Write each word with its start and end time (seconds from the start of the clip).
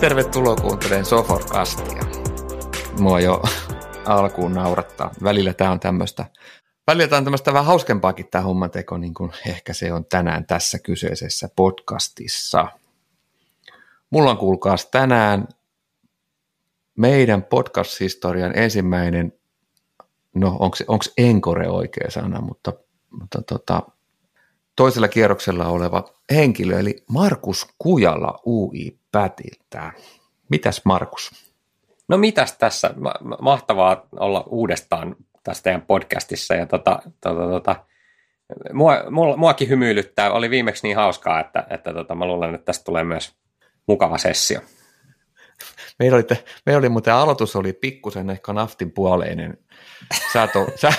Tervetuloa 0.00 0.56
kuuntelemaan 0.56 1.04
Soforcastia. 1.04 2.02
Mua 3.00 3.20
jo 3.20 3.42
alkuun 4.04 4.52
naurattaa. 4.52 5.10
Välillä 5.22 5.54
tämä 5.54 5.70
on 5.70 5.80
tämmöistä 5.80 6.24
Välillä 6.86 7.08
tämä 7.08 7.18
on 7.18 7.24
tämmöistä 7.24 7.52
vähän 7.52 7.66
hauskempaakin 7.66 8.28
tämä 8.30 8.44
hommateko, 8.44 8.98
niin 8.98 9.14
kuin 9.14 9.32
ehkä 9.46 9.72
se 9.72 9.92
on 9.92 10.04
tänään 10.04 10.46
tässä 10.46 10.78
kyseisessä 10.78 11.48
podcastissa. 11.56 12.66
Mulla 14.10 14.30
on 14.30 14.36
kuulkaas 14.36 14.86
tänään 14.86 15.48
meidän 16.96 17.42
podcast-historian 17.42 18.58
ensimmäinen, 18.58 19.32
no 20.34 20.56
onko 20.58 21.04
Enkore 21.18 21.68
oikea 21.68 22.10
sana, 22.10 22.40
mutta, 22.40 22.72
mutta 23.20 23.42
tota, 23.42 23.82
toisella 24.80 25.08
kierroksella 25.08 25.68
oleva 25.68 26.04
henkilö, 26.34 26.78
eli 26.78 26.96
Markus 27.10 27.68
Kujala 27.78 28.40
UI 28.46 28.98
Pätiltä. 29.12 29.92
Mitäs 30.48 30.84
Markus? 30.84 31.30
No 32.08 32.18
mitäs 32.18 32.52
tässä? 32.58 32.94
Mahtavaa 33.40 34.06
olla 34.12 34.44
uudestaan 34.46 35.16
tässä 35.44 35.62
teidän 35.62 35.82
podcastissa 35.82 36.54
ja 36.54 36.66
tota, 36.66 37.02
tota, 37.20 37.48
tota, 37.50 37.76
mua, 38.72 39.04
mua, 39.10 39.36
muakin 39.36 39.68
hymyilyttää. 39.68 40.32
Oli 40.32 40.50
viimeksi 40.50 40.86
niin 40.86 40.96
hauskaa, 40.96 41.40
että, 41.40 41.66
että 41.70 41.92
tota, 41.92 42.14
mä 42.14 42.26
luulen, 42.26 42.54
että 42.54 42.64
tästä 42.64 42.84
tulee 42.84 43.04
myös 43.04 43.34
mukava 43.86 44.18
sessio. 44.18 44.60
Meillä 45.98 46.16
oli, 46.16 46.26
meillä 46.66 46.78
oli 46.78 46.88
muuten 46.88 47.14
aloitus 47.14 47.56
oli 47.56 47.72
pikkusen 47.72 48.30
ehkä 48.30 48.52
naftin 48.52 48.90
puoleinen. 48.90 49.58
Sä 50.32 50.42
et, 50.42 50.56
ole, 50.56 50.68
sä, 50.76 50.92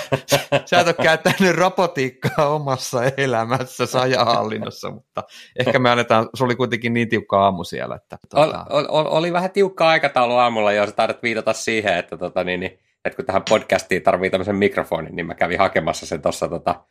sä, 0.66 0.80
et 0.80 0.86
ole 0.86 0.94
käyttänyt 1.02 1.56
robotiikkaa 1.56 2.48
omassa 2.48 3.04
elämässä 3.16 3.86
sajahallinnossa, 3.86 4.90
mutta 4.90 5.24
ehkä 5.58 5.78
me 5.78 5.90
annetaan, 5.90 6.28
se 6.34 6.44
oli 6.44 6.56
kuitenkin 6.56 6.94
niin 6.94 7.08
tiukka 7.08 7.44
aamu 7.44 7.64
siellä. 7.64 7.94
Että, 7.94 8.18
tuota... 8.30 8.66
oli, 8.70 8.86
oli, 8.88 9.08
oli, 9.08 9.32
vähän 9.32 9.50
tiukka 9.50 9.88
aikataulu 9.88 10.36
aamulla, 10.36 10.72
jos 10.72 10.92
taidat 10.92 11.22
viitata 11.22 11.52
siihen, 11.52 11.94
että, 11.98 12.18
tota, 12.18 12.44
niin, 12.44 12.60
niin, 12.60 12.78
että 13.04 13.16
kun 13.16 13.24
tähän 13.24 13.42
podcastiin 13.48 14.02
tarvii 14.02 14.30
tämmöisen 14.30 14.56
mikrofonin, 14.56 15.16
niin 15.16 15.26
mä 15.26 15.34
kävin 15.34 15.58
hakemassa 15.58 16.06
sen 16.06 16.22
tuossa 16.22 16.48
tota, 16.48 16.84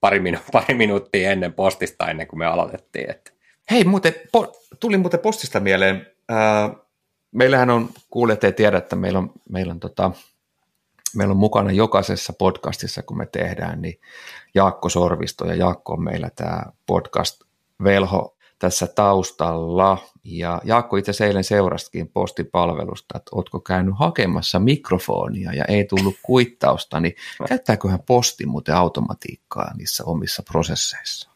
pari, 0.00 0.18
minu- 0.18 0.50
pari 0.52 0.74
minuuttia 0.74 1.30
ennen 1.30 1.52
postista, 1.52 2.10
ennen 2.10 2.26
kuin 2.26 2.38
me 2.38 2.46
aloitettiin. 2.46 3.10
Että. 3.10 3.30
Hei, 3.70 3.84
muuten, 3.84 4.14
po, 4.32 4.52
tuli 4.80 4.98
muuten 4.98 5.20
postista 5.20 5.60
mieleen, 5.60 6.06
äh, 6.30 6.70
meillähän 7.32 7.70
on, 7.70 7.88
kuulijat 8.10 8.44
ei 8.44 8.52
tiedä, 8.52 8.78
että 8.78 8.96
meillä 8.96 9.18
on, 9.18 9.32
meillä 9.48 9.70
on, 9.70 9.80
tota, 9.80 10.10
meillä 11.16 11.32
on 11.32 11.38
mukana 11.38 11.72
jokaisessa 11.72 12.32
podcastissa, 12.38 13.02
kun 13.02 13.18
me 13.18 13.26
tehdään, 13.26 13.82
niin 13.82 14.00
Jaakko 14.54 14.88
Sorvisto, 14.88 15.46
ja 15.46 15.54
Jaakko 15.54 15.92
on 15.92 16.04
meillä 16.04 16.30
tämä 16.36 16.62
podcast-velho 16.86 18.36
tässä 18.58 18.86
taustalla. 18.86 19.98
Ja 20.24 20.60
Jaakko 20.64 20.96
itse 20.96 21.10
asiassa 21.10 21.24
eilen 21.24 21.44
seurastikin 21.44 22.08
postipalvelusta, 22.08 23.18
että 23.18 23.30
ootko 23.34 23.60
käynyt 23.60 23.94
hakemassa 23.98 24.58
mikrofonia 24.58 25.52
ja 25.52 25.64
ei 25.64 25.84
tullut 25.84 26.14
kuittausta, 26.22 27.00
niin 27.00 27.14
käyttääköhän 27.48 28.00
posti 28.06 28.46
muuten 28.46 28.74
automatiikkaa 28.74 29.74
niissä 29.76 30.04
omissa 30.04 30.42
prosesseissa? 30.52 31.30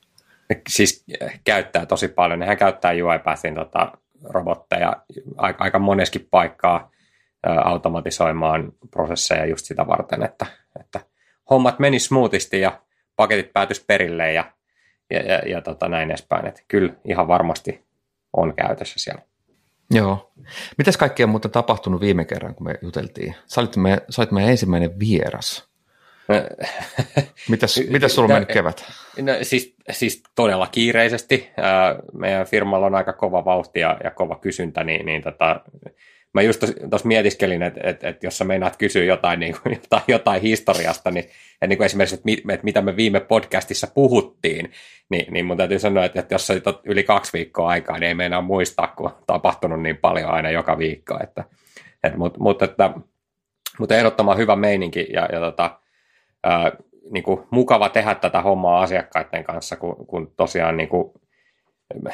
Siis 0.69 1.05
käyttää 1.45 1.87
tosi 1.87 2.09
paljon. 2.09 2.39
Nehän 2.39 2.57
käyttää 2.57 2.93
UiPathin 2.93 3.55
tota, 3.55 3.93
robotteja 4.25 4.93
aika, 5.37 5.65
aika 5.65 5.79
moneskin 5.79 6.29
paikkaa 6.31 6.92
automatisoimaan 7.65 8.73
prosesseja 8.91 9.47
just 9.47 9.67
sitä 9.67 9.87
varten, 9.87 10.23
että, 10.23 10.47
että 10.81 11.01
hommat 11.51 11.79
meni 11.79 11.99
smoothisti 11.99 12.61
ja 12.61 12.81
paketit 13.17 13.53
päätys 13.53 13.85
perille 13.85 14.33
ja, 14.33 14.53
ja, 15.11 15.21
ja, 15.21 15.39
ja 15.39 15.61
tota 15.61 15.89
näin 15.89 16.11
edespäin. 16.11 16.47
Että 16.47 16.63
kyllä 16.69 16.93
ihan 17.05 17.29
varmasti 17.29 17.85
on 18.33 18.55
käytössä 18.55 18.95
siellä. 18.99 19.23
Joo. 19.91 20.33
Mitäs 20.79 20.97
kaikkea 20.97 21.27
on 21.27 21.31
muuten 21.31 21.51
tapahtunut 21.51 22.01
viime 22.01 22.25
kerran, 22.25 22.55
kun 22.55 22.67
me 22.67 22.75
juteltiin? 22.83 23.35
Sä 23.47 23.61
olit, 23.61 23.77
me, 23.77 24.03
sä 24.11 24.23
olit 24.23 24.33
meidän 24.33 24.51
ensimmäinen 24.51 24.99
vieras. 24.99 25.69
mitäs, 27.49 27.81
mitäs 27.91 28.15
sulla 28.15 28.27
on 28.27 28.33
mennyt 28.33 28.53
kevät? 28.53 28.85
No, 29.21 29.33
siis, 29.43 29.75
siis 29.91 30.23
todella 30.35 30.67
kiireisesti. 30.67 31.51
Meidän 32.13 32.47
firmalla 32.47 32.87
on 32.87 32.95
aika 32.95 33.13
kova 33.13 33.45
vauhti 33.45 33.81
ja, 33.81 33.99
ja 34.05 34.11
kova 34.11 34.37
kysyntä, 34.37 34.85
niin, 34.85 35.07
niin 35.07 35.23
tota, 35.23 35.61
mä 36.35 36.43
just 36.43 36.65
tuossa 36.91 37.09
mietiskelin, 37.09 37.63
että, 37.63 37.81
että, 37.85 38.09
että 38.09 38.27
jos 38.27 38.39
sä 38.39 38.45
meinaat 38.45 38.77
kysyä 38.77 39.05
jotain, 39.05 39.41
niin 39.41 39.57
kuin, 39.63 39.73
jotain, 39.83 40.03
jotain 40.09 40.43
historiasta, 40.43 41.11
niin, 41.11 41.25
ja 41.61 41.67
niin 41.67 41.77
kuin 41.77 41.87
esimerkiksi, 41.87 42.15
että, 42.15 42.25
mit, 42.25 42.51
että 42.51 42.65
mitä 42.65 42.83
me 42.83 42.97
viime 42.97 43.21
podcastissa 43.21 43.87
puhuttiin, 43.95 44.71
niin, 45.11 45.33
niin 45.33 45.45
mun 45.45 45.57
täytyy 45.57 45.79
sanoa, 45.79 46.05
että, 46.05 46.21
että 46.21 46.35
jos 46.35 46.47
sä 46.47 46.55
yli 46.85 47.05
kaksi 47.05 47.33
viikkoa 47.33 47.69
aikaa, 47.69 47.99
niin 47.99 48.09
ei 48.09 48.15
meinaa 48.15 48.41
muistaa, 48.41 48.87
kun 48.97 49.07
on 49.07 49.17
tapahtunut 49.27 49.83
niin 49.83 49.97
paljon 49.97 50.31
aina 50.31 50.51
joka 50.51 50.79
viikko. 50.79 51.19
Että, 51.23 51.45
että, 52.05 52.19
mutta, 52.19 52.41
mutta, 52.41 52.65
että, 52.65 52.91
mutta 53.79 53.97
ehdottoman 53.97 54.39
hyvä 54.39 54.57
meininki 54.57 55.07
ja, 55.13 55.29
ja 55.33 55.41
tota, 55.41 55.81
ää, 56.45 56.73
niin 57.11 57.25
kuin 57.25 57.41
mukava 57.51 57.89
tehdä 57.89 58.15
tätä 58.15 58.41
hommaa 58.43 58.83
asiakkaiden 58.83 59.45
kanssa, 59.45 59.77
kun, 59.77 60.07
kun 60.07 60.33
tosiaan 60.37 60.77
niin 60.77 60.89
kuin, 60.89 61.13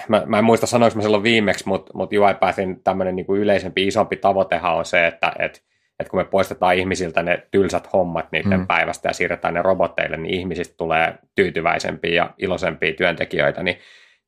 mä, 0.09 0.23
mä 0.27 0.39
en 0.39 0.45
muista 0.45 0.67
sanoinko 0.67 0.97
mä 0.97 1.03
silloin 1.03 1.23
viimeksi, 1.23 1.69
mutta, 1.69 1.93
mutta 1.95 2.17
UiPathin 2.17 2.81
tämmöinen 2.85 3.17
niin 3.17 3.27
kuin 3.27 3.41
yleisempi, 3.41 3.87
isompi 3.87 4.17
tavoitehan 4.17 4.75
on 4.75 4.85
se, 4.85 5.07
että, 5.07 5.33
että, 5.39 5.61
että 5.99 6.11
kun 6.11 6.21
me 6.21 6.25
poistetaan 6.25 6.75
ihmisiltä 6.75 7.23
ne 7.23 7.47
tylsät 7.51 7.93
hommat 7.93 8.33
niiden 8.33 8.61
mm. 8.61 8.67
päivästä 8.67 9.09
ja 9.09 9.13
siirretään 9.13 9.55
ne 9.55 9.63
robotteille, 9.63 10.17
niin 10.17 10.35
ihmisistä 10.35 10.75
tulee 10.77 11.15
tyytyväisempiä 11.35 12.15
ja 12.15 12.31
iloisempia 12.39 12.93
työntekijöitä, 12.93 13.63
niin 13.63 13.79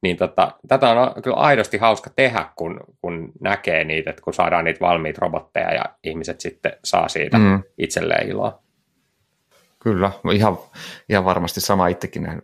niin 0.02 0.16
tota, 0.16 0.52
tätä 0.68 0.90
on 0.90 1.22
kyllä 1.22 1.36
aidosti 1.36 1.78
hauska 1.78 2.10
tehdä, 2.16 2.46
kun, 2.56 2.80
kun 3.00 3.32
näkee 3.40 3.84
niitä, 3.84 4.10
että 4.10 4.22
kun 4.22 4.34
saadaan 4.34 4.64
niitä 4.64 4.80
valmiita 4.80 5.18
robotteja 5.20 5.74
ja 5.74 5.84
ihmiset 6.04 6.40
sitten 6.40 6.72
saa 6.84 7.08
siitä 7.08 7.38
mm. 7.38 7.62
itselleen 7.78 8.28
iloa. 8.28 8.62
Kyllä, 9.82 10.10
ihan, 10.32 10.58
ihan 11.08 11.24
varmasti 11.24 11.60
sama 11.60 11.88
itsekin 11.88 12.22
näin. 12.22 12.42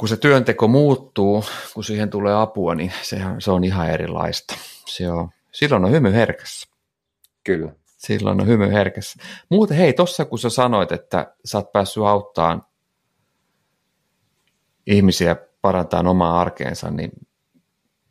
Kun 0.00 0.08
se 0.08 0.16
työnteko 0.16 0.68
muuttuu, 0.68 1.44
kun 1.74 1.84
siihen 1.84 2.10
tulee 2.10 2.34
apua, 2.34 2.74
niin 2.74 2.92
sehän, 3.02 3.40
se 3.40 3.50
on 3.50 3.64
ihan 3.64 3.90
erilaista. 3.90 4.54
Se 4.86 5.10
on, 5.10 5.28
silloin 5.52 5.84
on 5.84 5.90
hymy 5.90 6.12
herkässä. 6.12 6.68
Kyllä. 7.44 7.72
Silloin 7.86 8.40
on 8.40 8.46
hymy 8.46 8.72
herkässä. 8.72 9.22
Muuten 9.48 9.76
hei, 9.76 9.92
tuossa 9.92 10.24
kun 10.24 10.38
sä 10.38 10.50
sanoit, 10.50 10.92
että 10.92 11.34
sä 11.44 11.58
oot 11.58 11.72
päässyt 11.72 12.02
auttamaan 12.02 12.62
ihmisiä 14.86 15.36
parantaa 15.62 16.02
omaa 16.06 16.40
arkeensa, 16.40 16.90
niin 16.90 17.10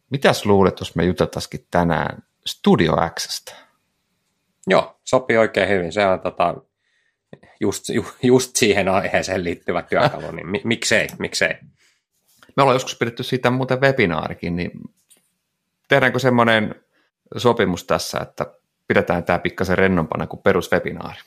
mitäs 0.09 0.45
luulet, 0.45 0.79
jos 0.79 0.95
me 0.95 1.05
juteltaisikin 1.05 1.67
tänään 1.71 2.23
Studio 2.45 2.95
Xstä? 3.19 3.55
Joo, 4.67 4.99
sopii 5.03 5.37
oikein 5.37 5.69
hyvin. 5.69 5.91
Se 5.91 6.05
on 6.05 6.19
tota, 6.19 6.55
just, 7.59 7.83
just 8.23 8.55
siihen 8.55 8.89
aiheeseen 8.89 9.43
liittyvä 9.43 9.81
työkalu, 9.81 10.31
niin 10.31 10.47
miksei, 10.63 11.07
miksei. 11.19 11.55
Me 12.59 12.63
ollaan 12.63 12.75
joskus 12.75 12.95
pidetty 12.95 13.23
siitä 13.23 13.49
muuten 13.49 13.81
webinaarikin, 13.81 14.55
niin 14.55 14.71
tehdäänkö 15.87 16.19
semmoinen 16.19 16.75
sopimus 17.37 17.83
tässä, 17.83 18.19
että 18.19 18.45
pidetään 18.87 19.23
tämä 19.23 19.39
pikkasen 19.39 19.77
rennompana 19.77 20.27
kuin 20.27 20.41
peruswebinaari? 20.41 21.19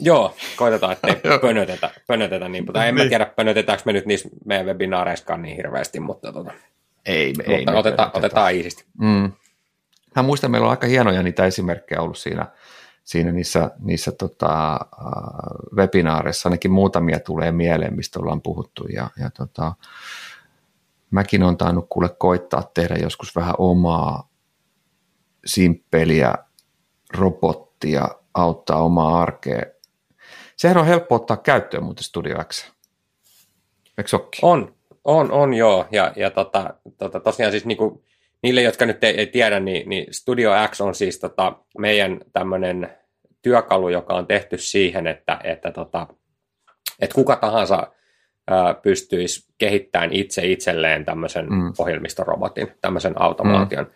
Joo, 0.00 0.36
koitetaan, 0.56 0.92
ettei 0.92 1.14
pönötetä, 1.40 1.90
pönötetä 2.06 2.48
niin, 2.48 2.64
mutta 2.64 2.84
en 2.84 2.94
mä 2.94 3.00
niin. 3.00 3.08
tiedä, 3.08 3.26
pönötetäänkö 3.26 3.82
me 3.86 3.92
nyt 3.92 4.06
niissä 4.06 4.28
meidän 4.44 4.66
webinaareissakaan 4.66 5.42
niin 5.42 5.56
hirveästi, 5.56 6.00
mutta, 6.00 6.32
tota, 6.32 6.52
ei, 7.06 7.32
mutta 7.36 7.52
ei 7.52 7.64
otetaan, 7.74 8.10
otetaan 8.14 8.54
iisisti. 8.54 8.84
Mm. 9.00 9.32
Mä 10.16 10.22
muistan, 10.22 10.50
meillä 10.50 10.64
on 10.64 10.70
aika 10.70 10.86
hienoja 10.86 11.22
niitä 11.22 11.44
esimerkkejä 11.46 12.00
ollut 12.00 12.18
siinä 12.18 12.46
siinä 13.04 13.32
niissä, 13.32 13.70
niissä 13.78 14.12
tota, 14.12 14.80
webinaareissa, 15.76 16.48
ainakin 16.48 16.70
muutamia 16.70 17.20
tulee 17.20 17.52
mieleen, 17.52 17.96
mistä 17.96 18.20
ollaan 18.20 18.42
puhuttu 18.42 18.86
ja, 18.86 19.10
ja 19.20 19.30
tota, 19.30 19.74
mäkin 21.10 21.42
olen 21.42 21.56
tainnut 21.56 21.86
kuule 21.88 22.08
koittaa 22.18 22.70
tehdä 22.74 22.94
joskus 23.02 23.36
vähän 23.36 23.54
omaa 23.58 24.30
simppeliä 25.46 26.34
robottia 27.14 28.08
auttaa 28.34 28.82
omaa 28.82 29.22
arkea. 29.22 29.62
Sehän 30.56 30.76
on 30.76 30.86
helppo 30.86 31.14
ottaa 31.14 31.36
käyttöön 31.36 31.84
muuten 31.84 32.04
Studio 32.04 32.44
X. 32.44 32.70
Eikö 33.98 34.18
On, 34.42 34.74
on, 35.04 35.32
on 35.32 35.54
joo. 35.54 35.86
Ja, 35.90 36.12
ja 36.16 36.30
tota, 36.30 36.74
tota, 36.98 37.20
tosiaan 37.20 37.52
siis 37.52 37.66
niinku, 37.66 38.04
niille, 38.42 38.62
jotka 38.62 38.86
nyt 38.86 39.04
ei, 39.04 39.14
ei 39.18 39.26
tiedä, 39.26 39.60
niin, 39.60 39.88
niin 39.88 40.14
Studio 40.14 40.50
X 40.70 40.80
on 40.80 40.94
siis 40.94 41.18
tota, 41.18 41.52
meidän 41.78 42.20
tämmöinen 42.32 42.98
työkalu, 43.42 43.88
joka 43.88 44.14
on 44.14 44.26
tehty 44.26 44.58
siihen, 44.58 45.06
että, 45.06 45.40
että, 45.44 45.72
tota, 45.72 46.06
että 47.00 47.14
kuka 47.14 47.36
tahansa 47.36 47.92
pystyisi 48.82 49.48
kehittämään 49.58 50.12
itse 50.12 50.46
itselleen 50.46 51.04
tämmöisen 51.04 51.46
mm. 51.46 51.72
ohjelmistorobotin, 51.78 52.72
tämmöisen 52.80 53.22
automaation. 53.22 53.84
Mm. 53.84 53.90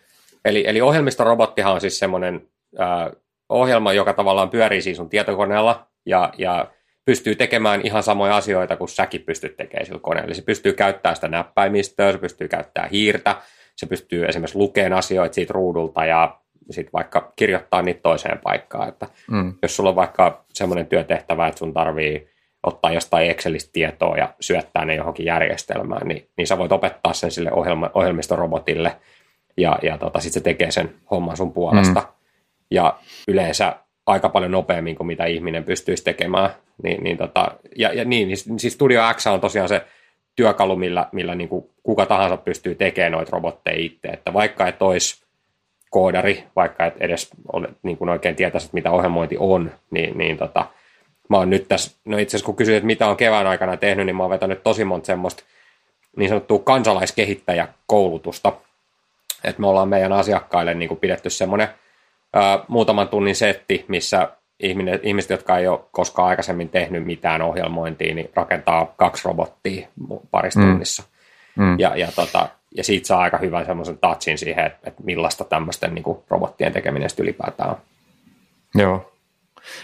Eli, 0.45 0.63
eli 0.67 0.81
ohjelmistorobottihan 0.81 1.73
on 1.73 1.81
siis 1.81 1.99
semmoinen 1.99 2.47
ää, 2.79 3.11
ohjelma, 3.49 3.93
joka 3.93 4.13
tavallaan 4.13 4.49
pyörii 4.49 4.81
siis 4.81 4.97
sun 4.97 5.09
tietokoneella 5.09 5.87
ja, 6.05 6.33
ja 6.37 6.67
pystyy 7.05 7.35
tekemään 7.35 7.81
ihan 7.83 8.03
samoja 8.03 8.35
asioita 8.35 8.75
kuin 8.75 8.89
säkin 8.89 9.21
pystyt 9.21 9.57
tekemään 9.57 9.85
sillä 9.85 9.99
koneella. 9.99 10.27
Eli 10.27 10.35
se 10.35 10.41
pystyy 10.41 10.73
käyttämään 10.73 11.15
sitä 11.15 11.27
näppäimistöä, 11.27 12.11
se 12.11 12.17
pystyy 12.17 12.47
käyttämään 12.47 12.91
hiirtä, 12.91 13.35
se 13.75 13.85
pystyy 13.85 14.25
esimerkiksi 14.25 14.57
lukemaan 14.57 14.93
asioita 14.93 15.33
siitä 15.33 15.53
ruudulta 15.53 16.05
ja 16.05 16.39
sit 16.71 16.93
vaikka 16.93 17.33
kirjoittaa 17.35 17.81
niitä 17.81 17.99
toiseen 18.01 18.39
paikkaan. 18.43 18.89
Että 18.89 19.07
mm. 19.31 19.53
Jos 19.61 19.75
sulla 19.75 19.89
on 19.89 19.95
vaikka 19.95 20.45
semmoinen 20.53 20.87
työtehtävä, 20.87 21.47
että 21.47 21.59
sun 21.59 21.73
tarvii 21.73 22.32
ottaa 22.63 22.91
jostain 22.91 23.29
Excelistä 23.29 23.69
tietoa 23.73 24.17
ja 24.17 24.33
syöttää 24.39 24.85
ne 24.85 24.95
johonkin 24.95 25.25
järjestelmään, 25.25 26.07
niin, 26.07 26.27
niin 26.37 26.47
sä 26.47 26.57
voit 26.57 26.71
opettaa 26.71 27.13
sen 27.13 27.31
sille 27.31 27.51
ohjelma, 27.51 27.91
ohjelmistorobotille 27.93 28.95
ja, 29.57 29.79
ja 29.81 29.97
tota, 29.97 30.19
sitten 30.19 30.39
se 30.39 30.43
tekee 30.43 30.71
sen 30.71 30.95
homman 31.11 31.37
sun 31.37 31.53
puolesta. 31.53 31.99
Mm. 31.99 32.07
Ja 32.71 32.99
yleensä 33.27 33.75
aika 34.05 34.29
paljon 34.29 34.51
nopeammin 34.51 34.95
kuin 34.95 35.07
mitä 35.07 35.25
ihminen 35.25 35.63
pystyisi 35.63 36.03
tekemään. 36.03 36.49
Niin, 36.83 37.03
niin 37.03 37.17
tota, 37.17 37.47
ja, 37.75 37.93
ja 37.93 38.05
niin, 38.05 38.27
niin 38.27 38.59
siis 38.59 38.73
Studio 38.73 39.01
X 39.13 39.27
on 39.27 39.41
tosiaan 39.41 39.69
se 39.69 39.85
työkalu, 40.35 40.75
millä, 40.75 41.07
millä 41.11 41.35
niin 41.35 41.49
kuin 41.49 41.69
kuka 41.83 42.05
tahansa 42.05 42.37
pystyy 42.37 42.75
tekemään 42.75 43.11
noita 43.11 43.31
robotteja 43.31 43.77
itse. 43.79 44.07
Että 44.07 44.33
vaikka 44.33 44.67
et 44.67 44.81
olisi 44.81 45.23
koodari, 45.89 46.43
vaikka 46.55 46.85
et 46.85 46.93
edes 46.99 47.29
ole, 47.53 47.69
niin 47.83 47.97
kuin 47.97 48.09
oikein 48.09 48.35
tietäisi, 48.35 48.69
mitä 48.71 48.91
ohjelmointi 48.91 49.35
on, 49.39 49.71
niin, 49.91 50.17
niin 50.17 50.37
tota, 50.37 50.65
mä 51.33 51.37
oon 51.37 51.49
nyt 51.49 51.67
tässä, 51.67 51.91
no 52.05 52.17
itse 52.17 52.37
asiassa 52.37 52.45
kun 52.45 52.55
kysyt, 52.55 52.75
että 52.75 52.87
mitä 52.87 53.07
on 53.07 53.17
kevään 53.17 53.47
aikana 53.47 53.77
tehnyt, 53.77 54.05
niin 54.05 54.15
mä 54.15 54.23
oon 54.23 54.29
vetänyt 54.29 54.63
tosi 54.63 54.85
monta 54.85 55.05
semmoista 55.05 55.43
niin 56.17 56.29
sanottua 56.29 56.59
kansalaiskehittäjäkoulutusta, 56.59 58.53
että 59.43 59.61
me 59.61 59.67
ollaan 59.67 59.89
meidän 59.89 60.13
asiakkaille 60.13 60.73
niin 60.73 60.89
kuin 60.89 60.99
pidetty 60.99 61.29
semmoinen 61.29 61.67
ää, 62.33 62.59
muutaman 62.67 63.07
tunnin 63.07 63.35
setti, 63.35 63.85
missä 63.87 64.29
ihminen, 64.59 64.99
ihmiset, 65.03 65.29
jotka 65.29 65.57
ei 65.57 65.67
ole 65.67 65.79
koskaan 65.91 66.27
aikaisemmin 66.27 66.69
tehnyt 66.69 67.05
mitään 67.05 67.41
ohjelmointia, 67.41 68.15
niin 68.15 68.29
rakentaa 68.35 68.93
kaksi 68.97 69.27
robottia 69.27 69.87
parissa 70.31 70.59
mm. 70.59 70.69
tunnissa. 70.69 71.03
Mm. 71.55 71.79
Ja, 71.79 71.95
ja, 71.95 72.07
tota, 72.15 72.49
ja 72.77 72.83
siitä 72.83 73.07
saa 73.07 73.19
aika 73.19 73.37
hyvän 73.37 73.65
semmoisen 73.65 73.97
touchin 73.97 74.37
siihen, 74.37 74.65
että, 74.65 74.79
että 74.83 75.03
millaista 75.03 75.43
tämmöisten 75.43 75.95
niin 75.95 76.03
kuin 76.03 76.17
robottien 76.29 76.73
tekeminen 76.73 77.09
ylipäätään 77.19 77.69
on. 77.69 77.77
Joo. 78.75 79.12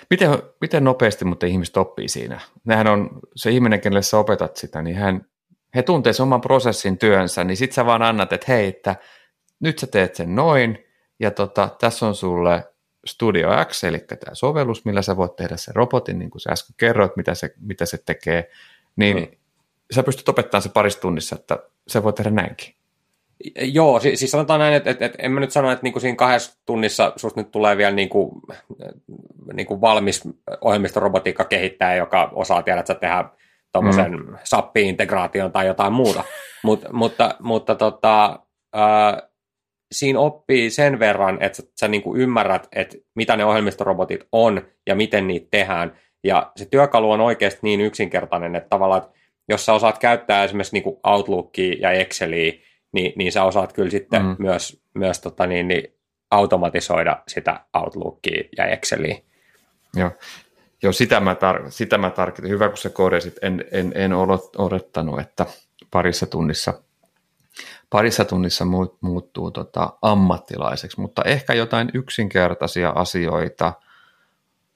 Miten, 0.10 0.30
miten 0.62 0.84
nopeasti 0.84 1.26
mutta 1.26 1.46
ihmiset 1.46 1.78
oppii 1.78 2.08
siinä? 2.08 2.40
Nehän 2.66 2.88
on 2.88 3.10
se 3.36 3.52
ihminen, 3.52 3.82
kenelle 3.82 4.02
sä 4.02 4.18
opetat 4.18 4.58
sitä, 4.58 4.82
niin 4.82 4.96
hän, 4.96 5.26
he 5.76 5.84
tuntee 5.84 6.14
sen 6.14 6.24
oman 6.24 6.42
prosessin 6.42 6.98
työnsä, 6.98 7.44
niin 7.44 7.58
sit 7.58 7.72
sä 7.72 7.86
vaan 7.86 8.02
annat, 8.02 8.34
että 8.34 8.52
hei, 8.52 8.68
että 8.68 8.96
nyt 9.60 9.80
sä 9.80 9.88
teet 9.88 10.16
sen 10.16 10.36
noin, 10.36 10.86
ja 11.20 11.32
tota, 11.32 11.70
tässä 11.80 12.08
on 12.08 12.16
sulle 12.16 12.64
Studio 13.06 13.50
X, 13.66 13.84
eli 13.84 14.00
tämä 14.00 14.34
sovellus, 14.34 14.86
millä 14.86 15.02
sä 15.02 15.18
voit 15.18 15.36
tehdä 15.36 15.58
sen 15.58 15.76
robotin, 15.76 16.20
niin 16.20 16.30
kuin 16.30 16.42
sä 16.42 16.50
äsken 16.52 16.76
kerroit, 16.78 17.16
mitä 17.16 17.36
se, 17.36 17.54
mitä 17.60 17.86
se 17.86 17.98
tekee, 18.06 18.50
niin 18.96 19.18
mm. 19.18 19.38
sä 19.92 20.04
pystyt 20.04 20.30
opettamaan 20.30 20.62
se 20.62 20.70
parissa 20.70 21.02
tunnissa, 21.02 21.36
että 21.36 21.60
se 21.88 22.04
voi 22.04 22.14
tehdä 22.14 22.30
näinkin. 22.30 22.79
Joo, 23.62 24.00
siis, 24.00 24.20
siis 24.20 24.32
sanotaan 24.32 24.60
näin, 24.60 24.74
että, 24.74 24.90
että, 24.90 25.06
että 25.06 25.18
en 25.22 25.32
mä 25.32 25.40
nyt 25.40 25.52
sano, 25.52 25.72
että 25.72 25.84
niin 25.84 25.94
kuin 25.94 26.02
siinä 26.02 26.16
kahdessa 26.16 26.60
tunnissa 26.66 27.14
susta 27.16 27.42
nyt 27.42 27.52
tulee 27.52 27.78
vielä 27.78 27.96
niin 27.96 28.10
kuin, 28.10 28.32
niin 29.54 29.68
kuin 29.68 29.82
valmis 29.82 30.22
ohjelmistorobotiikka 30.62 31.46
kehittää, 31.46 31.96
joka 31.96 32.32
osaa 32.34 32.64
tiedä, 32.64 32.80
että 32.80 32.94
sä 32.94 33.00
tehdä 33.00 33.26
tuommoisen 33.74 34.12
mm. 34.12 34.38
SAP-integraation 34.44 35.52
tai 35.52 35.68
jotain 35.68 35.94
muuta. 35.94 36.24
Mut, 36.64 36.86
mutta 36.92 37.36
mutta 37.40 37.76
tota, 37.76 38.40
ää, 38.74 39.30
siinä 39.92 40.20
oppii 40.20 40.70
sen 40.70 41.00
verran, 41.00 41.38
että 41.42 41.56
sä, 41.56 41.64
sä 41.80 41.88
niin 41.88 42.02
kuin 42.02 42.22
ymmärrät, 42.22 42.68
että 42.76 42.98
mitä 43.16 43.36
ne 43.36 43.46
ohjelmistorobotit 43.46 44.28
on 44.32 44.62
ja 44.88 44.96
miten 44.96 45.28
niitä 45.28 45.48
tehdään. 45.52 46.00
Ja 46.24 46.52
se 46.56 46.66
työkalu 46.66 47.12
on 47.12 47.22
oikeasti 47.22 47.60
niin 47.64 47.82
yksinkertainen, 47.82 48.56
että 48.56 48.70
tavallaan, 48.70 49.02
että 49.02 49.20
jos 49.50 49.66
sä 49.66 49.74
osaat 49.74 49.98
käyttää 49.98 50.44
esimerkiksi 50.44 50.80
niin 50.80 50.98
Outlookia 51.04 51.76
ja 51.80 51.92
Exceliä, 51.92 52.54
niin, 52.92 53.14
niin 53.16 53.32
sä 53.32 53.44
osaat 53.44 53.74
kyllä 53.74 53.90
sitten 53.90 54.26
mm. 54.26 54.36
myös, 54.40 54.82
myös 54.94 55.20
tota 55.20 55.48
niin, 55.48 55.68
niin 55.68 55.94
automatisoida 56.32 57.24
sitä 57.28 57.66
Outlookia 57.74 58.44
ja 58.58 58.66
Exceliä. 58.66 59.18
Joo, 59.96 60.12
Joo 60.84 60.94
sitä 60.94 61.20
mä, 61.20 61.34
tar- 61.34 61.66
sitä 61.72 61.98
mä 61.98 62.10
tarkoitin. 62.10 62.52
Hyvä, 62.52 62.70
kun 62.70 62.78
sä 62.78 62.90
korjasit. 62.90 63.36
En, 63.42 63.66
en, 63.72 63.92
en 63.96 64.14
odottanut, 64.58 65.20
että 65.20 65.46
parissa 65.92 66.26
tunnissa– 66.26 66.74
parissa 67.90 68.26
tunnissa 68.26 68.66
muuttuu 69.02 69.52
tota 69.52 69.94
ammattilaiseksi, 70.02 71.02
mutta 71.02 71.22
ehkä 71.26 71.54
jotain 71.54 71.90
yksinkertaisia 71.94 72.90
asioita, 72.90 73.74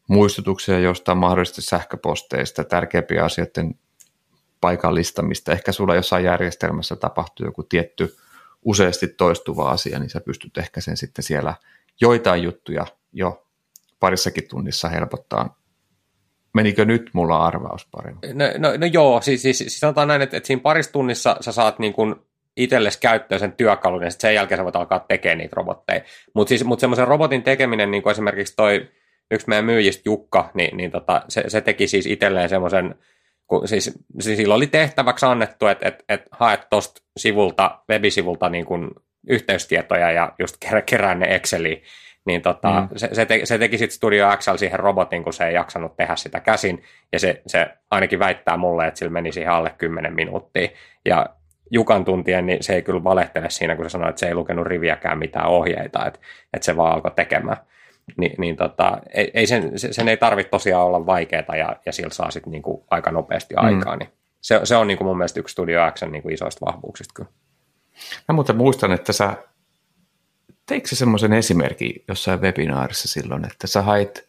muistutuksia 0.08 0.80
jostain 0.80 1.18
mahdollisesti 1.18 1.62
sähköposteista, 1.62 2.64
tärkeimpiä 2.64 3.24
asioiden 3.24 3.76
paikallistamista. 4.64 5.52
Ehkä 5.52 5.72
sulla 5.72 5.96
jossain 5.96 6.26
järjestelmässä 6.26 6.96
tapahtuu 6.96 7.46
joku 7.46 7.64
tietty 7.64 8.16
useasti 8.66 9.08
toistuva 9.08 9.70
asia, 9.70 10.00
niin 10.00 10.10
sä 10.10 10.22
pystyt 10.22 10.58
ehkä 10.58 10.82
sen 10.82 10.98
sitten 10.98 11.24
siellä 11.24 11.54
joitain 12.02 12.44
juttuja 12.44 12.86
jo 13.14 13.48
parissakin 14.00 14.48
tunnissa 14.50 14.90
helpottaa. 14.90 15.60
Menikö 16.54 16.86
nyt 16.86 17.10
mulla 17.14 17.46
arvaus 17.46 17.88
paremmin? 17.92 18.38
No, 18.38 18.46
no, 18.58 18.78
no 18.78 18.86
joo, 18.86 19.22
siis, 19.22 19.42
siis, 19.42 19.58
siis 19.58 19.80
sanotaan 19.80 20.08
näin, 20.08 20.22
että, 20.22 20.38
että 20.38 20.48
siinä 20.48 20.62
parissa 20.62 20.92
tunnissa 20.92 21.38
sä 21.42 21.52
saat 21.52 21.80
niin 21.80 21.94
kuin 21.94 22.16
itsellesi 22.58 23.00
käyttöön 23.00 23.40
sen 23.40 23.54
työkalun, 23.54 24.04
ja 24.04 24.10
sitten 24.12 24.28
sen 24.28 24.36
jälkeen 24.36 24.60
sä 24.60 24.64
voit 24.64 24.76
alkaa 24.76 25.06
tekemään 25.08 25.38
niitä 25.38 25.56
robotteja. 25.56 26.02
Mutta 26.34 26.50
siis, 26.50 26.64
mut 26.64 26.80
semmoisen 26.80 27.08
robotin 27.08 27.44
tekeminen, 27.44 27.92
niin 27.92 28.04
kuin 28.04 28.12
esimerkiksi 28.12 28.56
toi 28.56 28.90
yksi 29.32 29.50
meidän 29.50 29.66
myyjistä 29.66 30.02
Jukka, 30.06 30.52
niin, 30.54 30.78
niin 30.78 30.92
tota, 30.92 31.22
se, 31.28 31.44
se, 31.48 31.62
teki 31.62 31.88
siis 31.88 32.06
itselleen 32.06 32.50
semmoisen, 32.50 32.96
kun 33.60 33.68
siis, 33.68 34.00
siis 34.20 34.38
sillä 34.38 34.56
oli 34.56 34.68
tehtäväksi 34.68 35.26
annettu, 35.26 35.68
että 35.68 35.88
et, 35.88 36.04
et 36.10 36.22
haet 36.32 36.70
tuosta 36.70 37.02
sivulta, 37.18 37.80
webisivulta 37.90 38.50
niin 38.50 38.66
kuin 38.66 38.90
yhteystietoja 39.28 40.12
ja 40.12 40.34
just 40.40 40.58
kerää 40.86 41.16
ne 41.16 41.36
Exceliin, 41.36 41.84
niin 42.26 42.42
tota, 42.42 42.82
mm. 42.82 42.88
se, 42.96 43.10
se, 43.12 43.26
te, 43.26 43.42
se 43.44 43.58
teki 43.58 43.78
sitten 43.78 43.96
Studio 43.96 44.32
Excel 44.32 44.58
siihen 44.58 44.80
robotin, 44.80 45.24
kun 45.24 45.34
se 45.34 45.48
ei 45.48 45.54
jaksanut 45.54 45.98
tehdä 45.98 46.16
sitä 46.16 46.40
käsin, 46.40 46.84
ja 47.12 47.20
se, 47.20 47.42
se 47.48 47.68
ainakin 47.92 48.20
väittää 48.20 48.58
mulle, 48.58 48.88
että 48.88 48.98
sillä 48.98 49.12
meni 49.12 49.32
siihen 49.32 49.52
alle 49.52 49.74
10 49.78 50.14
minuuttia, 50.14 50.70
ja 51.06 51.26
Jukan 51.72 52.06
tuntien, 52.06 52.46
niin 52.46 52.64
se 52.64 52.76
ei 52.76 52.82
kyllä 52.82 53.04
valehtele 53.04 53.50
siinä, 53.50 53.76
kun 53.76 53.86
se 53.86 53.90
sanoi, 53.90 54.10
että 54.10 54.20
se 54.20 54.28
ei 54.28 54.36
lukenut 54.36 54.68
riviäkään 54.68 55.20
mitään 55.20 55.48
ohjeita, 55.48 56.06
että, 56.06 56.20
että 56.54 56.66
se 56.66 56.78
vaan 56.78 56.94
alkoi 56.94 57.12
tekemään. 57.16 57.58
Ni, 58.18 58.34
niin 58.38 58.56
tota, 58.56 58.98
ei, 59.14 59.32
ei 59.34 59.48
sen, 59.48 59.72
sen, 59.76 60.10
ei 60.10 60.18
tarvitse 60.18 60.50
tosiaan 60.50 60.86
olla 60.86 61.06
vaikeaa 61.06 61.56
ja, 61.58 61.76
ja 61.86 61.92
sillä 61.92 62.14
saa 62.14 62.32
sitten 62.32 62.52
niinku 62.52 62.86
aika 62.90 63.12
nopeasti 63.12 63.56
mm. 63.56 63.66
aikaa. 63.66 63.96
Niin 63.96 64.10
se, 64.42 64.60
se 64.64 64.76
on 64.76 64.88
niinku 64.88 65.04
mun 65.04 65.18
mielestä 65.18 65.40
yksi 65.40 65.52
Studio 65.52 65.92
Xn 65.92 66.12
niinku 66.12 66.30
isoista 66.30 66.66
vahvuuksista 66.66 67.14
kyllä. 67.16 67.30
Mä 68.28 68.36
muuten 68.36 68.56
muistan, 68.58 68.92
että 68.92 69.14
sä 69.14 69.38
teikö 70.66 70.88
se 70.88 70.96
semmoisen 70.96 71.34
esimerkin 71.34 72.04
jossain 72.08 72.42
webinaarissa 72.42 73.08
silloin, 73.08 73.46
että 73.46 73.68
sä 73.68 73.82
hait 73.82 74.28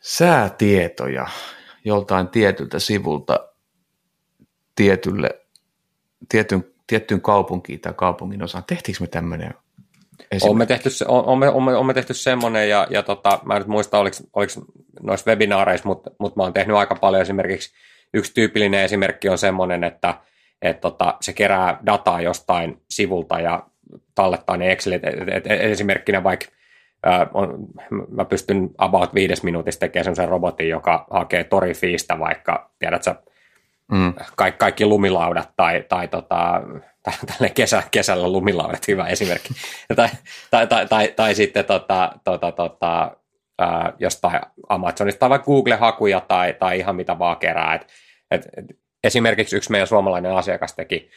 säätietoja 0.00 1.26
joltain 1.84 2.28
tietyltä 2.28 2.78
sivulta 2.78 3.48
tietylle 4.74 5.40
tietyn, 6.28 6.64
tiettyyn 6.86 7.20
kaupunkiin 7.20 7.80
tai 7.80 7.92
kaupungin 7.96 8.42
osaan. 8.42 8.64
Tehtiinkö 8.64 9.04
me 9.04 9.06
tämmöinen 9.06 9.54
on 10.42 10.58
me 10.58 10.66
tehty, 10.66 10.88
on, 11.08 11.24
on, 11.24 11.42
on, 11.42 11.68
on 11.68 11.86
me 11.86 11.94
tehty 11.94 12.14
semmoinen, 12.14 12.68
ja, 12.68 12.86
ja 12.90 13.02
tota, 13.02 13.40
mä 13.44 13.54
en 13.54 13.60
nyt 13.60 13.68
muista, 13.68 13.98
oliko, 13.98 14.16
oliko 14.32 14.52
noissa 15.02 15.30
webinaareissa, 15.30 15.88
mutta, 15.88 16.10
mutta 16.18 16.40
mä 16.40 16.42
oon 16.42 16.52
tehnyt 16.52 16.76
aika 16.76 16.94
paljon 16.94 17.22
esimerkiksi, 17.22 17.74
yksi 18.14 18.34
tyypillinen 18.34 18.80
esimerkki 18.80 19.28
on 19.28 19.38
semmoinen, 19.38 19.84
että 19.84 20.14
et, 20.62 20.80
tota, 20.80 21.16
se 21.20 21.32
kerää 21.32 21.78
dataa 21.86 22.20
jostain 22.20 22.82
sivulta 22.90 23.40
ja 23.40 23.66
tallettaa 24.14 24.56
ne 24.56 24.72
Excelit, 24.72 25.04
et, 25.04 25.28
et, 25.28 25.46
et, 25.46 25.60
esimerkkinä 25.60 26.24
vaikka 26.24 26.46
ää, 27.02 27.26
on, 27.34 27.66
mä 28.10 28.24
pystyn 28.24 28.70
about 28.78 29.14
viides 29.14 29.42
minuutissa 29.42 29.80
tekemään 29.80 30.04
semmoisen 30.04 30.28
robotin, 30.28 30.68
joka 30.68 31.06
hakee 31.10 31.44
torifiistä 31.44 32.18
vaikka, 32.18 32.70
tiedätkö, 32.78 33.14
mm. 33.92 34.14
kaikki, 34.36 34.58
kaikki 34.58 34.86
lumilaudat 34.86 35.50
tai, 35.56 35.84
tai 35.88 36.08
tota, 36.08 36.62
tälle 37.26 37.50
kesä, 37.50 37.82
kesällä 37.90 38.32
lumilaudat, 38.32 38.88
hyvä 38.88 39.06
esimerkki. 39.06 39.48
tai, 39.96 40.08
tai, 40.50 40.66
tai, 40.66 40.86
tai, 40.86 41.12
tai, 41.16 41.34
sitten 41.34 41.64
tota, 41.64 42.12
tota, 42.24 42.52
tota, 42.52 43.16
ää, 43.58 43.92
jostain 43.98 44.40
Amazonista 44.68 45.18
tai 45.18 45.30
vaikka 45.30 45.46
Google-hakuja 45.46 46.20
tai, 46.20 46.54
tai 46.54 46.78
ihan 46.78 46.96
mitä 46.96 47.18
vaan 47.18 47.36
kerää. 47.36 47.74
Et, 47.74 47.86
et, 48.30 48.46
et, 48.56 48.64
esimerkiksi 49.04 49.56
yksi 49.56 49.70
meidän 49.70 49.86
suomalainen 49.86 50.32
asiakas 50.32 50.74
teki 50.74 51.10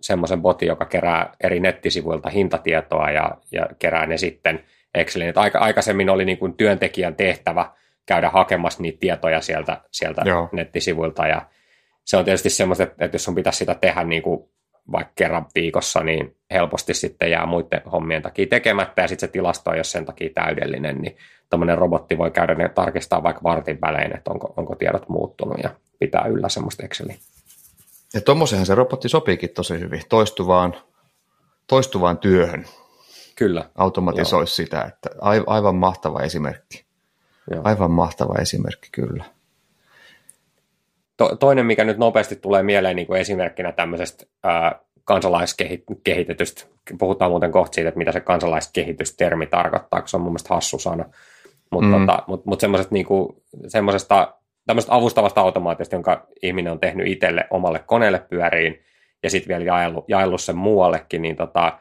semmoisen 0.00 0.42
botin, 0.42 0.68
joka 0.68 0.84
kerää 0.84 1.34
eri 1.42 1.60
nettisivuilta 1.60 2.30
hintatietoa 2.30 3.10
ja, 3.10 3.30
ja 3.52 3.66
kerää 3.78 4.06
ne 4.06 4.16
sitten 4.16 4.64
Excelin. 4.94 5.32
Aika, 5.34 5.58
aikaisemmin 5.58 6.10
oli 6.10 6.24
niin 6.24 6.38
kuin 6.38 6.54
työntekijän 6.54 7.14
tehtävä 7.14 7.70
käydä 8.06 8.30
hakemassa 8.30 8.82
niitä 8.82 8.98
tietoja 9.00 9.40
sieltä, 9.40 9.80
sieltä 9.90 10.22
nettisivuilta 10.52 11.26
ja 11.26 11.42
se 12.04 12.16
on 12.16 12.24
tietysti 12.24 12.50
semmoista, 12.50 12.84
että, 12.84 13.04
että 13.04 13.14
jos 13.14 13.24
sun 13.24 13.34
pitäisi 13.34 13.58
sitä 13.58 13.74
tehdä 13.74 14.04
niin 14.04 14.22
kuin 14.22 14.48
vaikka 14.92 15.12
kerran 15.16 15.46
viikossa, 15.54 16.00
niin 16.00 16.36
helposti 16.50 16.94
sitten 16.94 17.30
jää 17.30 17.46
muiden 17.46 17.82
hommien 17.92 18.22
takia 18.22 18.46
tekemättä, 18.46 19.02
ja 19.02 19.08
sitten 19.08 19.28
se 19.28 19.32
tilasto 19.32 19.70
on 19.70 19.78
jos 19.78 19.92
sen 19.92 20.04
takia 20.04 20.30
täydellinen, 20.34 20.98
niin 20.98 21.16
tämmöinen 21.50 21.78
robotti 21.78 22.18
voi 22.18 22.30
käydä 22.30 22.54
ne 22.54 22.68
tarkistaa 22.68 23.22
vaikka 23.22 23.42
vartin 23.42 23.80
välein, 23.80 24.16
että 24.16 24.30
onko, 24.30 24.54
onko 24.56 24.74
tiedot 24.74 25.08
muuttunut, 25.08 25.56
ja 25.62 25.70
pitää 25.98 26.26
yllä 26.26 26.48
semmoista 26.48 26.84
Exceliä. 26.84 27.16
Ja 28.14 28.20
tuommoisenhan 28.20 28.66
se 28.66 28.74
robotti 28.74 29.08
sopiikin 29.08 29.50
tosi 29.50 29.80
hyvin, 29.80 30.02
toistuvaan, 30.08 30.76
toistuvaan 31.66 32.18
työhön. 32.18 32.64
Kyllä. 33.36 33.70
automatisoisi 33.74 34.62
Joo. 34.62 34.66
sitä. 34.66 34.82
Että 34.82 35.10
aivan 35.46 35.74
mahtava 35.74 36.20
esimerkki. 36.20 36.84
Joo. 37.50 37.60
Aivan 37.64 37.90
mahtava 37.90 38.34
esimerkki, 38.40 38.88
kyllä. 38.92 39.24
To, 41.20 41.36
toinen, 41.36 41.66
mikä 41.66 41.84
nyt 41.84 41.98
nopeasti 41.98 42.36
tulee 42.36 42.62
mieleen 42.62 42.96
niin 42.96 43.06
kuin 43.06 43.20
esimerkkinä 43.20 43.72
tämmöisestä 43.72 44.26
ää, 44.44 44.80
kansalaiskehitetystä, 45.04 46.64
puhutaan 46.98 47.30
muuten 47.30 47.52
kohta 47.52 47.74
siitä, 47.74 47.88
että 47.88 47.98
mitä 47.98 48.12
se 48.12 48.20
kansalaiskehitys-termi 48.20 49.46
tarkoittaa, 49.46 50.00
koska 50.00 50.08
se 50.08 50.16
on 50.16 50.20
mun 50.20 50.32
mielestä 50.32 50.54
hassu 50.54 50.78
sana, 50.78 51.04
mutta 51.70 51.98
mm. 51.98 52.06
tota, 52.06 52.22
mut, 52.26 52.46
mut 52.46 52.60
semmoisesta 52.60 52.94
niinku, 52.94 53.42
semmosesta, 53.66 54.34
tämmöisestä 54.66 54.94
avustavasta 54.94 55.40
automaatista, 55.40 55.94
jonka 55.94 56.26
ihminen 56.42 56.72
on 56.72 56.80
tehnyt 56.80 57.06
itselle 57.06 57.46
omalle 57.50 57.78
koneelle 57.78 58.18
pyöriin, 58.30 58.80
ja 59.22 59.30
sitten 59.30 59.48
vielä 59.48 59.64
jaellut, 59.64 60.04
jaellut 60.08 60.40
sen 60.40 60.56
muuallekin, 60.56 61.22
niin 61.22 61.36
tota, 61.36 61.78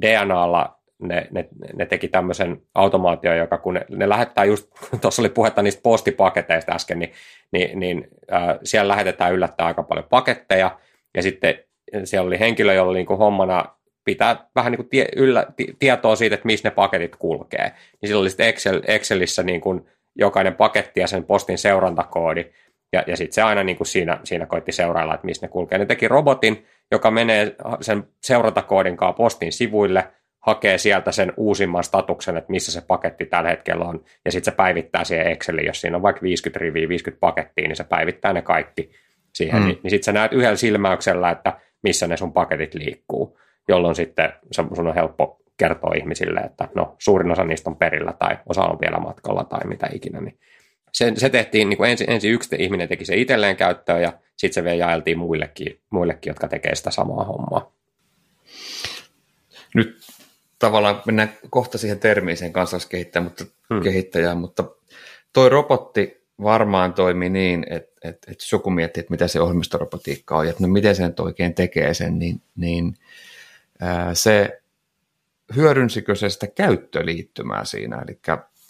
DNAlla 0.00 0.78
ne, 1.02 1.28
ne, 1.30 1.48
ne 1.76 1.86
teki 1.86 2.08
tämmöisen 2.08 2.62
automaatio, 2.74 3.34
joka 3.34 3.58
kun 3.58 3.74
ne, 3.74 3.86
ne 3.88 4.08
lähettää 4.08 4.44
just, 4.44 4.70
tuossa 5.00 5.22
oli 5.22 5.28
puhetta 5.28 5.62
niistä 5.62 5.82
postipaketeista 5.82 6.72
äsken, 6.72 6.98
niin, 6.98 7.12
niin, 7.52 7.80
niin 7.80 8.08
äh, 8.32 8.58
siellä 8.64 8.92
lähetetään 8.92 9.32
yllättäen 9.32 9.66
aika 9.66 9.82
paljon 9.82 10.06
paketteja, 10.10 10.78
ja 11.14 11.22
sitten 11.22 11.54
siellä 12.04 12.26
oli 12.26 12.38
henkilö, 12.38 12.74
jolla 12.74 12.90
oli 12.90 12.98
niin 12.98 13.06
kuin 13.06 13.18
hommana 13.18 13.64
pitää 14.04 14.46
vähän 14.54 14.72
niin 14.72 14.78
kuin 14.78 14.88
tie, 14.88 15.06
yllä, 15.16 15.46
tietoa 15.78 16.16
siitä, 16.16 16.34
että 16.34 16.46
missä 16.46 16.68
ne 16.68 16.74
paketit 16.74 17.16
kulkee. 17.16 17.72
Niin 18.00 18.08
sillä 18.08 18.20
oli 18.20 18.30
sitten 18.30 18.48
Excel, 18.48 18.82
Excelissä 18.86 19.42
niin 19.42 19.60
kuin 19.60 19.86
jokainen 20.16 20.54
paketti 20.54 21.00
ja 21.00 21.06
sen 21.06 21.24
postin 21.24 21.58
seurantakoodi, 21.58 22.44
ja, 22.92 23.04
ja 23.06 23.16
sitten 23.16 23.34
se 23.34 23.42
aina 23.42 23.62
niin 23.62 23.76
kuin 23.76 23.86
siinä, 23.86 24.20
siinä 24.24 24.46
koitti 24.46 24.72
seurailla, 24.72 25.14
että 25.14 25.26
missä 25.26 25.46
ne 25.46 25.50
kulkee. 25.50 25.78
Ne 25.78 25.86
teki 25.86 26.08
robotin, 26.08 26.66
joka 26.90 27.10
menee 27.10 27.56
sen 27.80 28.04
seurantakoodin 28.22 28.96
kanssa 28.96 29.12
postin 29.16 29.52
sivuille, 29.52 30.08
hakee 30.46 30.78
sieltä 30.78 31.12
sen 31.12 31.32
uusimman 31.36 31.84
statuksen, 31.84 32.36
että 32.36 32.50
missä 32.50 32.72
se 32.72 32.80
paketti 32.80 33.26
tällä 33.26 33.50
hetkellä 33.50 33.84
on, 33.84 34.04
ja 34.24 34.32
sitten 34.32 34.52
se 34.52 34.56
päivittää 34.56 35.04
siihen 35.04 35.26
Exceliin, 35.26 35.66
jos 35.66 35.80
siinä 35.80 35.96
on 35.96 36.02
vaikka 36.02 36.22
50 36.22 36.58
riviä, 36.58 36.88
50 36.88 37.20
pakettia, 37.20 37.68
niin 37.68 37.76
se 37.76 37.84
päivittää 37.84 38.32
ne 38.32 38.42
kaikki 38.42 38.90
siihen, 39.32 39.60
mm. 39.60 39.66
niin, 39.66 39.80
niin 39.82 39.90
sitten 39.90 40.04
sä 40.04 40.12
näet 40.12 40.32
yhdellä 40.32 40.56
silmäyksellä, 40.56 41.30
että 41.30 41.60
missä 41.82 42.06
ne 42.06 42.16
sun 42.16 42.32
paketit 42.32 42.74
liikkuu, 42.74 43.38
jolloin 43.68 43.94
sitten 43.94 44.32
sun 44.52 44.86
on 44.86 44.94
helppo 44.94 45.38
kertoa 45.56 45.94
ihmisille, 45.96 46.40
että 46.40 46.68
no 46.74 46.96
suurin 46.98 47.32
osa 47.32 47.44
niistä 47.44 47.70
on 47.70 47.76
perillä 47.76 48.12
tai 48.12 48.38
osa 48.46 48.62
on 48.62 48.78
vielä 48.80 48.98
matkalla 48.98 49.44
tai 49.44 49.60
mitä 49.64 49.88
ikinä, 49.92 50.20
niin 50.20 50.38
se, 50.92 51.12
se 51.16 51.28
tehtiin, 51.28 51.68
niin 51.68 51.76
kuin 51.76 51.90
ensin, 51.90 52.10
ensin 52.10 52.32
yksi 52.32 52.56
ihminen 52.58 52.88
teki 52.88 53.04
se 53.04 53.16
itselleen 53.16 53.56
käyttöön 53.56 54.02
ja 54.02 54.12
sitten 54.36 54.54
se 54.54 54.64
vielä 54.64 54.76
jaeltiin 54.76 55.18
muillekin, 55.18 55.80
muillekin, 55.90 56.30
jotka 56.30 56.48
tekee 56.48 56.74
sitä 56.74 56.90
samaa 56.90 57.24
hommaa. 57.24 57.72
Nyt 59.74 59.96
tavallaan 60.64 61.02
mennään 61.06 61.32
kohta 61.50 61.78
siihen 61.78 61.98
termiin 61.98 62.36
sen 62.36 62.52
kansalaiskehittäjään, 62.52 63.24
mutta, 63.24 63.44
hmm. 63.74 63.82
kehittäjään, 63.82 64.38
mutta 64.38 64.64
toi 65.32 65.48
robotti 65.48 66.24
varmaan 66.42 66.94
toimii 66.94 67.30
niin, 67.30 67.66
että, 67.70 67.92
että, 68.04 68.30
että 68.30 68.44
jos 68.44 68.52
joku 68.52 68.70
miettii, 68.70 69.00
että 69.00 69.10
mitä 69.10 69.28
se 69.28 69.40
ohjelmistorobotiikka 69.40 70.36
on 70.36 70.44
ja 70.46 70.50
että 70.50 70.62
no 70.62 70.68
miten 70.72 70.96
se 70.96 71.06
nyt 71.06 71.20
oikein 71.20 71.54
tekee 71.54 71.94
sen, 71.94 72.18
niin, 72.18 72.42
niin 72.56 72.94
ää, 73.80 74.14
se 74.14 74.62
hyödynsikö 75.56 76.14
se 76.14 76.30
sitä 76.30 76.46
käyttöliittymää 76.46 77.64
siinä, 77.64 78.04
eli 78.08 78.18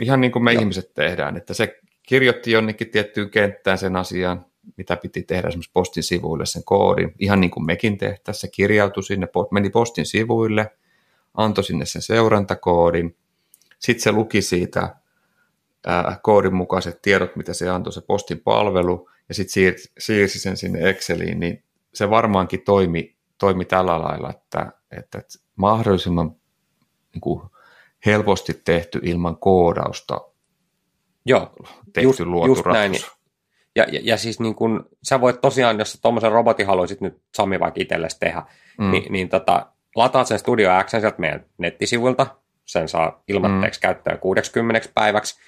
ihan 0.01 0.21
niin 0.21 0.33
kuin 0.33 0.45
me 0.45 0.53
Joo. 0.53 0.61
ihmiset 0.61 0.95
tehdään, 0.95 1.37
että 1.37 1.55
se 1.55 1.79
kirjoitti 2.03 2.51
jonnekin 2.51 2.91
tiettyyn 2.91 3.31
kenttään 3.31 3.79
sen 3.79 3.97
asian, 3.97 4.47
mitä 4.77 4.97
piti 4.97 5.23
tehdä 5.23 5.49
esimerkiksi 5.49 5.71
postin 5.75 6.03
sivuille 6.03 6.47
sen 6.47 6.65
koodin, 6.65 7.15
ihan 7.19 7.41
niin 7.41 7.51
kuin 7.51 7.67
mekin 7.67 7.99
tehtäisiin, 7.99 8.41
se 8.41 8.49
kirjautui 8.49 9.03
sinne, 9.03 9.29
meni 9.51 9.71
postin 9.71 10.07
sivuille, 10.07 10.71
antoi 11.35 11.65
sinne 11.65 11.87
sen 11.87 12.03
seurantakoodin, 12.03 13.17
sitten 13.79 14.03
se 14.03 14.13
luki 14.13 14.43
siitä 14.43 14.97
ää, 15.87 16.19
koodin 16.23 16.55
mukaiset 16.55 17.03
tiedot, 17.03 17.37
mitä 17.37 17.55
se 17.55 17.71
antoi 17.71 17.93
se 17.93 18.01
postin 18.01 18.41
palvelu, 18.41 19.11
ja 19.29 19.35
sitten 19.35 19.53
siirsi, 19.53 19.93
siirsi 19.99 20.39
sen 20.39 20.57
sinne 20.57 20.91
Exceliin, 20.91 21.41
niin 21.41 21.65
se 21.95 22.11
varmaankin 22.11 22.61
toimi, 22.61 23.17
toimi 23.39 23.65
tällä 23.65 24.03
lailla, 24.03 24.31
että, 24.31 24.73
että 24.91 25.21
mahdollisimman 25.57 26.37
niin 27.15 27.21
kuin 27.21 27.43
helposti 28.07 28.61
tehty 28.65 29.01
ilman 29.03 29.37
koodausta 29.37 30.21
Joo, 31.27 31.53
tehty 31.93 32.03
just, 32.03 32.21
luotu 32.21 32.51
just 32.51 32.67
näin. 32.67 32.93
Ja, 33.77 33.87
ja, 33.93 34.01
ja 34.03 34.17
siis 34.17 34.41
niin 34.41 34.55
kun, 34.55 34.89
sä 35.03 35.21
voit 35.21 35.41
tosiaan, 35.41 35.79
jos 35.79 35.99
tuommoisen 36.03 36.33
robotin 36.33 36.67
haluaisit 36.67 37.01
nyt 37.01 37.23
Sami 37.35 37.61
vaikka 37.61 37.81
itsellesi 37.81 38.19
tehdä, 38.21 38.43
mm. 38.79 38.91
niin, 38.91 39.13
niin 39.13 39.29
tota, 39.29 39.67
lataat 39.95 40.27
sen 40.27 40.39
Studio 40.39 40.71
X 40.85 40.91
sieltä 40.91 41.15
meidän 41.19 41.45
nettisivuilta, 41.59 42.27
sen 42.65 42.89
saa 42.89 43.23
ilmatteeksi 43.29 43.79
mm. 43.79 43.83
käyttöön 43.83 44.19
60 44.19 44.89
päiväksi, 44.95 45.41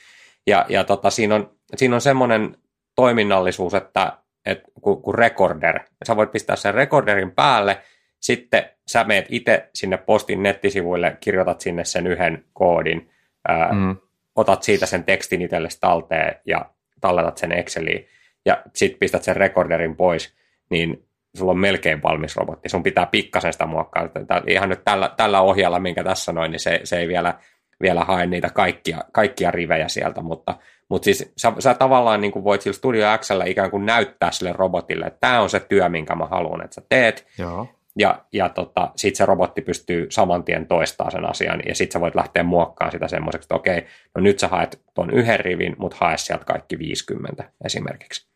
ja, 0.47 0.67
ja 0.69 0.85
tota, 0.85 1.11
siinä, 1.11 1.35
on, 1.35 1.51
siinä 1.77 1.95
on 1.95 2.01
semmoinen 2.01 2.57
toiminnallisuus, 2.95 3.75
että, 3.75 4.13
että 4.47 4.65
kun, 4.81 5.03
kun 5.03 5.15
recorder, 5.15 5.81
sä 6.07 6.17
voit 6.17 6.33
pistää 6.33 6.57
sen 6.57 6.75
recorderin 6.75 7.33
päälle, 7.33 7.83
sitten 8.21 8.71
sä 8.87 9.05
meet 9.05 9.27
itse 9.29 9.71
sinne 9.75 9.97
postin 9.97 10.43
nettisivuille, 10.43 11.17
kirjoitat 11.21 11.61
sinne 11.61 11.85
sen 11.85 12.07
yhden 12.07 12.45
koodin, 12.53 13.11
ää, 13.49 13.73
mm. 13.73 13.97
otat 14.37 14.63
siitä 14.63 14.87
sen 14.87 15.05
tekstin 15.05 15.43
itsellesi 15.43 15.79
talteen 15.81 16.41
ja 16.45 16.71
talletat 17.01 17.39
sen 17.39 17.53
Exceliin, 17.53 18.07
ja 18.45 18.63
sitten 18.75 18.99
pistät 18.99 19.23
sen 19.23 19.37
recorderin 19.37 19.97
pois, 19.97 20.35
niin 20.71 21.06
sulla 21.37 21.53
on 21.53 21.59
melkein 21.59 22.03
valmis 22.03 22.37
robotti. 22.37 22.69
Sun 22.69 22.83
pitää 22.83 23.07
pikkasen 23.07 23.53
sitä 23.53 23.67
muokkaa. 23.67 24.09
Ihan 24.47 24.69
nyt 24.69 24.85
tällä, 24.85 25.11
tällä 25.17 25.41
ohjalla, 25.41 25.81
minkä 25.81 26.05
tässä 26.05 26.33
noin, 26.33 26.51
niin 26.51 26.61
se, 26.61 26.81
se 26.85 26.99
ei 26.99 27.09
vielä 27.09 27.35
vielä 27.83 28.05
hae 28.05 28.27
niitä 28.27 28.51
kaikkia, 28.51 28.99
kaikkia 29.13 29.51
rivejä 29.51 29.89
sieltä, 29.89 30.21
mutta, 30.21 30.57
mutta 30.89 31.05
siis 31.05 31.33
sä, 31.37 31.53
sä 31.59 31.75
tavallaan 31.75 32.21
niin 32.21 32.33
kuin 32.33 32.45
voit 32.45 32.63
sillä 32.63 32.77
Studio 32.77 33.07
Xllä 33.19 33.45
ikään 33.45 33.71
kuin 33.71 33.87
näyttää 33.87 34.31
sille 34.31 34.53
robotille, 34.53 35.07
että 35.07 35.21
tämä 35.21 35.41
on 35.41 35.51
se 35.51 35.61
työ, 35.61 35.89
minkä 35.89 36.15
mä 36.15 36.27
haluan, 36.27 36.65
että 36.65 36.75
sä 36.75 36.83
teet, 36.89 37.27
Joo. 37.39 37.69
ja, 37.99 38.25
ja 38.33 38.49
tota, 38.49 38.91
sitten 38.97 39.17
se 39.17 39.27
robotti 39.27 39.63
pystyy 39.63 40.07
saman 40.11 40.45
tien 40.45 40.67
toistaa 40.67 41.11
sen 41.11 41.31
asian, 41.31 41.63
ja 41.69 41.75
sitten 41.75 41.93
sä 41.93 42.01
voit 42.01 42.15
lähteä 42.15 42.43
muokkaamaan 42.43 42.93
sitä 42.93 43.09
semmoiseksi, 43.09 43.45
että 43.47 43.55
okei, 43.55 43.87
no 44.15 44.21
nyt 44.21 44.39
sä 44.39 44.49
haet 44.49 44.81
tuon 44.95 45.11
yhden 45.11 45.41
rivin, 45.41 45.77
mutta 45.79 45.97
hae 46.01 46.17
sieltä 46.17 46.45
kaikki 46.45 46.79
50 46.79 47.51
esimerkiksi. 47.65 48.36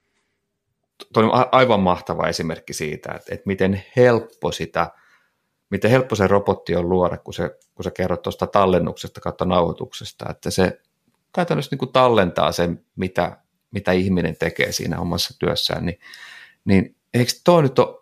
Tuo 1.13 1.23
on 1.23 1.47
aivan 1.53 1.81
mahtava 1.81 2.29
esimerkki 2.29 2.73
siitä, 2.73 3.13
että, 3.13 3.35
että 3.35 3.47
miten 3.47 3.85
helppo 3.97 4.53
sitä 4.53 4.91
miten 5.71 5.91
helppo 5.91 6.15
se 6.15 6.27
robotti 6.27 6.77
on 6.77 6.89
luoda, 6.89 7.17
kun, 7.17 7.35
se, 7.35 7.59
kun 7.75 7.85
sä 7.85 7.91
kerrot 7.91 8.23
tuosta 8.23 8.47
tallennuksesta 8.47 9.21
kautta 9.21 9.45
nauhoituksesta, 9.45 10.27
että 10.31 10.51
se 10.51 10.81
käytännössä 11.35 11.69
niin 11.73 11.79
kuin 11.79 11.93
tallentaa 11.93 12.53
sen, 12.53 12.85
mitä, 12.97 13.37
mitä 13.71 13.93
ihminen 13.93 14.37
tekee 14.37 14.73
siinä 14.73 15.01
omassa 15.01 15.39
työssään, 15.39 15.87
niin, 15.87 16.01
niin 16.65 16.97
eikö 17.15 17.33
tuo 17.45 17.61
nyt 17.63 17.79
ole 17.79 18.01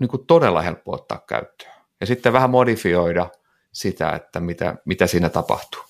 niin 0.00 0.08
kuin 0.08 0.26
todella 0.26 0.62
helppo 0.62 0.92
ottaa 0.92 1.24
käyttöön? 1.28 1.74
Ja 2.00 2.06
sitten 2.06 2.32
vähän 2.32 2.50
modifioida 2.50 3.30
sitä, 3.72 4.10
että 4.10 4.40
mitä, 4.40 4.76
mitä 4.84 5.06
siinä 5.06 5.28
tapahtuu. 5.28 5.82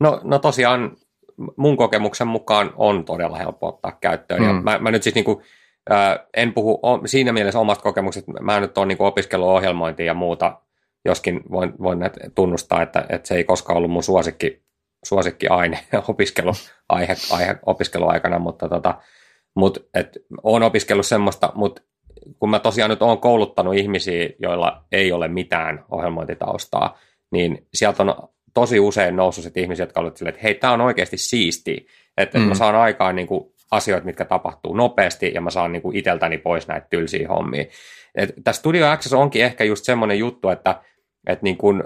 No, 0.00 0.20
no 0.24 0.38
tosiaan 0.38 0.96
mun 1.56 1.76
kokemuksen 1.76 2.28
mukaan 2.28 2.72
on 2.76 3.04
todella 3.04 3.36
helppo 3.36 3.68
ottaa 3.68 3.98
käyttöön. 4.00 4.40
Mm. 4.40 4.46
Ja 4.46 4.52
mä, 4.52 4.78
mä 4.78 4.90
nyt 4.90 5.02
siis 5.02 5.14
niin 5.14 5.24
kuin 5.24 5.42
en 6.36 6.54
puhu 6.54 6.80
siinä 7.06 7.32
mielessä 7.32 7.58
omasta 7.60 7.82
kokemuksesta, 7.82 8.32
mä 8.40 8.60
nyt 8.60 8.78
ole 8.78 8.86
niin 8.86 9.02
opiskellut 9.02 9.48
ohjelmointia 9.48 10.06
ja 10.06 10.14
muuta, 10.14 10.60
joskin 11.04 11.40
voin, 11.50 11.72
voin 11.82 11.98
tunnustaa, 12.34 12.82
että, 12.82 13.04
että 13.08 13.28
se 13.28 13.34
ei 13.34 13.44
koskaan 13.44 13.76
ollut 13.76 13.90
mun 13.90 14.02
suosikki, 14.02 14.62
suosikki-aine 15.04 15.78
opiskeluaihe 16.08 17.16
aihe, 17.30 17.56
opiskeluaikana, 17.66 18.38
mutta 18.38 18.68
tota, 18.68 18.94
mut, 19.54 19.88
et, 19.94 20.18
olen 20.42 20.62
opiskellut 20.62 21.06
semmoista, 21.06 21.52
mutta 21.54 21.82
kun 22.38 22.50
mä 22.50 22.58
tosiaan 22.58 22.90
nyt 22.90 23.02
olen 23.02 23.18
kouluttanut 23.18 23.74
ihmisiä, 23.74 24.28
joilla 24.38 24.84
ei 24.92 25.12
ole 25.12 25.28
mitään 25.28 25.84
ohjelmointitaustaa, 25.90 26.98
niin 27.32 27.66
sieltä 27.74 28.02
on 28.02 28.28
tosi 28.54 28.80
usein 28.80 29.16
noussut 29.16 29.56
ihmisiä, 29.56 29.82
jotka 29.82 30.00
olivat 30.00 30.16
silleen, 30.16 30.34
että 30.34 30.42
hei, 30.42 30.54
tämä 30.54 30.72
on 30.72 30.80
oikeasti 30.80 31.16
siistiä, 31.16 31.80
että 32.16 32.38
mm. 32.38 32.44
mä 32.44 32.54
saan 32.54 32.74
aikaan 32.74 33.16
niin 33.16 33.26
kuin 33.26 33.52
asioita, 33.70 34.06
mitkä 34.06 34.24
tapahtuu 34.24 34.74
nopeasti, 34.74 35.32
ja 35.34 35.40
mä 35.40 35.50
saan 35.50 35.72
niin 35.72 35.82
kuin 35.82 35.96
iteltäni 35.96 36.38
pois 36.38 36.68
näitä 36.68 36.86
tylsiä 36.90 37.28
hommia. 37.28 37.64
tässä 38.44 38.60
Studio 38.60 38.90
Access 38.90 39.12
onkin 39.12 39.44
ehkä 39.44 39.64
just 39.64 39.84
semmoinen 39.84 40.18
juttu, 40.18 40.48
että, 40.48 40.80
että 41.26 41.42
niin 41.42 41.56
kuin, 41.56 41.84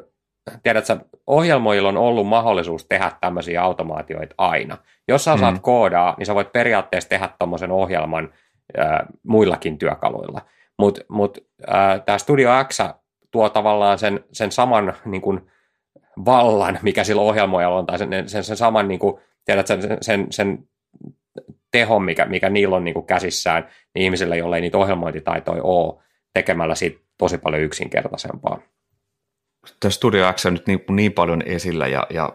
tiedätkö, 0.62 0.96
ohjelmoilla 1.26 1.88
on 1.88 1.96
ollut 1.96 2.26
mahdollisuus 2.26 2.84
tehdä 2.84 3.12
tämmöisiä 3.20 3.62
automaatioita 3.62 4.34
aina. 4.38 4.78
Jos 5.08 5.24
sä 5.24 5.32
osaat 5.32 5.54
mm. 5.54 5.60
koodaa, 5.60 6.14
niin 6.18 6.26
sä 6.26 6.34
voit 6.34 6.52
periaatteessa 6.52 7.08
tehdä 7.08 7.28
tuommoisen 7.38 7.70
ohjelman 7.70 8.32
äh, 8.78 8.98
muillakin 9.22 9.78
työkaluilla. 9.78 10.40
Mutta 10.78 11.00
mut, 11.08 11.38
äh, 11.74 12.00
tämä 12.04 12.18
Studio 12.18 12.50
X 12.68 12.80
tuo 13.30 13.48
tavallaan 13.48 13.98
sen, 13.98 14.24
sen 14.32 14.52
saman 14.52 14.94
niin 15.04 15.22
kuin, 15.22 15.50
vallan, 16.24 16.78
mikä 16.82 17.04
sillä 17.04 17.22
ohjelmoijalla 17.22 17.78
on, 17.78 17.86
tai 17.86 17.98
sen, 17.98 18.28
sen, 18.28 18.44
sen 18.44 18.56
saman, 18.56 18.88
niin 18.88 18.98
kuin, 18.98 19.16
tiedät, 19.44 19.66
sen, 19.66 19.98
sen, 20.00 20.26
sen 20.30 20.68
teho, 21.70 21.98
mikä, 21.98 22.24
mikä 22.24 22.50
niillä 22.50 22.76
on 22.76 22.84
niin 22.84 22.94
kuin 22.94 23.06
käsissään, 23.06 23.68
niin 23.94 24.04
ihmisillä, 24.04 24.36
jolle 24.36 24.56
ei 24.56 24.60
niitä 24.60 24.78
ohjelmointitaitoja 24.78 25.62
ole, 25.62 26.02
tekemällä 26.34 26.74
siitä 26.74 27.00
tosi 27.18 27.38
paljon 27.38 27.62
yksinkertaisempaa. 27.62 28.58
tämä 29.80 29.90
Studio 29.90 30.32
X 30.32 30.46
on 30.46 30.52
nyt 30.52 30.66
niin, 30.66 30.84
niin 30.90 31.12
paljon 31.12 31.42
esillä 31.46 31.86
ja, 31.86 32.06
ja 32.10 32.32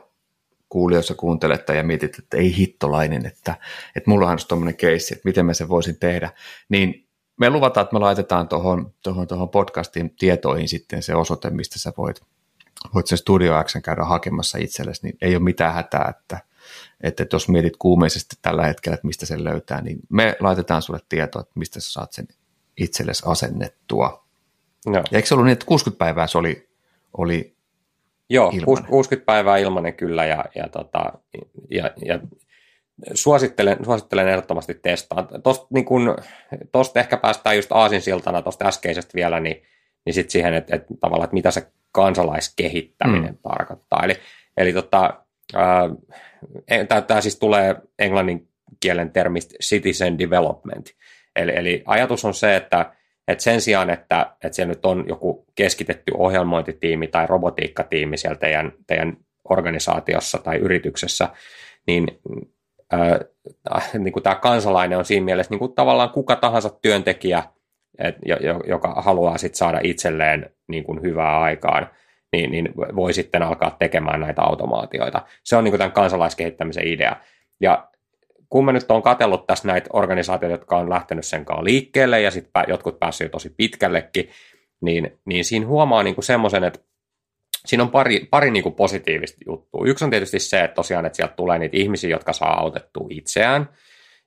kuulijoissa 0.70 1.16
kuuntelette 1.16 1.76
ja 1.76 1.84
mietit, 1.84 2.20
että 2.20 2.38
ei 2.38 2.58
hittolainen, 2.58 3.26
että, 3.26 3.56
että 3.96 4.10
mullahan 4.10 4.34
on 4.34 4.48
tuommoinen 4.48 4.78
keissi, 4.78 5.14
että 5.14 5.30
miten 5.30 5.46
mä 5.46 5.54
sen 5.54 5.70
voisin 5.70 6.00
tehdä, 6.00 6.30
niin 6.70 7.08
me 7.40 7.50
luvataan, 7.50 7.84
että 7.84 7.94
me 7.94 8.00
laitetaan 8.00 8.48
tuohon, 8.48 8.94
tuohon, 9.04 9.28
tuohon 9.28 9.50
podcastin 9.50 10.16
tietoihin 10.16 10.70
sitten 10.70 11.04
se 11.04 11.16
osoite, 11.16 11.50
mistä 11.50 11.80
sä 11.80 11.94
voit, 11.98 12.22
voit 12.94 13.08
sen 13.08 13.18
Studio 13.18 13.64
X 13.64 13.76
käydä 13.84 14.04
hakemassa 14.04 14.58
itsellesi, 14.58 15.04
niin 15.04 15.18
ei 15.22 15.36
ole 15.36 15.44
mitään 15.44 15.74
hätää, 15.74 16.14
että, 16.20 16.40
että, 17.02 17.24
että 17.24 17.36
jos 17.36 17.50
mietit 17.50 17.78
kuumeisesti 17.78 18.36
tällä 18.42 18.66
hetkellä, 18.66 18.94
että 18.94 19.08
mistä 19.08 19.26
sen 19.26 19.44
löytää, 19.44 19.82
niin 19.82 20.00
me 20.10 20.36
laitetaan 20.40 20.82
sulle 20.82 21.00
tietoa, 21.10 21.42
että 21.42 21.60
mistä 21.60 21.80
sä 21.80 21.92
saat 21.92 22.14
sen 22.14 22.28
itsellesi 22.78 23.24
asennettua. 23.26 24.26
No. 24.86 24.98
Ja 24.98 25.04
eikö 25.12 25.28
se 25.28 25.34
ollut 25.34 25.46
niin, 25.46 25.54
että 25.54 25.66
60 25.66 26.00
päivää 26.00 26.28
se 26.28 26.38
oli, 26.38 26.70
oli 27.18 27.56
Joo, 28.30 28.52
ilmanen. 28.54 28.90
60 28.90 29.26
päivää 29.26 29.58
ilmanen 29.58 29.94
kyllä, 29.94 30.26
ja, 30.26 30.46
ja, 30.56 30.70
tota, 30.70 31.14
ja, 31.70 31.92
ja 32.06 32.20
suosittelen, 33.14 33.86
suosittelen 33.86 34.28
ehdottomasti 34.28 34.74
testaa. 34.74 35.28
Tuosta 35.44 35.68
niin 35.70 35.86
kun, 35.86 36.16
tosta 36.72 37.00
ehkä 37.00 37.18
päästään 37.18 37.56
just 37.56 37.72
aasinsiltana 37.72 38.42
tuosta 38.42 38.68
äskeisestä 38.68 39.12
vielä, 39.16 39.40
niin, 39.40 39.64
niin 40.06 40.14
sitten 40.14 40.32
siihen, 40.32 40.54
että, 40.54 40.76
että 40.76 40.94
tavallaan, 41.00 41.26
että 41.26 41.34
mitä 41.34 41.52
se 41.52 41.72
kansalaiskehittäminen 41.92 43.32
mm. 43.32 43.38
tarkoittaa. 43.44 44.02
Eli, 44.04 44.16
eli 44.58 44.74
tota, 44.74 45.24
tämä 47.08 47.22
siis 47.22 47.40
tulee 47.40 47.76
englannin 48.00 48.48
kielen 48.80 49.12
termistä 49.12 49.56
citizen 49.64 50.20
development. 50.20 50.86
Eli, 51.36 51.52
eli 51.56 51.84
ajatus 51.86 52.26
on 52.26 52.34
se, 52.34 52.56
että, 52.56 52.94
että 53.28 53.44
sen 53.44 53.62
sijaan, 53.62 53.90
että, 53.90 54.36
että 54.44 54.56
siellä 54.56 54.74
nyt 54.74 54.86
on 54.86 55.06
joku 55.08 55.46
keskitetty 55.56 56.12
ohjelmointitiimi 56.18 57.08
tai 57.08 57.28
robotiikkatiimi 57.28 58.18
siellä 58.18 58.38
teidän, 58.38 58.72
teidän 58.88 59.18
organisaatiossa 59.50 60.38
tai 60.38 60.58
yrityksessä, 60.58 61.30
niin 61.88 62.08
äh, 62.94 63.94
niin 63.94 64.14
kuin 64.14 64.24
tämä 64.24 64.36
kansalainen 64.36 64.98
on 64.98 65.06
siinä 65.06 65.26
mielessä 65.26 65.50
niin 65.50 65.60
kuin 65.60 65.74
tavallaan 65.74 66.10
kuka 66.10 66.36
tahansa 66.36 66.70
työntekijä, 66.82 67.44
et, 68.04 68.16
joka 68.68 68.94
haluaa 68.98 69.38
sit 69.38 69.56
saada 69.56 69.80
itselleen 69.84 70.50
niin 70.68 70.84
kuin 70.84 71.02
hyvää 71.02 71.40
aikaan, 71.40 71.90
niin, 72.32 72.52
niin 72.52 72.70
voi 72.96 73.14
sitten 73.14 73.44
alkaa 73.44 73.76
tekemään 73.80 74.20
näitä 74.20 74.42
automaatioita. 74.42 75.22
Se 75.44 75.56
on 75.56 75.64
niin 75.64 75.72
kuin 75.72 75.80
tämän 75.80 75.92
kansalaiskehittämisen 75.92 76.88
idea. 76.88 77.16
Ja 77.62 77.88
kun 78.50 78.66
mä 78.66 78.72
nyt 78.72 78.92
on 78.92 79.02
katsellut 79.02 79.48
tässä 79.48 79.68
näitä 79.68 79.90
organisaatioita, 79.94 80.54
jotka 80.54 80.78
on 80.78 80.90
lähtenyt 80.90 81.26
sen 81.26 81.46
kanssa 81.46 81.64
liikkeelle 81.64 82.22
ja 82.22 82.32
sitten 82.32 82.64
jotkut 82.68 83.00
päässyt 83.00 83.26
jo 83.26 83.30
tosi 83.30 83.54
pitkällekin, 83.58 84.30
niin, 84.82 85.20
niin 85.26 85.46
siinä 85.46 85.68
huomaa 85.68 86.04
niin 86.04 86.16
semmoisen, 86.20 86.64
että 86.64 86.80
siinä 87.66 87.84
on 87.84 87.92
pari, 87.92 88.28
pari 88.30 88.52
niin 88.52 88.64
kuin 88.64 88.76
positiivista 88.76 89.38
juttua. 89.46 89.86
Yksi 89.86 90.06
on 90.06 90.12
tietysti 90.12 90.40
se, 90.40 90.64
että 90.64 90.76
tosiaan, 90.76 91.06
että 91.06 91.16
sieltä 91.16 91.34
tulee 91.34 91.60
niitä 91.60 91.78
ihmisiä, 91.78 92.10
jotka 92.10 92.34
saa 92.34 92.60
autettua 92.60 93.08
itseään. 93.10 93.70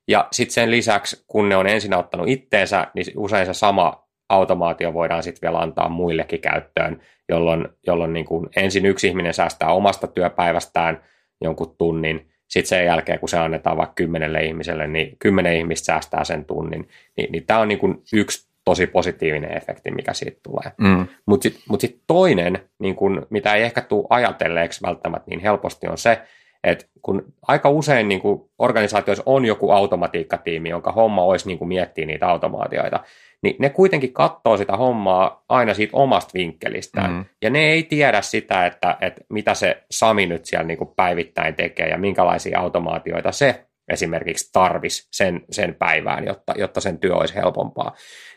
Ja 0.09 0.29
sitten 0.33 0.55
sen 0.55 0.71
lisäksi, 0.71 1.25
kun 1.27 1.49
ne 1.49 1.57
on 1.57 1.67
ensin 1.67 1.95
auttanut 1.95 2.29
itteensä, 2.29 2.87
niin 2.95 3.07
usein 3.17 3.47
se 3.47 3.55
sama 3.55 4.09
automaatio 4.29 4.95
voidaan 4.95 5.23
sitten 5.23 5.49
vielä 5.49 5.59
antaa 5.59 5.89
muillekin 5.89 6.41
käyttöön, 6.41 7.01
jolloin, 7.29 7.69
jolloin 7.87 8.13
niin 8.13 8.27
kuin 8.27 8.49
ensin 8.57 8.87
yksi 8.87 9.09
ihminen 9.09 9.35
säästää 9.35 9.73
omasta 9.73 10.07
työpäivästään 10.07 11.03
jonkun 11.41 11.77
tunnin, 11.79 12.29
sitten 12.49 12.69
sen 12.69 12.87
jälkeen, 12.87 13.21
kun 13.21 13.29
se 13.29 13.39
annetaan 13.39 13.77
vaikka 13.77 13.95
kymmenelle 13.95 14.45
ihmiselle, 14.45 14.87
niin 14.87 15.17
kymmenen 15.19 15.57
ihmistä 15.57 15.85
säästää 15.85 16.25
sen 16.25 16.45
tunnin. 16.45 16.89
Niin, 17.17 17.33
niin 17.33 17.47
tämä 17.47 17.61
on 17.61 17.69
niin 17.69 17.79
kuin 17.79 18.03
yksi 18.13 18.49
tosi 18.65 18.87
positiivinen 18.87 19.57
efekti, 19.57 19.91
mikä 19.91 20.13
siitä 20.13 20.41
tulee. 20.43 20.73
Mm. 20.79 21.07
Mutta 21.27 21.43
sitten 21.43 21.63
mut 21.69 21.81
sit 21.81 22.01
toinen, 22.07 22.69
niin 22.79 22.95
kun, 22.95 23.27
mitä 23.31 23.55
ei 23.55 23.63
ehkä 23.63 23.81
tule 23.81 24.07
ajatelleeksi 24.11 24.83
välttämättä 24.83 25.31
niin 25.31 25.41
helposti, 25.41 25.87
on 25.87 25.99
se, 25.99 26.23
että 26.65 26.87
kun 27.03 27.33
aika 27.49 27.71
usein 27.71 28.09
niin 28.09 28.21
kun 28.21 28.51
organisaatioissa 28.59 29.23
on 29.27 29.45
joku 29.45 29.71
automatiikkatiimi, 29.71 30.69
jonka 30.69 30.93
homma 30.93 31.23
olisi 31.23 31.49
niin 31.49 31.69
miettiä 31.69 32.07
niitä 32.07 32.29
automaatioita, 32.29 33.01
niin 33.43 33.57
ne 33.59 33.71
kuitenkin 33.71 34.13
katsoo 34.13 34.57
sitä 34.57 34.77
hommaa 34.77 35.45
aina 35.49 35.75
siitä 35.75 35.97
omasta 35.97 36.31
vinkkelistään. 36.35 37.13
Mm. 37.13 37.25
Ja 37.43 37.51
ne 37.51 37.59
ei 37.59 37.83
tiedä 37.83 38.23
sitä, 38.23 38.67
että, 38.67 38.97
että 39.01 39.21
mitä 39.29 39.55
se 39.55 39.83
Sami 39.91 40.27
nyt 40.27 40.45
siellä 40.45 40.67
niin 40.67 40.79
päivittäin 40.97 41.55
tekee 41.55 41.89
ja 41.89 41.99
minkälaisia 41.99 42.61
automaatioita 42.61 43.33
se 43.33 43.65
esimerkiksi 43.89 44.51
tarvisi 44.53 45.09
sen, 45.13 45.45
sen 45.51 45.75
päivään, 45.75 46.27
jotta, 46.27 46.55
jotta 46.57 46.81
sen 46.81 46.99
työ 46.99 47.17
olisi 47.17 47.35
helpompaa. 47.35 47.95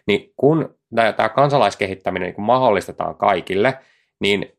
Niin 0.08 0.34
kun 0.38 0.76
tämä 0.96 1.30
kansalaiskehittäminen 1.30 2.30
niin 2.30 2.46
mahdollistetaan 2.46 3.16
kaikille, 3.16 3.78
niin 4.20 4.57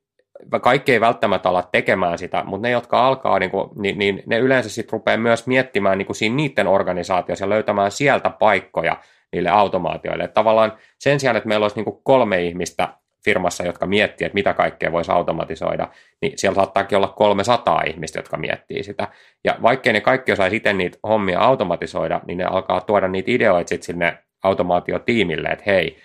kaikki 0.62 0.92
ei 0.92 1.00
välttämättä 1.00 1.48
ala 1.48 1.62
tekemään 1.62 2.18
sitä, 2.18 2.44
mutta 2.44 2.68
ne, 2.68 2.70
jotka 2.70 3.06
alkaa, 3.06 3.38
niin, 3.38 3.50
kuin, 3.50 3.70
niin, 3.76 3.98
niin 3.98 4.22
ne 4.26 4.38
yleensä 4.38 4.68
sitten 4.70 4.92
rupeaa 4.92 5.16
myös 5.16 5.46
miettimään 5.46 5.98
niin 5.98 6.06
kuin 6.06 6.16
siinä 6.16 6.36
niiden 6.36 6.66
organisaatiossa 6.66 7.44
ja 7.44 7.48
löytämään 7.48 7.90
sieltä 7.90 8.30
paikkoja 8.30 8.96
niille 9.32 9.50
automaatioille. 9.50 10.24
Että 10.24 10.34
tavallaan 10.34 10.72
sen 10.98 11.20
sijaan, 11.20 11.36
että 11.36 11.48
meillä 11.48 11.64
olisi 11.64 11.76
niin 11.76 11.84
kuin 11.84 12.00
kolme 12.02 12.42
ihmistä 12.42 12.88
firmassa, 13.24 13.64
jotka 13.64 13.86
miettii, 13.86 14.24
että 14.24 14.34
mitä 14.34 14.54
kaikkea 14.54 14.92
voisi 14.92 15.12
automatisoida, 15.12 15.88
niin 16.22 16.32
siellä 16.36 16.54
saattaakin 16.54 16.96
olla 16.96 17.08
300 17.08 17.82
ihmistä, 17.86 18.18
jotka 18.18 18.36
miettii 18.36 18.82
sitä. 18.82 19.08
Ja 19.44 19.56
vaikkei 19.62 19.92
ne 19.92 20.00
kaikki 20.00 20.32
osaisi 20.32 20.56
itse 20.56 20.72
niitä 20.72 20.98
hommia 21.02 21.40
automatisoida, 21.40 22.20
niin 22.26 22.38
ne 22.38 22.44
alkaa 22.44 22.80
tuoda 22.80 23.08
niitä 23.08 23.30
ideoita 23.30 23.68
sitten 23.68 23.86
sinne 23.86 24.18
automaatiotiimille, 24.42 25.48
että 25.48 25.64
hei, 25.66 25.98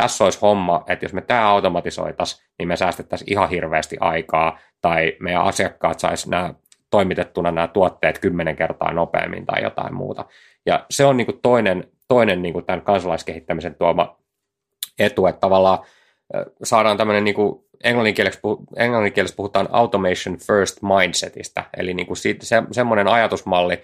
tässä 0.00 0.24
olisi 0.24 0.38
homma, 0.42 0.84
että 0.86 1.04
jos 1.04 1.12
me 1.12 1.20
tämä 1.20 1.48
automatisoitaisiin, 1.48 2.46
niin 2.58 2.68
me 2.68 2.76
säästettäisiin 2.76 3.32
ihan 3.32 3.50
hirveästi 3.50 3.96
aikaa, 4.00 4.58
tai 4.80 5.16
meidän 5.20 5.42
asiakkaat 5.42 6.00
saisi 6.00 6.30
nämä 6.30 6.54
toimitettuna 6.90 7.50
nämä 7.50 7.68
tuotteet 7.68 8.18
kymmenen 8.18 8.56
kertaa 8.56 8.92
nopeammin 8.92 9.46
tai 9.46 9.62
jotain 9.62 9.94
muuta. 9.94 10.24
Ja 10.66 10.86
se 10.90 11.04
on 11.04 11.16
niin 11.16 11.26
kuin 11.26 11.40
toinen, 11.42 11.84
toinen 12.08 12.42
niin 12.42 12.52
kuin 12.52 12.64
tämän 12.64 12.82
kansalaiskehittämisen 12.82 13.74
tuoma 13.74 14.16
etu, 14.98 15.26
että 15.26 15.40
tavallaan 15.40 15.78
saadaan 16.62 16.96
tämmöinen 16.96 17.24
niin 17.24 17.34
kuin 17.34 17.64
englanninkielessä, 17.84 18.40
englanninkielessä 18.76 19.36
puhutaan 19.36 19.68
automation 19.72 20.38
first 20.46 20.78
mindsetistä, 20.82 21.64
eli 21.76 21.94
niin 21.94 22.06
kuin 22.06 22.16
siitä, 22.16 22.46
se, 22.46 22.62
semmoinen 22.70 23.08
ajatusmalli, 23.08 23.82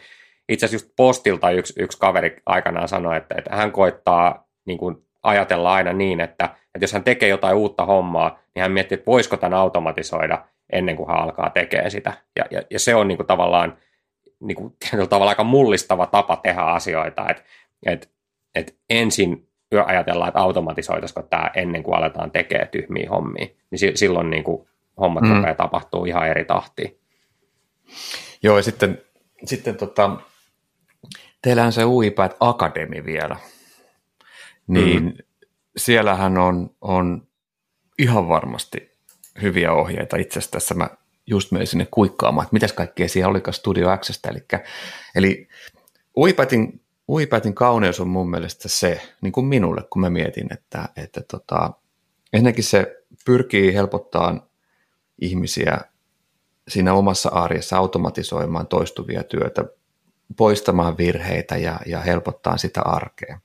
itse 0.48 0.66
asiassa 0.66 0.84
just 0.84 0.96
postilta 0.96 1.50
yksi, 1.50 1.74
yksi 1.82 1.98
kaveri 1.98 2.36
aikanaan 2.46 2.88
sanoi, 2.88 3.16
että, 3.16 3.34
että 3.38 3.56
hän 3.56 3.72
koittaa 3.72 4.46
niin 4.66 4.78
kuin 4.78 5.05
ajatella 5.26 5.72
aina 5.72 5.92
niin, 5.92 6.20
että, 6.20 6.44
että 6.44 6.84
jos 6.84 6.92
hän 6.92 7.04
tekee 7.04 7.28
jotain 7.28 7.56
uutta 7.56 7.84
hommaa, 7.84 8.38
niin 8.54 8.62
hän 8.62 8.72
miettii, 8.72 8.94
että 8.94 9.06
voisiko 9.06 9.36
tämän 9.36 9.58
automatisoida 9.58 10.44
ennen 10.72 10.96
kuin 10.96 11.08
hän 11.08 11.18
alkaa 11.18 11.50
tekemään 11.50 11.90
sitä. 11.90 12.12
Ja, 12.36 12.44
ja, 12.50 12.62
ja 12.70 12.78
se 12.78 12.94
on 12.94 13.08
niin 13.08 13.18
kuin 13.18 13.26
tavallaan 13.26 13.76
niin 14.40 14.56
kuin, 14.56 14.76
tavallaan 14.90 15.28
aika 15.28 15.44
mullistava 15.44 16.06
tapa 16.06 16.36
tehdä 16.36 16.60
asioita, 16.60 17.26
että, 17.30 17.42
että, 17.86 18.08
että 18.54 18.72
ensin 18.90 19.48
ajatellaan, 19.86 20.28
että 20.28 20.40
automatisoitaisiko 20.40 21.22
tämä 21.22 21.50
ennen 21.54 21.82
kuin 21.82 21.96
aletaan 21.96 22.30
tekemään 22.30 22.68
tyhmiä 22.68 23.10
hommia, 23.10 23.46
niin 23.70 23.98
silloin 23.98 24.30
niin 24.30 24.44
kuin 24.44 24.68
hommat 25.00 25.24
mm. 25.24 25.36
rupeaa 25.36 25.54
tapahtuu 25.54 26.04
ihan 26.04 26.28
eri 26.28 26.44
tahtiin. 26.44 26.98
Joo, 28.42 28.56
ja 28.56 28.62
sitten, 28.62 29.02
sitten 29.44 29.76
tota, 29.76 30.10
teillähän 31.42 31.72
se 31.72 31.84
UiPath 31.84 32.36
Academy 32.40 33.04
vielä, 33.04 33.36
niin 34.66 35.04
mm. 35.04 35.12
siellähän 35.76 36.38
on, 36.38 36.70
on 36.80 37.26
ihan 37.98 38.28
varmasti 38.28 38.96
hyviä 39.42 39.72
ohjeita. 39.72 40.16
Itse 40.16 40.38
asiassa 40.38 40.52
tässä 40.52 40.74
mä 40.74 40.90
just 41.26 41.52
menin 41.52 41.66
sinne 41.66 41.86
kuikkaamaan, 41.90 42.44
että 42.44 42.54
mitäs 42.54 42.72
kaikkea 42.72 43.08
siellä 43.08 43.30
olikaan 43.30 43.54
Studio 43.54 43.98
Xstä. 43.98 44.28
Eli, 44.28 44.44
eli 45.14 45.48
UiPathin, 46.16 46.80
UiPathin 47.08 47.54
kauneus 47.54 48.00
on 48.00 48.08
mun 48.08 48.30
mielestä 48.30 48.68
se, 48.68 49.02
niin 49.20 49.32
kuin 49.32 49.46
minulle, 49.46 49.82
kun 49.90 50.02
mä 50.02 50.10
mietin, 50.10 50.52
että, 50.52 50.88
että 50.96 51.20
tota, 51.30 51.72
ensinnäkin 52.32 52.64
se 52.64 53.04
pyrkii 53.24 53.74
helpottaa 53.74 54.48
ihmisiä 55.20 55.80
siinä 56.68 56.94
omassa 56.94 57.28
arjessa 57.28 57.76
automatisoimaan 57.76 58.66
toistuvia 58.66 59.22
työtä, 59.22 59.64
poistamaan 60.36 60.98
virheitä 60.98 61.56
ja, 61.56 61.80
ja 61.86 62.00
helpottaa 62.00 62.56
sitä 62.56 62.82
arkea. 62.82 63.40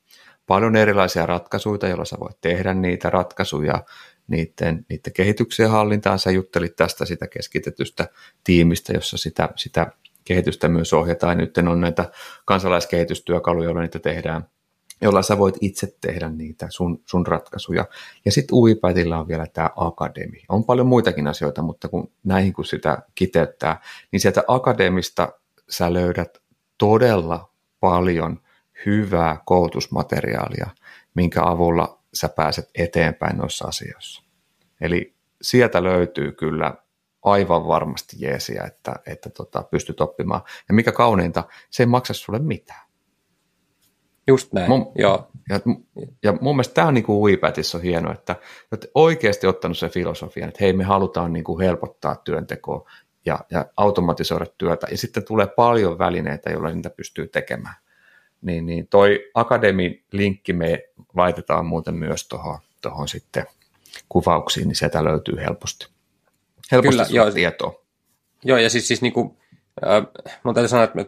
Paljon 0.52 0.76
erilaisia 0.76 1.26
ratkaisuja, 1.26 1.88
joilla 1.88 2.06
sä 2.06 2.18
voit 2.20 2.42
tehdä 2.42 2.74
niitä 2.74 3.10
ratkaisuja, 3.10 3.84
niiden, 4.28 4.86
niiden 4.90 5.14
kehityksen 5.14 5.70
hallintaan. 5.70 6.20
Sä 6.20 6.32
juttelit 6.32 6.76
tästä 6.76 7.06
sitä 7.06 7.28
keskitetystä 7.28 8.08
tiimistä, 8.44 8.94
jossa 8.94 9.18
sitä, 9.18 9.50
sitä 9.56 9.92
kehitystä 10.26 10.68
myös 10.68 10.94
ohjataan. 10.94 11.38
Nyt 11.38 11.58
on 11.58 11.82
näitä 11.82 12.12
kansalaiskihetystyökaluja, 12.46 13.66
joilla 13.66 13.82
niitä 13.82 14.00
tehdään, 14.00 14.50
jolla 15.02 15.22
sä 15.22 15.38
voit 15.38 15.56
itse 15.62 15.96
tehdä 16.02 16.30
niitä 16.30 16.68
sun, 16.70 17.02
sun 17.06 17.28
ratkaisuja. 17.28 17.86
Ja 18.26 18.32
sitten 18.32 18.56
UiPathilla 18.56 19.20
on 19.20 19.28
vielä 19.28 19.46
tämä 19.54 19.70
akademi. 19.76 20.44
On 20.50 20.64
paljon 20.64 20.88
muitakin 20.88 21.28
asioita, 21.28 21.62
mutta 21.62 21.88
kun 21.88 22.12
näihin 22.24 22.54
kun 22.54 22.66
sitä 22.66 22.98
kiteyttää, 23.16 23.82
niin 24.12 24.20
sieltä 24.20 24.44
akademista 24.48 25.34
sä 25.70 25.94
löydät 25.94 26.38
todella 26.78 27.52
paljon 27.80 28.42
hyvää 28.86 29.38
koulutusmateriaalia, 29.46 30.68
minkä 31.14 31.44
avulla 31.44 32.02
sä 32.14 32.30
pääset 32.30 32.70
eteenpäin 32.76 33.38
noissa 33.38 33.68
asioissa. 33.68 34.24
Eli 34.82 35.16
sieltä 35.42 35.84
löytyy 35.84 36.32
kyllä 36.32 36.74
aivan 37.24 37.68
varmasti 37.68 38.16
jeesiä, 38.20 38.64
että, 38.64 38.96
että 39.06 39.30
tota, 39.30 39.64
pystyt 39.64 40.02
oppimaan. 40.02 40.42
Ja 40.68 40.74
mikä 40.74 40.92
kauneinta, 40.92 41.44
se 41.70 41.84
ei 41.84 41.88
maksa 41.88 42.14
sulle 42.14 42.40
mitään. 42.40 42.92
Just 44.28 44.54
näin, 44.54 44.70
mun, 44.70 44.92
joo. 44.96 45.32
Ja, 45.50 45.60
ja 46.24 46.34
mun 46.42 46.56
mielestä 46.56 46.74
tämä 46.74 46.88
on 46.88 46.94
niin 46.94 47.04
kuin 47.04 47.38
on 47.76 47.82
hienoa, 47.82 48.14
että 48.14 48.36
olet 48.72 48.92
oikeasti 48.96 49.48
ottanut 49.48 49.78
sen 49.78 49.90
filosofian, 49.90 50.50
että 50.50 50.64
hei 50.64 50.74
me 50.74 50.84
halutaan 50.84 51.34
niin 51.34 51.44
kuin 51.44 51.62
helpottaa 51.62 52.16
työntekoa 52.16 52.90
ja, 53.26 53.40
ja 53.52 53.66
automatisoida 53.78 54.46
työtä, 54.58 54.88
ja 54.92 54.98
sitten 54.98 55.26
tulee 55.26 55.48
paljon 55.48 55.98
välineitä, 56.00 56.50
joilla 56.50 56.70
niitä 56.70 56.90
pystyy 56.90 57.28
tekemään. 57.28 57.76
Niin, 58.42 58.66
niin 58.66 58.88
toi 58.88 59.32
Akademi-linkki 59.34 60.54
me 60.54 60.84
laitetaan 61.16 61.66
muuten 61.66 61.96
myös 61.96 62.28
tuohon 62.28 62.60
tohon 62.82 63.08
sitten 63.08 63.46
kuvauksiin, 64.10 64.68
niin 64.68 64.76
sieltä 64.76 65.04
löytyy 65.04 65.36
helposti, 65.36 65.88
helposti 66.72 66.98
Kyllä, 66.98 67.06
joo. 67.12 67.32
tietoa. 67.32 67.82
Joo, 68.44 68.58
ja 68.58 68.70
siis, 68.70 68.88
siis 68.88 69.02
niin 69.02 69.14
kuin, 69.14 69.38
äh, 69.88 70.08
mun 70.44 70.54
täytyy 70.54 70.68
sanoa, 70.70 70.84
että 70.84 71.06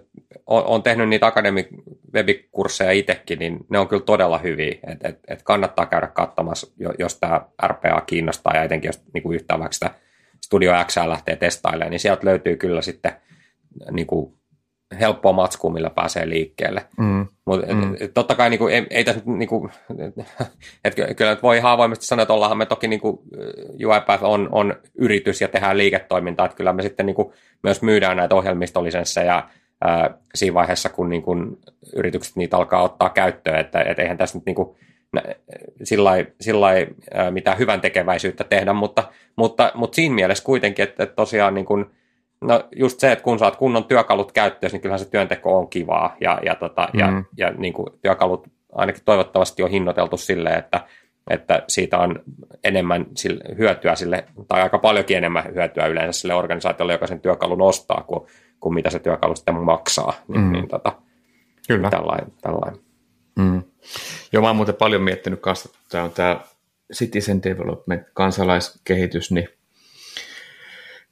olen 0.48 0.84
tehnyt 0.84 1.10
niitä 1.10 1.28
akademi 1.28 1.68
webikursseja 2.14 2.92
itsekin, 2.92 3.40
niin 3.40 3.60
ne 3.70 3.80
on 3.80 3.88
kyllä 3.88 4.04
todella 4.04 4.38
hyviä, 4.38 4.76
että 4.88 5.08
et, 5.08 5.20
et 5.28 5.44
kannattaa 5.44 5.86
käydä 5.86 6.08
katsomassa, 6.08 6.68
jos 7.00 7.20
tämä 7.20 7.42
RPA 7.68 8.02
kiinnostaa, 8.02 8.56
ja 8.56 8.64
etenkin 8.64 8.90
jos 8.90 9.02
niin 9.14 9.24
kuin 9.24 9.36
yhtään 9.36 9.60
vaikka 9.60 9.74
sitä 9.74 9.96
Studio 10.46 10.74
X 10.88 10.98
lähtee 11.08 11.36
testailemaan, 11.36 11.92
niin 11.92 12.00
sieltä 12.00 12.26
löytyy 12.28 12.58
kyllä 12.58 12.82
sitten 12.82 13.12
niin 13.92 14.08
kuin 14.08 14.34
helppoa 15.00 15.34
matskua, 15.34 15.72
millä 15.72 15.90
pääsee 15.90 16.30
liikkeelle. 16.30 16.86
Mm. 16.98 17.28
Mutta 17.46 17.76
mm. 17.76 17.96
totta 18.14 18.36
kai 18.36 18.50
niin 18.50 18.58
kuin, 18.58 18.74
ei, 18.74 18.88
ei 18.90 19.04
tässä 19.04 19.22
niin 19.26 19.50
kuin, 19.50 19.72
että 20.86 21.14
kyllä 21.16 21.38
voi 21.44 21.58
ihan 21.58 21.72
avoimesti 21.72 22.06
sanoa, 22.06 22.22
että 22.22 22.34
ollaanhan 22.34 22.58
me 22.58 22.66
toki 22.66 22.88
niin 22.88 23.00
kuin, 23.00 23.20
UiPath 23.86 24.24
on, 24.24 24.50
on 24.52 24.76
yritys 24.98 25.42
ja 25.42 25.48
tehdään 25.48 25.78
liiketoimintaa, 25.78 26.46
että 26.46 26.56
kyllä 26.58 26.74
me 26.74 26.84
sitten 26.84 27.06
niin 27.06 27.16
kuin, 27.16 27.34
myös 27.64 27.82
myydään 27.82 28.18
näitä 28.18 28.36
ohjelmistolisenssejä 28.36 29.44
ää, 29.82 30.18
siinä 30.36 30.54
vaiheessa, 30.54 30.90
kun 30.90 31.10
niin 31.10 31.24
kuin, 31.24 31.58
yritykset 31.96 32.36
niitä 32.36 32.58
alkaa 32.58 32.84
ottaa 32.84 33.10
käyttöön, 33.10 33.60
että 33.60 33.82
et 33.82 34.00
eihän 34.00 34.18
tässä 34.18 34.38
nyt 34.38 34.46
niin 34.46 34.56
kuin, 34.56 34.76
sillä 36.42 36.72
mitään 37.32 37.58
hyvän 37.58 37.82
tekeväisyyttä 37.82 38.44
tehdä, 38.44 38.74
mutta, 38.74 39.04
mutta, 39.36 39.72
mutta 39.76 39.96
siinä 39.96 40.16
mielessä 40.16 40.44
kuitenkin, 40.44 40.84
että, 40.84 41.04
että 41.04 41.16
tosiaan 41.16 41.54
niin 41.54 41.66
kuin, 41.66 41.86
no 42.48 42.64
just 42.76 43.00
se, 43.00 43.12
että 43.12 43.24
kun 43.24 43.40
saat 43.40 43.56
kunnon 43.56 43.84
työkalut 43.84 44.32
käyttöön, 44.32 44.72
niin 44.72 44.82
kyllähän 44.82 45.00
se 45.00 45.10
työnteko 45.10 45.58
on 45.58 45.70
kivaa 45.70 46.16
ja, 46.22 46.40
ja, 46.46 46.56
tota, 46.56 46.90
mm. 46.94 47.00
ja, 47.00 47.24
ja 47.38 47.52
niin 47.52 47.74
kuin 47.74 47.88
työkalut 48.02 48.48
ainakin 48.76 49.02
toivottavasti 49.06 49.64
on 49.64 49.70
hinnoiteltu 49.70 50.18
silleen, 50.18 50.60
että, 50.60 50.82
että 51.30 51.64
siitä 51.68 51.98
on 51.98 52.20
enemmän 52.64 53.06
sille, 53.16 53.44
hyötyä 53.58 53.96
sille, 53.96 54.26
tai 54.48 54.62
aika 54.62 54.80
paljonkin 54.80 55.18
enemmän 55.18 55.56
hyötyä 55.56 55.86
yleensä 55.86 56.22
sille 56.22 56.34
organisaatiolle, 56.34 56.94
joka 56.94 57.08
sen 57.08 57.22
työkalun 57.22 57.62
ostaa, 57.62 58.04
kuin, 58.08 58.22
kuin 58.60 58.74
mitä 58.74 58.90
se 58.90 59.00
työkalu 59.00 59.36
sitten 59.36 59.56
maksaa. 59.56 60.14
Niin, 60.28 60.42
mm. 60.42 60.52
niin 60.52 60.68
tota, 60.68 60.92
Kyllä. 61.68 61.90
Tällainen. 61.90 62.34
tällainen. 62.42 62.80
Mm. 63.36 63.64
Joo, 64.34 64.42
mä 64.42 64.48
oon 64.48 64.56
muuten 64.56 64.76
paljon 64.76 65.02
miettinyt 65.02 65.42
kanssa, 65.42 65.70
että 65.70 65.80
tämä 65.90 66.04
on 66.04 66.12
tämä 66.12 66.40
citizen 66.94 67.44
development, 67.44 68.04
kansalaiskehitys, 68.14 69.32
niin, 69.32 69.50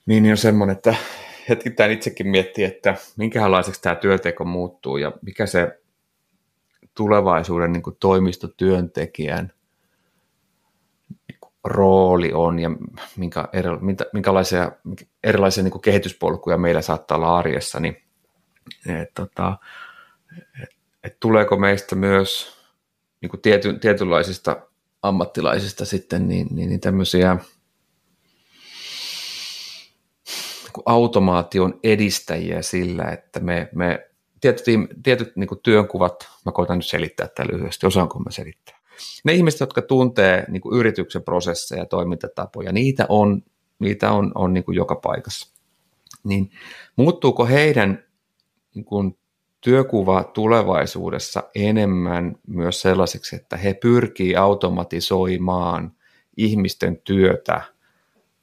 niin 0.06 0.32
on 0.32 0.38
semmoinen, 0.38 0.76
että 0.76 0.96
hetkittäin 1.49 1.91
itsekin 1.91 2.27
miettii, 2.27 2.63
että 2.63 2.95
minkälaiseksi 3.17 3.82
tämä 3.82 3.95
työteko 3.95 4.45
muuttuu 4.45 4.97
ja 4.97 5.12
mikä 5.21 5.45
se 5.45 5.80
tulevaisuuden 6.95 7.73
niin 7.73 7.84
kuin 7.84 7.97
toimistotyöntekijän 7.99 9.54
rooli 11.63 12.34
on 12.34 12.60
ja 12.60 12.71
minkä, 13.17 13.47
eri, 13.54 13.69
minkälaisia 14.13 14.71
erilaisia 15.23 15.63
niin 15.63 15.71
kuin 15.71 15.82
kehityspolkuja 15.82 16.58
meillä 16.58 16.82
saattaa 16.82 17.17
olla 17.17 17.38
arjessa, 17.38 17.80
niin 17.80 18.04
et, 19.01 19.13
tota, 19.13 19.58
et, 20.63 20.69
et 21.04 21.17
tuleeko 21.19 21.58
meistä 21.58 21.95
myös 21.95 22.58
niin 23.21 23.30
kuin 23.30 23.41
tiety, 23.41 23.80
tietynlaisista 23.80 24.67
ammattilaisista 25.01 25.86
sitten 25.86 26.27
niin, 26.27 26.47
niin, 26.51 26.69
niin 26.69 26.80
tämmöisiä 26.80 27.34
niin 27.34 27.41
automaation 30.86 31.80
edistäjiä 31.84 32.62
sillä, 32.62 33.04
että 33.04 33.40
me, 33.40 33.70
me 33.76 34.10
tietyt, 34.42 34.66
tietyt 35.04 35.36
niin 35.36 35.50
työnkuvat, 35.64 36.30
mä 36.46 36.52
koitan 36.52 36.78
nyt 36.78 36.86
selittää 36.86 37.28
tätä 37.28 37.46
lyhyesti, 37.52 37.88
osaanko 37.88 38.20
mä 38.20 38.32
selittää. 38.32 38.82
Ne 39.24 39.34
ihmiset, 39.34 39.60
jotka 39.60 39.82
tuntee 39.82 40.46
niin 40.48 40.62
yrityksen 40.74 41.24
prosesseja 41.24 41.82
ja 41.82 41.86
toimintatapoja, 41.86 42.72
niitä 42.72 43.06
on, 43.10 43.44
niitä 43.80 44.12
on, 44.12 44.32
on 44.36 44.54
niin 44.54 44.64
joka 44.68 44.96
paikassa. 44.96 45.56
Niin 46.24 46.52
muuttuuko 46.96 47.46
heidän 47.46 48.04
niin 48.76 48.86
kuin 48.86 49.18
työkuva 49.62 50.24
tulevaisuudessa 50.24 51.44
enemmän 51.56 52.36
myös 52.48 52.82
sellaiseksi, 52.82 53.36
että 53.36 53.58
he 53.58 53.74
pyrkii 53.74 54.36
automatisoimaan 54.36 55.92
ihmisten 56.38 56.98
työtä 56.98 57.62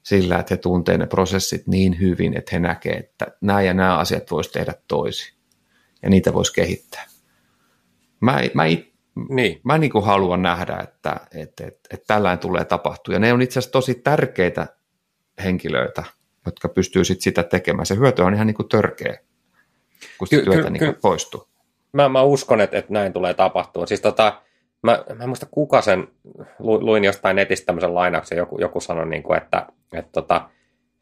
sillä, 0.09 0.39
että 0.39 0.55
he 0.55 0.59
tuntevat 0.59 1.01
ne 1.01 1.07
prosessit 1.07 1.67
niin 1.67 2.01
hyvin, 2.01 2.37
että 2.39 2.51
he 2.53 2.59
näkevät, 2.59 2.99
että 2.99 3.27
nämä 3.41 3.63
ja 3.63 3.75
nämä 3.75 3.99
asiat 3.99 4.31
voisi 4.31 4.53
tehdä 4.53 4.75
toisin 4.89 5.35
ja 6.03 6.11
niitä 6.11 6.35
voisi 6.35 6.53
kehittää. 6.53 7.05
Mä, 8.21 8.41
mä, 8.55 8.63
niin. 9.29 9.61
mä 9.65 9.79
niin 9.79 9.91
kuin 9.91 10.05
haluan 10.05 10.43
nähdä, 10.43 10.77
että, 10.77 11.21
että, 11.35 11.67
että, 11.67 11.89
että 11.91 12.07
tällainen 12.07 12.39
tulee 12.39 12.65
tapahtua. 12.65 13.15
Ja 13.15 13.19
ne 13.19 13.33
on 13.33 13.43
itse 13.43 13.59
asiassa 13.59 13.73
tosi 13.73 13.95
tärkeitä 13.95 14.67
henkilöitä, 15.45 16.05
jotka 16.47 16.69
pystyy 16.69 17.05
sit 17.05 17.21
sitä 17.21 17.43
tekemään. 17.43 17.87
Se 17.87 17.97
hyöty 17.97 18.23
on 18.23 18.35
ihan 18.35 18.47
niin 18.47 18.55
kuin 18.55 18.69
törkeä 18.69 19.19
kun 20.19 20.29
ky- 20.31 20.43
työtä 20.43 20.63
ky- 20.63 20.71
niin 20.71 20.95
ky- 20.95 21.01
poistuu. 21.03 21.49
Mä, 21.93 22.09
mä 22.09 22.23
uskon, 22.23 22.61
että, 22.61 22.79
että 22.79 22.93
näin 22.93 23.13
tulee 23.13 23.35
tapahtua. 23.35 23.87
Siis 23.87 24.01
tota, 24.01 24.43
mä, 24.83 25.05
mä 25.15 25.23
en 25.23 25.29
muista 25.29 25.47
kuka 25.51 25.83
sen, 25.83 26.09
luin 26.59 27.05
jostain 27.05 27.37
netistä 27.37 27.67
tämmöisen 27.67 27.95
lainauksen, 27.95 28.39
joku, 28.39 28.59
joku 28.61 28.81
sanoi, 28.81 29.09
niin 29.09 29.23
kuin, 29.23 29.37
että, 29.37 29.67
että, 29.93 30.11
tota, 30.13 30.51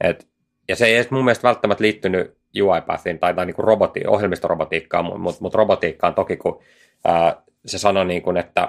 että, 0.01 0.25
ja 0.69 0.77
se 0.77 0.87
ei 0.87 0.95
edes 0.95 1.11
mun 1.11 1.25
mielestä 1.25 1.49
välttämättä 1.49 1.83
liittynyt 1.83 2.37
UiPathin 2.62 3.19
tai, 3.19 3.35
tai 3.35 3.47
niin 3.47 3.57
kuin 3.57 3.65
roboti, 3.65 4.01
ohjelmistorobotiikkaan, 4.07 5.05
mutta 5.21 5.41
mut 5.41 5.55
robotiikkaan 5.55 6.15
toki, 6.15 6.37
kun 6.37 6.62
ää, 7.05 7.43
se 7.67 7.79
sanoi, 7.79 8.05
niin 8.05 8.23
kuin, 8.23 8.37
että, 8.37 8.69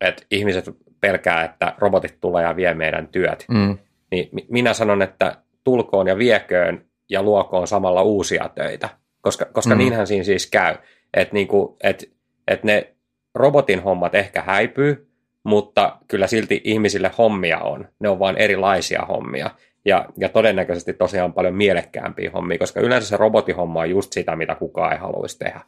että 0.00 0.22
ihmiset 0.30 0.64
pelkää, 1.00 1.44
että 1.44 1.74
robotit 1.78 2.20
tulee 2.20 2.44
ja 2.44 2.56
vie 2.56 2.74
meidän 2.74 3.08
työt. 3.08 3.44
Mm. 3.48 3.78
Niin 4.10 4.30
minä 4.48 4.74
sanon, 4.74 5.02
että 5.02 5.36
tulkoon 5.64 6.06
ja 6.06 6.18
vieköön 6.18 6.84
ja 7.08 7.22
luokoon 7.22 7.66
samalla 7.66 8.02
uusia 8.02 8.50
töitä 8.54 8.88
koska, 9.22 9.44
koska 9.44 9.74
mm. 9.74 9.78
niinhän 9.78 10.06
siinä 10.06 10.24
siis 10.24 10.46
käy, 10.46 10.76
että 11.14 11.34
niinku, 11.34 11.76
et, 11.82 12.10
et 12.48 12.64
ne 12.64 12.91
robotin 13.34 13.82
hommat 13.82 14.14
ehkä 14.14 14.42
häipyy, 14.42 15.08
mutta 15.44 15.96
kyllä 16.08 16.26
silti 16.26 16.60
ihmisille 16.64 17.10
hommia 17.18 17.58
on. 17.58 17.88
Ne 17.98 18.08
on 18.08 18.18
vain 18.18 18.36
erilaisia 18.36 19.02
hommia. 19.02 19.50
Ja, 19.84 20.06
ja 20.16 20.28
todennäköisesti 20.28 20.92
tosiaan 20.92 21.32
paljon 21.32 21.54
mielekkäämpiä 21.54 22.30
hommia, 22.30 22.58
koska 22.58 22.80
yleensä 22.80 23.08
se 23.08 23.16
robotihomma 23.16 23.80
on 23.80 23.90
just 23.90 24.12
sitä, 24.12 24.36
mitä 24.36 24.54
kukaan 24.54 24.92
ei 24.92 24.98
haluaisi 24.98 25.38
tehdä. 25.38 25.60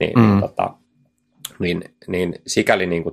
Niin, 0.00 0.12
mm. 0.18 0.22
niin, 0.22 0.40
tota, 0.40 0.70
niin, 1.58 1.84
niin 2.06 2.34
sikäli 2.46 2.86
niin 2.86 3.04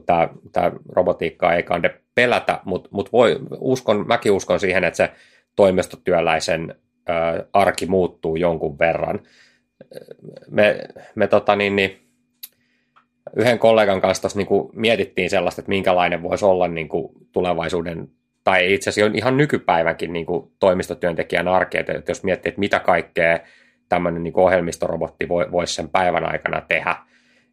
tämä, 0.51 0.71
robotiikka 0.89 1.53
ei 1.53 1.63
kande 1.63 2.01
pelätä, 2.15 2.59
mutta 2.65 2.89
mut 2.91 3.11
voi, 3.11 3.39
uskon, 3.59 4.07
mäkin 4.07 4.31
uskon 4.31 4.59
siihen, 4.59 4.83
että 4.83 4.97
se 4.97 5.11
toimistotyöläisen 5.55 6.75
ö, 7.09 7.45
arki 7.53 7.85
muuttuu 7.85 8.35
jonkun 8.35 8.79
verran 8.79 9.19
me, 10.49 10.79
me 11.15 11.27
tota 11.27 11.55
niin, 11.55 11.75
niin, 11.75 12.00
yhden 13.35 13.59
kollegan 13.59 14.01
kanssa 14.01 14.27
niin 14.35 14.47
kuin 14.47 14.69
mietittiin 14.73 15.29
sellaista, 15.29 15.61
että 15.61 15.69
minkälainen 15.69 16.23
voisi 16.23 16.45
olla 16.45 16.67
niin 16.67 16.89
kuin 16.89 17.13
tulevaisuuden, 17.31 18.07
tai 18.43 18.73
itse 18.73 18.89
asiassa 18.89 19.17
ihan 19.17 19.37
nykypäivänkin 19.37 20.13
niin 20.13 20.25
kuin 20.25 20.51
toimistotyöntekijän 20.59 21.47
arkeet, 21.47 21.89
että 21.89 22.11
jos 22.11 22.23
miettii, 22.23 22.49
että 22.49 22.59
mitä 22.59 22.79
kaikkea 22.79 23.39
tämmöinen 23.89 24.23
niin 24.23 24.37
ohjelmistorobotti 24.37 25.29
voi, 25.29 25.51
voisi 25.51 25.73
sen 25.73 25.89
päivän 25.89 26.31
aikana 26.31 26.61
tehdä, 26.61 26.95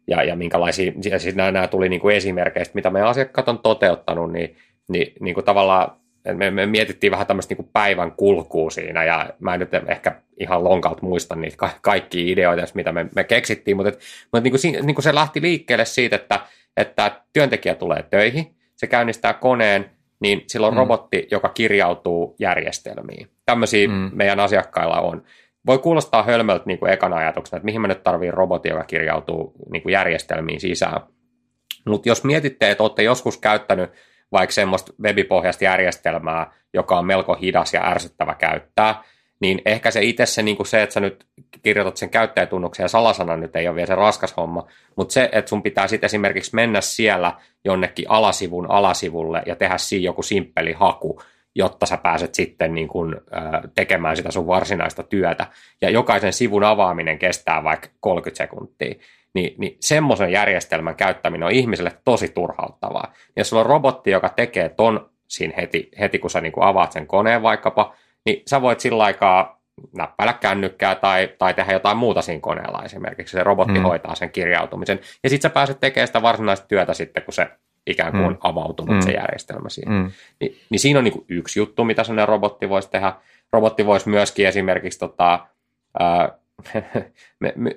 ja, 0.07 0.23
ja 0.23 0.35
minkälaisia, 0.35 0.91
ja 1.09 1.19
siis 1.19 1.35
nämä, 1.35 1.51
nämä 1.51 1.67
tuli 1.67 1.89
niin 1.89 2.01
kuin 2.01 2.15
esimerkkeistä, 2.15 2.75
mitä 2.75 2.89
meidän 2.89 3.09
asiakkaat 3.09 3.49
on 3.49 3.59
toteuttanut, 3.59 4.31
niin, 4.31 4.55
niin, 4.89 5.13
niin 5.19 5.33
kuin 5.33 5.45
tavallaan 5.45 5.91
me, 6.33 6.51
me 6.51 6.65
mietittiin 6.65 7.11
vähän 7.11 7.27
tämmöistä 7.27 7.55
niin 7.55 7.69
päivän 7.73 8.11
kulkua 8.11 8.69
siinä, 8.69 9.03
ja 9.03 9.29
mä 9.39 9.53
en 9.53 9.59
nyt 9.59 9.73
ehkä 9.87 10.21
ihan 10.39 10.63
lonkalta 10.63 11.01
muista 11.01 11.35
niitä 11.35 11.57
ka- 11.57 11.79
kaikkia 11.81 12.31
ideoita, 12.31 12.63
mitä 12.73 12.91
me, 12.91 13.05
me 13.15 13.23
keksittiin, 13.23 13.77
mutta, 13.77 13.89
et, 13.89 13.99
mutta 14.33 14.43
niin 14.43 14.51
kuin, 14.51 14.85
niin 14.85 14.95
kuin 14.95 15.03
se 15.03 15.15
lähti 15.15 15.41
liikkeelle 15.41 15.85
siitä, 15.85 16.15
että, 16.15 16.39
että 16.77 17.21
työntekijä 17.33 17.75
tulee 17.75 18.03
töihin, 18.03 18.55
se 18.75 18.87
käynnistää 18.87 19.33
koneen, 19.33 19.91
niin 20.19 20.43
silloin 20.47 20.73
mm. 20.73 20.77
robotti, 20.77 21.27
joka 21.31 21.49
kirjautuu 21.49 22.35
järjestelmiin. 22.39 23.27
Tämmöisiä 23.45 23.87
mm. 23.87 24.11
meidän 24.13 24.39
asiakkailla 24.39 24.99
on. 24.99 25.23
Voi 25.65 25.77
kuulostaa 25.77 26.23
hölmöltä 26.23 26.63
niin 26.65 26.79
kuin 26.79 26.91
ekana 26.91 27.15
ajatuksena, 27.15 27.57
että 27.57 27.65
mihin 27.65 27.81
me 27.81 27.87
nyt 27.87 28.03
tarvii 28.03 28.31
robotti, 28.31 28.69
joka 28.69 28.83
kirjautuu 28.83 29.53
niin 29.71 29.83
kuin 29.83 29.93
järjestelmiin 29.93 30.59
sisään. 30.59 31.01
Mutta 31.85 32.09
jos 32.09 32.23
mietitte, 32.23 32.71
että 32.71 32.83
olette 32.83 33.03
joskus 33.03 33.37
käyttänyt 33.37 33.89
vaikka 34.31 34.53
semmoista 34.53 34.93
webipohjaista 35.01 35.63
järjestelmää, 35.63 36.53
joka 36.73 36.99
on 36.99 37.05
melko 37.05 37.35
hidas 37.35 37.73
ja 37.73 37.89
ärsyttävä 37.91 38.35
käyttää, 38.35 39.03
niin 39.41 39.61
ehkä 39.65 39.91
se 39.91 40.01
itse 40.03 40.25
se, 40.25 40.43
niin 40.43 40.57
kuin 40.57 40.67
se, 40.67 40.83
että 40.83 40.93
sä 40.93 40.99
nyt 40.99 41.25
kirjoitat 41.63 41.97
sen 41.97 42.09
käyttäjätunnuksen 42.09 42.83
ja 42.83 42.87
salasanan 42.87 43.39
nyt 43.39 43.55
ei 43.55 43.67
ole 43.67 43.75
vielä 43.75 43.87
se 43.87 43.95
raskas 43.95 44.37
homma, 44.37 44.67
mutta 44.95 45.13
se, 45.13 45.29
että 45.31 45.49
sun 45.49 45.63
pitää 45.63 45.87
sitten 45.87 46.05
esimerkiksi 46.05 46.55
mennä 46.55 46.81
siellä 46.81 47.33
jonnekin 47.65 48.05
alasivun 48.09 48.71
alasivulle 48.71 49.43
ja 49.45 49.55
tehdä 49.55 49.77
siinä 49.77 50.05
joku 50.05 50.23
simppeli 50.23 50.73
haku, 50.73 51.21
jotta 51.55 51.85
sä 51.85 51.97
pääset 51.97 52.35
sitten 52.35 52.75
niin 52.75 52.87
kuin, 52.87 53.15
tekemään 53.75 54.15
sitä 54.15 54.31
sun 54.31 54.47
varsinaista 54.47 55.03
työtä. 55.03 55.47
Ja 55.81 55.89
jokaisen 55.89 56.33
sivun 56.33 56.63
avaaminen 56.63 57.19
kestää 57.19 57.63
vaikka 57.63 57.87
30 57.99 58.37
sekuntia. 58.37 58.95
Niin, 59.33 59.55
niin 59.57 59.77
semmoisen 59.79 60.31
järjestelmän 60.31 60.95
käyttäminen 60.95 61.45
on 61.45 61.51
ihmiselle 61.51 61.91
tosi 62.05 62.27
turhauttavaa. 62.27 63.13
Ja 63.13 63.39
jos 63.39 63.49
sulla 63.49 63.61
on 63.61 63.69
robotti, 63.69 64.11
joka 64.11 64.29
tekee 64.29 64.69
ton 64.69 65.09
siinä 65.27 65.53
heti, 65.57 65.89
heti 65.99 66.19
kun 66.19 66.29
sä 66.29 66.41
niin 66.41 66.51
kuin 66.51 66.63
avaat 66.63 66.91
sen 66.91 67.07
koneen 67.07 67.41
vaikkapa, 67.41 67.93
niin 68.25 68.43
sä 68.47 68.61
voit 68.61 68.79
sillä 68.79 69.03
aikaa 69.03 69.59
näppäillä 69.95 70.33
kännykkää 70.33 70.95
tai, 70.95 71.29
tai 71.37 71.53
tehdä 71.53 71.73
jotain 71.73 71.97
muuta 71.97 72.21
siinä 72.21 72.41
koneella 72.41 72.83
esimerkiksi. 72.85 73.31
Se 73.31 73.43
robotti 73.43 73.73
hmm. 73.73 73.83
hoitaa 73.83 74.15
sen 74.15 74.31
kirjautumisen. 74.31 74.99
Ja 75.23 75.29
sitten 75.29 75.49
sä 75.49 75.53
pääset 75.53 75.79
tekemään 75.79 76.07
sitä 76.07 76.21
varsinaista 76.21 76.67
työtä 76.67 76.93
sitten, 76.93 77.23
kun 77.23 77.33
se 77.33 77.47
ikään 77.87 78.11
kuin 78.11 78.27
mm. 78.27 78.37
avautunut 78.41 78.95
mm. 78.95 79.01
se 79.01 79.11
järjestelmä 79.11 79.69
siinä. 79.69 79.91
Mm. 79.91 80.11
Ni, 80.41 80.57
niin 80.69 80.79
siinä 80.79 80.99
on 80.99 81.03
niin 81.03 81.13
kuin 81.13 81.25
yksi 81.29 81.59
juttu, 81.59 81.83
mitä 81.83 82.03
sellainen 82.03 82.27
robotti 82.27 82.69
voisi 82.69 82.89
tehdä. 82.89 83.13
Robotti 83.53 83.85
voisi 83.85 84.09
myöskin 84.09 84.47
esimerkiksi 84.47 84.99
tota, 84.99 85.47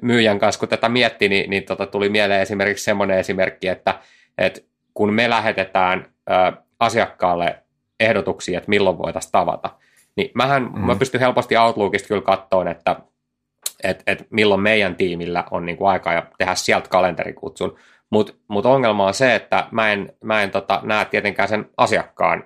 myyjän 0.01 0.39
kanssa, 0.39 0.59
kun 0.59 0.69
tätä 0.69 0.89
mietti, 0.89 1.29
niin, 1.29 1.51
niin 1.51 1.63
tota, 1.63 1.87
tuli 1.87 2.09
mieleen 2.09 2.41
esimerkiksi 2.41 2.85
semmoinen 2.85 3.19
esimerkki, 3.19 3.69
että, 3.69 3.99
että 4.39 4.61
kun 4.95 5.13
me 5.13 5.31
lähetetään 5.31 6.13
ää, 6.27 6.53
asiakkaalle 6.81 7.63
ehdotuksia, 8.01 8.59
että 8.59 8.71
milloin 8.71 8.99
voitaisiin 8.99 9.33
tavata, 9.33 9.71
niin 10.17 10.31
mähän, 10.35 10.63
mm. 10.63 10.81
mä 10.81 10.97
pystyn 10.97 11.21
helposti 11.21 11.57
Outlookista 11.57 12.09
kyllä 12.09 12.23
katsoa, 12.23 12.71
että 12.71 12.97
et, 13.85 14.03
et 14.07 14.27
milloin 14.31 14.61
meidän 14.61 14.97
tiimillä 14.97 15.45
on 15.51 15.67
niin 15.67 15.77
kuin 15.77 15.89
aikaa 15.89 16.13
ja 16.13 16.27
tehdä 16.39 16.55
sieltä 16.55 16.89
kalenterikutsun, 16.89 17.77
mutta 18.11 18.33
mut 18.49 18.67
ongelma 18.67 19.07
on 19.07 19.15
se, 19.15 19.35
että 19.35 19.67
mä 19.71 19.93
en, 19.93 20.13
mä 20.25 20.43
en 20.43 20.51
tota, 20.51 20.81
näe 20.83 21.05
tietenkään 21.05 21.49
sen 21.49 21.71
asiakkaan 21.77 22.45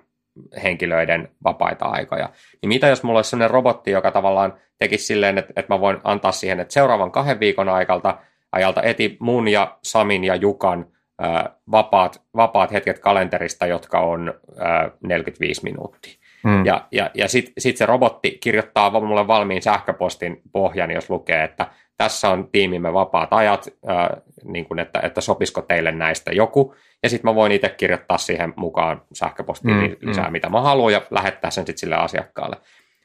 henkilöiden 0.63 1.29
vapaita 1.45 1.85
aikoja. 1.85 2.31
Niin 2.63 2.69
mitä 2.69 2.87
jos 2.87 3.03
mulla 3.03 3.19
olisi 3.19 3.31
sellainen 3.31 3.51
robotti, 3.51 3.91
joka 3.91 4.11
tavallaan 4.11 4.55
tekisi 4.79 5.05
silleen, 5.07 5.39
että, 5.39 5.53
että 5.57 5.75
mä 5.75 5.81
voin 5.81 5.99
antaa 6.05 6.33
siihen, 6.33 6.61
että 6.61 6.75
seuraavan 6.75 7.11
kahden 7.11 7.41
viikon 7.41 7.69
aikalta 7.69 8.19
ajalta 8.53 8.83
eti 8.83 9.17
mun 9.21 9.49
ja 9.49 9.79
Samin 9.83 10.25
ja 10.25 10.35
Jukan 10.35 10.87
ää, 11.19 11.51
vapaat, 11.71 12.23
vapaat 12.37 12.73
hetket 12.73 12.99
kalenterista, 12.99 13.67
jotka 13.67 14.01
on 14.01 14.35
ää, 14.59 14.91
45 15.03 15.65
minuuttia. 15.65 16.15
Hmm. 16.43 16.67
Ja, 16.67 16.87
ja, 16.93 17.11
ja 17.15 17.29
sitten 17.29 17.53
sit 17.59 17.77
se 17.77 17.87
robotti 17.87 18.39
kirjoittaa 18.41 19.01
mulle 19.01 19.27
valmiin 19.27 19.63
sähköpostin 19.63 20.43
pohjan, 20.53 20.91
jos 20.91 21.11
lukee, 21.11 21.45
että 21.45 21.67
tässä 21.97 22.31
on 22.31 22.49
tiimimme 22.53 22.93
vapaat 22.93 23.29
ajat, 23.33 23.69
äh, 23.91 24.23
niin 24.45 24.65
kuin 24.65 24.79
että, 24.79 25.01
että 25.01 25.21
sopisiko 25.21 25.63
teille 25.63 25.93
näistä 25.93 26.33
joku, 26.33 26.75
ja 27.03 27.09
sitten 27.09 27.31
mä 27.31 27.35
voin 27.35 27.53
itse 27.53 27.69
kirjoittaa 27.69 28.19
siihen 28.19 28.53
mukaan 28.57 29.03
sähköpostiin 29.13 29.77
mm, 29.77 29.97
lisää, 30.01 30.27
mm. 30.27 30.33
mitä 30.33 30.49
mä 30.49 30.61
haluan, 30.61 30.93
ja 30.93 31.03
lähettää 31.11 31.51
sen 31.51 31.67
sitten 31.67 31.79
sille 31.79 31.97
asiakkaalle. 31.97 32.57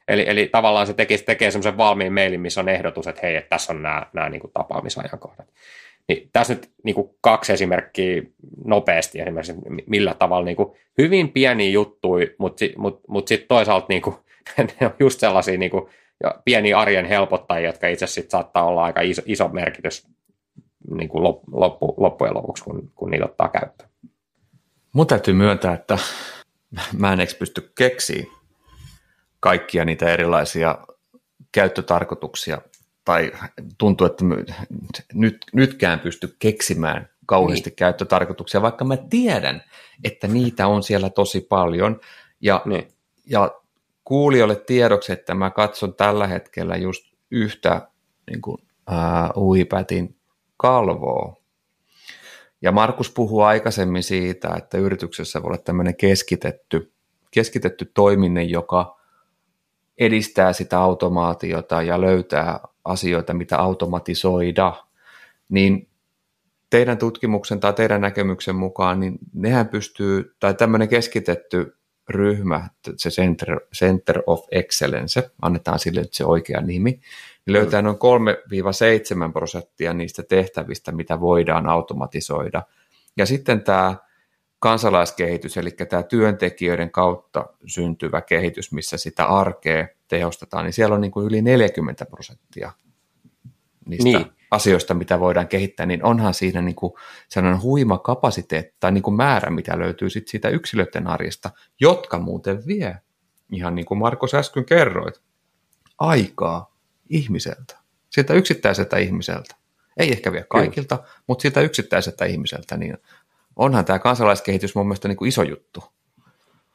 Eli, 0.07 0.25
eli 0.27 0.49
tavallaan 0.51 0.87
se 0.87 0.93
tekee, 0.93 1.17
tekee 1.17 1.51
semmoisen 1.51 1.77
valmiin 1.77 2.13
mailin, 2.13 2.41
missä 2.41 2.61
on 2.61 2.69
ehdotus, 2.69 3.07
että 3.07 3.21
hei, 3.23 3.35
että 3.35 3.49
tässä 3.49 3.73
on 3.73 3.83
nämä, 3.83 4.05
nämä 4.13 4.29
niin 4.29 4.41
kuin 4.41 4.51
tapaamisajankohdat. 4.53 5.47
Niin 6.07 6.29
tässä 6.33 6.53
nyt 6.53 6.69
niin 6.83 6.95
kuin 6.95 7.09
kaksi 7.21 7.53
esimerkkiä 7.53 8.21
nopeasti 8.65 9.19
esimerkiksi, 9.21 9.53
millä 9.85 10.13
tavalla 10.13 10.45
niin 10.45 10.55
kuin 10.55 10.71
hyvin 10.97 11.29
pieniä 11.31 11.69
juttuja, 11.69 12.27
mutta, 12.37 12.65
mutta, 12.77 13.01
mutta 13.07 13.29
sitten 13.29 13.47
toisaalta 13.47 13.85
niin 13.89 14.01
kuin, 14.01 14.15
ne 14.57 14.87
on 14.87 14.93
just 14.99 15.19
sellaisia 15.19 15.57
niin 15.57 15.71
kuin, 15.71 15.89
ja 16.23 16.35
pieni 16.45 16.73
arjen 16.73 17.05
helpottajia, 17.05 17.69
jotka 17.69 17.87
itse 17.87 18.07
sitten 18.07 18.31
saattaa 18.31 18.65
olla 18.65 18.83
aika 18.83 19.01
iso, 19.01 19.21
iso 19.25 19.47
merkitys 19.47 20.07
niin 20.95 21.09
kuin 21.09 21.23
loppu, 21.23 21.95
loppujen 21.97 22.33
lopuksi, 22.33 22.63
kun, 22.63 22.91
kun 22.95 23.11
niitä 23.11 23.25
ottaa 23.25 23.49
käyttöön. 23.49 23.89
Mun 24.93 25.07
täytyy 25.07 25.33
myöntää, 25.33 25.73
että 25.73 25.97
mä 26.97 27.13
en 27.13 27.19
edes 27.19 27.35
pysty 27.35 27.71
keksiä 27.77 28.23
kaikkia 29.39 29.85
niitä 29.85 30.09
erilaisia 30.09 30.77
käyttötarkoituksia, 31.51 32.61
tai 33.05 33.31
tuntuu, 33.77 34.07
että 34.07 34.25
nyt, 35.13 35.37
nytkään 35.53 35.99
pysty 35.99 36.35
keksimään 36.39 37.09
kauheasti 37.25 37.69
niin. 37.69 37.75
käyttötarkoituksia, 37.75 38.61
vaikka 38.61 38.85
mä 38.85 38.97
tiedän, 38.97 39.63
että 40.03 40.27
niitä 40.27 40.67
on 40.67 40.83
siellä 40.83 41.09
tosi 41.09 41.41
paljon, 41.41 41.99
ja, 42.41 42.61
niin. 42.65 42.87
ja 43.25 43.60
kuulijoille 44.11 44.55
tiedoksi, 44.55 45.11
että 45.11 45.35
mä 45.35 45.49
katson 45.49 45.93
tällä 45.93 46.27
hetkellä 46.27 46.75
just 46.75 47.13
yhtä 47.31 47.87
niin 48.29 48.41
kuin, 48.41 48.57
ää, 48.87 49.31
uipätin 49.35 50.15
kalvoa. 50.57 51.35
Ja 52.61 52.71
Markus 52.71 53.11
puhuu 53.11 53.41
aikaisemmin 53.41 54.03
siitä, 54.03 54.53
että 54.57 54.77
yrityksessä 54.77 55.41
voi 55.41 55.47
olla 55.47 55.57
tämmöinen 55.57 55.95
keskitetty, 55.95 56.93
keskitetty 57.31 57.91
toiminne, 57.93 58.43
joka 58.43 58.99
edistää 59.97 60.53
sitä 60.53 60.79
automaatiota 60.79 61.81
ja 61.81 62.01
löytää 62.01 62.59
asioita, 62.85 63.33
mitä 63.33 63.57
automatisoida, 63.57 64.73
niin 65.49 65.89
teidän 66.69 66.97
tutkimuksen 66.97 67.59
tai 67.59 67.73
teidän 67.73 68.01
näkemyksen 68.01 68.55
mukaan, 68.55 68.99
niin 68.99 69.19
nehän 69.33 69.69
pystyy, 69.69 70.35
tai 70.39 70.53
tämmöinen 70.53 70.89
keskitetty 70.89 71.80
ryhmä, 72.11 72.69
se 72.97 73.09
Center, 73.09 73.59
Center 73.75 74.21
of 74.27 74.45
Excellence, 74.51 75.31
annetaan 75.41 75.79
sille 75.79 76.01
nyt 76.01 76.13
se 76.13 76.25
oikea 76.25 76.61
nimi, 76.61 76.91
niin 77.45 77.53
löytää 77.53 77.81
noin 77.81 77.97
3-7 79.29 79.31
prosenttia 79.33 79.93
niistä 79.93 80.23
tehtävistä, 80.23 80.91
mitä 80.91 81.19
voidaan 81.19 81.69
automatisoida. 81.69 82.63
Ja 83.17 83.25
sitten 83.25 83.61
tämä 83.61 83.95
kansalaiskehitys, 84.59 85.57
eli 85.57 85.71
tämä 85.71 86.03
työntekijöiden 86.03 86.91
kautta 86.91 87.45
syntyvä 87.65 88.21
kehitys, 88.21 88.71
missä 88.71 88.97
sitä 88.97 89.25
arkea 89.25 89.87
tehostetaan, 90.07 90.65
niin 90.65 90.73
siellä 90.73 90.95
on 90.95 91.01
niin 91.01 91.11
kuin 91.11 91.27
yli 91.27 91.41
40 91.41 92.05
prosenttia 92.05 92.71
niistä 93.85 94.03
niin 94.03 94.40
asioista, 94.51 94.93
mitä 94.93 95.19
voidaan 95.19 95.47
kehittää, 95.47 95.85
niin 95.85 96.05
onhan 96.05 96.33
siinä 96.33 96.61
niin 96.61 96.75
kuin 96.75 96.93
sellainen 97.29 97.61
huima 97.61 97.97
kapasiteetti 97.97 98.75
tai 98.79 98.91
niin 98.91 99.03
kuin 99.03 99.15
määrä, 99.15 99.49
mitä 99.49 99.79
löytyy 99.79 100.09
sit 100.09 100.27
siitä 100.27 100.49
yksilöiden 100.49 101.07
arjesta, 101.07 101.49
jotka 101.79 102.19
muuten 102.19 102.63
vie, 102.67 102.97
ihan 103.51 103.75
niin 103.75 103.85
kuin 103.85 103.97
Markus 103.97 104.33
äsken 104.33 104.65
kerroit, 104.65 105.21
aikaa 105.99 106.75
ihmiseltä, 107.09 107.77
siltä 108.09 108.33
yksittäiseltä 108.33 108.97
ihmiseltä. 108.97 109.55
Ei 109.97 110.11
ehkä 110.11 110.31
vie 110.31 110.45
kaikilta, 110.49 110.97
Kyllä. 110.97 111.09
mutta 111.27 111.41
siltä 111.41 111.61
yksittäiseltä 111.61 112.25
ihmiseltä, 112.25 112.77
niin 112.77 112.97
onhan 113.55 113.85
tämä 113.85 113.99
kansalaiskehitys 113.99 114.75
mun 114.75 114.87
mielestä 114.87 115.07
niin 115.07 115.17
kuin 115.17 115.29
iso 115.29 115.43
juttu. 115.43 115.83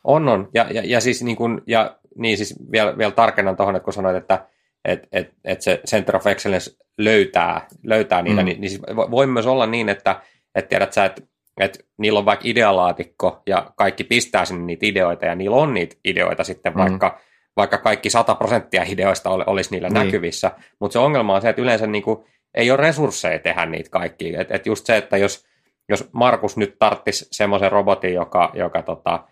On, 0.05 0.29
on. 0.29 0.49
Ja, 0.55 0.67
ja, 0.71 0.83
ja 0.85 1.01
siis, 1.01 1.23
niin 1.23 1.37
kuin, 1.37 1.63
ja, 1.67 1.99
niin 2.19 2.37
siis 2.37 2.55
vielä, 2.73 2.99
vielä 2.99 3.13
tarkennan 3.13 3.57
tuohon, 3.57 3.77
että 3.77 3.85
kun 3.85 3.93
sanoit, 3.93 4.17
että 4.17 4.47
että 4.87 5.09
et, 5.13 5.35
et 5.45 5.63
se 5.63 5.81
Center 5.89 6.17
of 6.17 6.27
Excellence 6.27 6.77
löytää, 6.99 7.67
löytää 7.83 8.23
niitä, 8.23 8.41
mm. 8.41 8.45
niin, 8.45 8.61
niin 8.61 8.71
siis 8.71 8.83
voi 9.11 9.27
myös 9.27 9.47
olla 9.47 9.67
niin, 9.67 9.89
että 9.89 10.21
et 10.55 10.69
tiedät 10.69 10.93
sä, 10.93 11.05
että 11.05 11.23
et 11.61 11.87
niillä 11.99 12.19
on 12.19 12.25
vaikka 12.25 12.49
idealaatikko 12.49 13.43
ja 13.47 13.73
kaikki 13.77 14.05
pistää 14.05 14.45
sinne 14.45 14.65
niitä 14.65 14.87
ideoita 14.87 15.27
ja 15.27 15.35
niillä 15.35 15.57
on 15.57 15.75
niitä 15.75 15.97
ideoita 16.05 16.45
sitten 16.45 16.73
mm. 16.73 16.79
vaikka, 16.79 17.21
vaikka 17.57 17.79
kaikki 17.79 18.11
100 18.11 18.35
prosenttia 18.35 18.85
ideoista 18.87 19.31
olisi 19.31 19.71
niillä 19.71 19.89
niin. 19.89 20.05
näkyvissä, 20.07 20.51
mutta 20.81 20.93
se 20.93 20.99
ongelma 20.99 21.35
on 21.35 21.43
se, 21.43 21.49
että 21.49 21.63
yleensä 21.63 21.87
niinku 21.87 22.27
ei 22.55 22.71
ole 22.71 22.77
resursseja 22.77 23.39
tehdä 23.39 23.67
niitä 23.67 23.91
kaikki, 23.91 24.35
että 24.37 24.55
et 24.55 24.67
just 24.67 24.87
se, 24.87 24.97
että 24.97 25.17
jos, 25.17 25.47
jos 25.89 26.09
Markus 26.13 26.57
nyt 26.57 26.77
tarttisi 26.79 27.29
semmoisen 27.31 27.73
robotin, 27.73 28.15
joka, 28.15 28.53
joka 28.55 28.83
tota, 28.83 29.25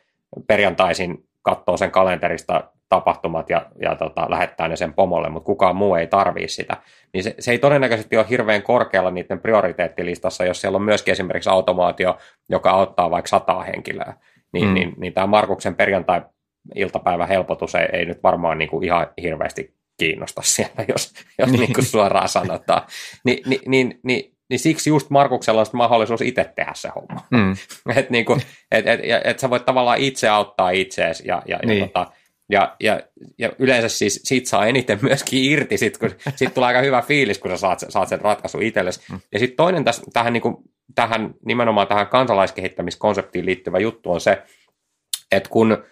perjantaisin 0.46 1.28
katsoo 1.44 1.76
sen 1.76 1.90
kalenterista 1.90 2.64
tapahtumat 2.88 3.50
ja, 3.50 3.66
ja 3.82 3.94
tota, 3.94 4.26
lähettää 4.28 4.68
ne 4.68 4.76
sen 4.76 4.94
pomolle, 4.94 5.28
mutta 5.28 5.46
kukaan 5.46 5.76
muu 5.76 5.94
ei 5.94 6.06
tarvii 6.06 6.48
sitä. 6.48 6.76
Niin 7.12 7.24
se, 7.24 7.34
se 7.38 7.50
ei 7.50 7.58
todennäköisesti 7.58 8.16
ole 8.16 8.26
hirveän 8.30 8.62
korkealla 8.62 9.10
niiden 9.10 9.40
prioriteettilistassa, 9.40 10.44
jos 10.44 10.60
siellä 10.60 10.76
on 10.76 10.82
myöskin 10.82 11.12
esimerkiksi 11.12 11.50
automaatio, 11.50 12.18
joka 12.48 12.70
auttaa 12.70 13.10
vaikka 13.10 13.28
sataa 13.28 13.62
henkilöä. 13.62 14.14
Niin, 14.52 14.68
mm. 14.68 14.74
niin, 14.74 14.94
niin 14.96 15.12
tämä 15.12 15.26
Markuksen 15.26 15.74
perjantai-iltapäivä 15.74 17.26
helpotus 17.26 17.74
ei, 17.74 17.88
ei 17.92 18.04
nyt 18.04 18.22
varmaan 18.22 18.58
niin 18.58 18.70
kuin 18.70 18.84
ihan 18.84 19.06
hirveästi 19.22 19.74
kiinnosta 19.98 20.42
siellä, 20.44 20.84
jos, 20.88 21.12
jos 21.38 21.50
niin. 21.50 21.60
niin 21.60 21.72
kuin 21.72 21.84
suoraan 21.84 22.28
sanotaan. 22.28 22.82
Ni, 23.24 23.42
ni, 23.46 23.60
niin, 23.66 24.00
niin, 24.02 24.33
niin 24.50 24.58
siksi 24.58 24.90
just 24.90 25.10
Markuksella 25.10 25.60
on 25.60 25.66
mahdollisuus 25.72 26.20
itse 26.20 26.52
tehdä 26.56 26.72
se 26.74 26.88
homma. 26.94 27.26
Mm. 27.30 27.52
että 27.96 28.10
niin 28.10 28.26
et, 28.70 28.86
et, 28.86 29.00
et, 29.02 29.20
et 29.24 29.38
sä 29.38 29.50
voit 29.50 29.64
tavallaan 29.64 29.98
itse 29.98 30.28
auttaa 30.28 30.70
itseäsi 30.70 31.22
ja, 31.26 31.42
ja, 31.46 31.58
niin. 31.64 31.78
ja 31.78 31.86
tota, 31.86 32.06
ja, 32.50 32.76
ja, 32.80 33.00
ja 33.38 33.52
yleensä 33.58 33.88
siis 33.88 34.20
siitä 34.24 34.48
saa 34.48 34.66
eniten 34.66 34.98
myöskin 35.08 35.52
irti, 35.52 35.78
sit, 35.78 35.98
kun 35.98 36.10
siitä 36.36 36.54
tulee 36.54 36.66
aika 36.66 36.80
hyvä 36.80 37.02
fiilis, 37.02 37.38
kun 37.38 37.50
sä 37.50 37.56
saat, 37.56 37.84
saat 37.88 38.08
sen 38.08 38.20
ratkaisun 38.20 38.62
itsellesi. 38.62 39.12
Mm. 39.12 39.20
Ja 39.32 39.38
sitten 39.38 39.56
toinen 39.56 39.84
täs, 39.84 40.02
tähän, 40.12 40.32
niin 40.32 40.40
kuin, 40.40 40.56
tähän, 40.94 41.34
nimenomaan 41.46 41.86
tähän 41.86 42.06
kansalaiskehittämiskonseptiin 42.06 43.46
liittyvä 43.46 43.78
juttu 43.78 44.12
on 44.12 44.20
se, 44.20 44.42
että 45.32 45.50
kun 45.50 45.84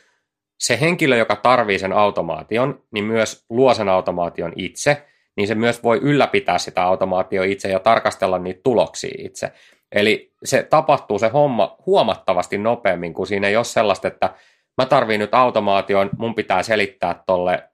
se 0.58 0.80
henkilö, 0.80 1.16
joka 1.16 1.36
tarvii 1.36 1.78
sen 1.78 1.92
automaation, 1.92 2.82
niin 2.92 3.04
myös 3.04 3.46
luo 3.50 3.74
sen 3.74 3.88
automaation 3.88 4.52
itse, 4.56 5.06
niin 5.36 5.48
se 5.48 5.54
myös 5.54 5.82
voi 5.82 5.98
ylläpitää 6.02 6.58
sitä 6.58 6.82
automaatio 6.82 7.42
itse 7.42 7.68
ja 7.68 7.80
tarkastella 7.80 8.38
niitä 8.38 8.60
tuloksia 8.64 9.14
itse. 9.18 9.52
Eli 9.92 10.32
se 10.44 10.62
tapahtuu 10.62 11.18
se 11.18 11.28
homma 11.28 11.76
huomattavasti 11.86 12.58
nopeammin, 12.58 13.14
kun 13.14 13.26
siinä 13.26 13.48
ei 13.48 13.56
ole 13.56 13.64
sellaista, 13.64 14.08
että 14.08 14.34
mä 14.78 14.86
tarviin 14.86 15.20
nyt 15.20 15.34
automaation, 15.34 16.10
mun 16.18 16.34
pitää 16.34 16.62
selittää 16.62 17.22
tolle 17.26 17.68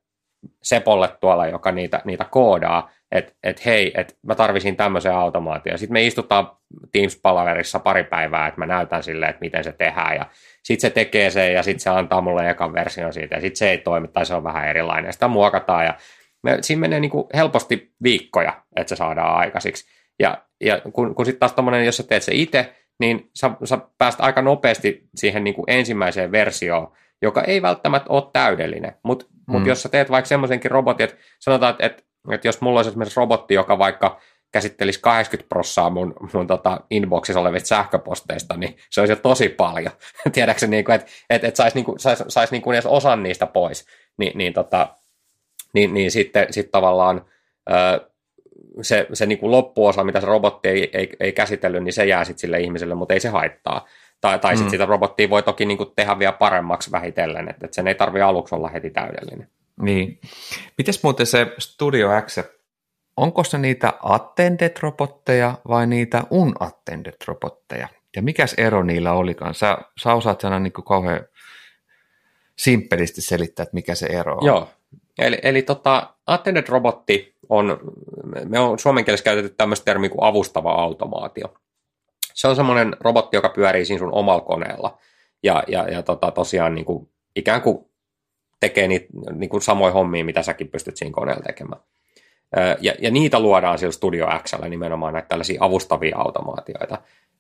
Sepolle 0.63 1.09
tuolla, 1.21 1.47
joka 1.47 1.73
niitä, 1.73 2.03
niitä 2.05 2.25
koodaa, 2.25 2.91
että 3.13 3.33
et 3.43 3.65
hei, 3.65 3.93
että 3.97 4.15
mä 4.27 4.35
tarvisin 4.35 4.77
tämmöisen 4.77 5.15
automaation. 5.15 5.79
Sitten 5.79 5.93
me 5.93 6.07
istutaan 6.07 6.51
Teams-palaverissa 6.93 7.79
pari 7.79 8.05
päivää, 8.05 8.49
että 8.49 8.61
mä 8.61 8.67
näytän 8.67 9.03
sille, 9.03 9.27
että 9.27 9.41
miten 9.41 9.65
se 9.65 9.73
tehdään, 9.73 10.17
ja 10.17 10.27
sitten 10.63 10.91
se 10.91 10.95
tekee 10.95 11.31
sen, 11.31 11.55
ja 11.55 11.63
sitten 11.63 11.81
se 11.81 11.91
antaa 11.91 12.21
mulle 12.21 12.51
ekan 12.51 12.73
version 12.73 13.13
siitä, 13.13 13.35
ja 13.35 13.41
sitten 13.41 13.57
se 13.57 13.71
ei 13.71 13.79
toimi, 13.79 14.09
tai 14.09 14.27
se 14.27 14.35
on 14.35 14.45
vähän 14.45 14.69
erilainen. 14.69 15.13
Sitä 15.13 15.29
muokataan, 15.29 15.85
ja 15.85 15.95
me, 16.43 16.59
siinä 16.61 16.81
menee 16.81 17.01
niin 17.01 17.11
kuin 17.11 17.27
helposti 17.35 17.93
viikkoja, 18.03 18.63
että 18.77 18.89
se 18.89 18.97
saadaan 18.97 19.37
aikaisiksi. 19.37 19.85
Ja, 20.19 20.45
ja 20.61 20.81
kun, 20.93 21.15
kun 21.15 21.25
sitten 21.25 21.41
taas 21.41 21.53
tommonen, 21.53 21.87
jos 21.87 21.97
sä 21.97 22.03
teet 22.03 22.23
se 22.23 22.35
itse, 22.35 22.75
niin 23.01 23.31
sä, 23.35 23.51
sä 23.65 23.79
pääst 23.99 24.21
aika 24.21 24.43
nopeasti 24.43 25.09
siihen 25.15 25.45
niin 25.45 25.55
kuin 25.55 25.65
ensimmäiseen 25.69 26.33
versioon, 26.33 26.93
joka 27.23 27.43
ei 27.43 27.63
välttämättä 27.63 28.11
ole 28.11 28.23
täydellinen, 28.33 28.95
mutta 29.03 29.27
mm. 29.31 29.53
mut 29.53 29.67
jos 29.67 29.83
sä 29.83 29.89
teet 29.89 30.11
vaikka 30.11 30.29
semmoisenkin 30.29 30.71
robotin, 30.71 31.05
että 31.05 31.17
sanotaan, 31.41 31.71
että, 31.73 31.87
että, 31.87 32.03
että 32.33 32.49
jos 32.49 32.61
mulla 32.61 32.79
olisi 32.79 32.89
esimerkiksi 32.89 33.21
robotti, 33.21 33.55
joka 33.55 33.79
vaikka 33.79 34.21
käsittelisi 34.53 35.01
80 35.01 35.49
prossaa 35.49 35.91
mun, 35.91 36.15
mun 36.33 36.47
tota 36.47 36.81
inboxissa 36.91 37.41
olevista 37.41 37.67
sähköposteista, 37.67 38.57
niin 38.57 38.77
se 38.91 39.01
olisi 39.01 39.13
jo 39.13 39.17
tosi 39.17 39.49
paljon. 39.49 39.93
Tiedätkö, 40.33 40.67
niin 40.67 40.91
että, 40.91 41.07
että, 41.31 41.49
että 41.49 41.57
saisi 41.57 41.83
niin 41.83 41.99
sais, 41.99 42.25
sais 42.29 42.51
niin 42.51 42.73
edes 42.73 42.87
osan 42.87 43.23
niistä 43.23 43.47
pois. 43.47 43.87
Ni, 44.19 44.33
niin, 44.35 44.53
tota, 44.53 44.89
niin, 45.75 45.95
niin 45.95 46.11
sitten 46.11 46.47
sit 46.53 46.71
tavallaan 46.71 47.25
se, 48.83 49.07
se 49.13 49.27
niin 49.27 49.39
kuin 49.39 49.51
loppuosa, 49.51 50.05
mitä 50.05 50.21
se 50.21 50.27
robotti 50.27 50.69
ei, 50.69 50.91
ei, 50.93 51.17
ei 51.21 51.33
käsitellyt, 51.33 51.85
niin 51.85 51.93
se 51.93 52.07
jää 52.07 52.25
sitten 52.25 52.41
sille 52.41 52.61
ihmiselle, 52.61 52.95
mutta 52.95 53.15
ei 53.15 53.21
se 53.21 53.29
haittaa. 53.29 53.87
Tai, 54.21 54.39
tai 54.39 54.55
mm. 54.55 54.57
sitten 54.57 54.71
sitä 54.71 54.87
robottia 54.87 55.31
voi 55.31 55.43
toki 55.43 55.67
niin 55.67 55.79
kuin 55.79 55.93
tehdä 55.97 56.19
vielä 56.19 56.33
paremmaksi 56.33 56.93
vähitellen, 56.93 57.49
että, 57.49 57.67
että 57.67 57.75
sen 57.75 57.89
ei 57.89 57.95
tarvitse 57.95 58.23
aluksi 58.23 58.55
olla 58.55 58.69
heti 58.69 58.91
täydellinen. 58.91 59.49
Niin. 59.83 60.21
Mites 60.79 61.03
muuten 61.03 61.27
se 61.27 61.53
Studio 61.59 62.09
X, 62.27 62.39
onko 63.17 63.45
se 63.45 63.59
niitä 63.59 63.93
attended-robotteja 64.03 65.55
vai 65.69 65.87
niitä 65.87 66.23
unattended-robotteja? 66.31 67.89
Ja 68.17 68.23
mikäs 68.23 68.55
ero 68.55 68.83
niillä 68.83 69.13
olikaan? 69.13 69.55
Sä, 69.55 69.79
sä 70.03 70.15
osaat 70.15 70.41
sanoa 70.41 70.59
niin 70.59 70.73
kauhean 70.73 71.25
simppelisti 72.57 73.21
selittää, 73.21 73.63
että 73.63 73.75
mikä 73.75 73.95
se 73.95 74.07
ero 74.07 74.37
on. 74.37 74.47
Joo, 74.47 74.69
eli, 75.19 75.39
eli 75.43 75.63
tota, 75.63 76.15
attended-robotti 76.27 77.35
on, 77.49 77.79
me 78.45 78.59
on 78.59 78.79
suomen 78.79 79.05
kielessä 79.05 79.25
käytetty 79.25 79.55
tämmöistä 79.57 79.85
termiä 79.85 80.11
kuin 80.11 80.25
avustava 80.25 80.73
automaatio 80.73 81.55
se 82.39 82.49
on 82.49 82.57
semmoinen 82.57 82.97
robotti, 83.01 83.37
joka 83.37 83.49
pyörii 83.49 83.85
siinä 83.85 83.99
sun 83.99 84.15
omalla 84.15 84.41
koneella. 84.41 84.99
Ja, 85.43 85.63
ja, 85.69 85.89
ja 85.89 86.03
tota, 86.03 86.31
tosiaan 86.31 86.75
niin 86.75 86.85
kuin, 86.85 87.09
ikään 87.37 87.63
kuin 87.63 87.79
tekee 88.61 88.89
niitä 88.89 89.07
niin 89.33 89.51
kuin 89.51 89.63
samoja 89.63 89.93
hommia, 89.93 90.25
mitä 90.25 90.43
säkin 90.43 90.69
pystyt 90.69 90.97
siinä 90.97 91.13
koneella 91.13 91.43
tekemään. 91.43 91.81
Ja, 92.81 92.95
ja 92.99 93.11
niitä 93.11 93.41
luodaan 93.41 93.79
sillä 93.79 93.93
Studio 93.93 94.27
Xllä 94.43 94.69
nimenomaan 94.69 95.13
näitä 95.13 95.29
tällaisia 95.29 95.65
avustavia 95.65 96.17
automaatioita. 96.19 96.99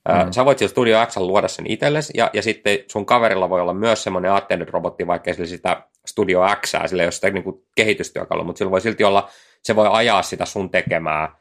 Mm. 0.08 0.32
Sä 0.32 0.44
voit 0.44 0.58
sillä 0.58 0.70
Studio 0.70 1.06
X 1.06 1.16
luoda 1.16 1.48
sen 1.48 1.66
itsellesi, 1.70 2.12
ja, 2.16 2.30
ja 2.32 2.42
sitten 2.42 2.78
sun 2.88 3.06
kaverilla 3.06 3.50
voi 3.50 3.60
olla 3.60 3.74
myös 3.74 4.02
semmoinen 4.02 4.32
attended-robotti, 4.32 5.06
vaikka 5.06 5.32
sillä 5.32 5.46
sitä 5.46 5.82
Studio 6.08 6.40
X, 6.60 6.74
sillä 6.86 7.02
ei 7.02 7.06
ole 7.06 7.12
sitä 7.12 7.30
niin 7.30 7.44
kuin 7.44 7.62
kehitystyökalua, 7.74 8.44
mutta 8.44 8.58
sillä 8.58 8.70
voi 8.70 8.80
silti 8.80 9.04
olla, 9.04 9.28
se 9.62 9.76
voi 9.76 9.88
ajaa 9.90 10.22
sitä 10.22 10.44
sun 10.44 10.70
tekemää 10.70 11.38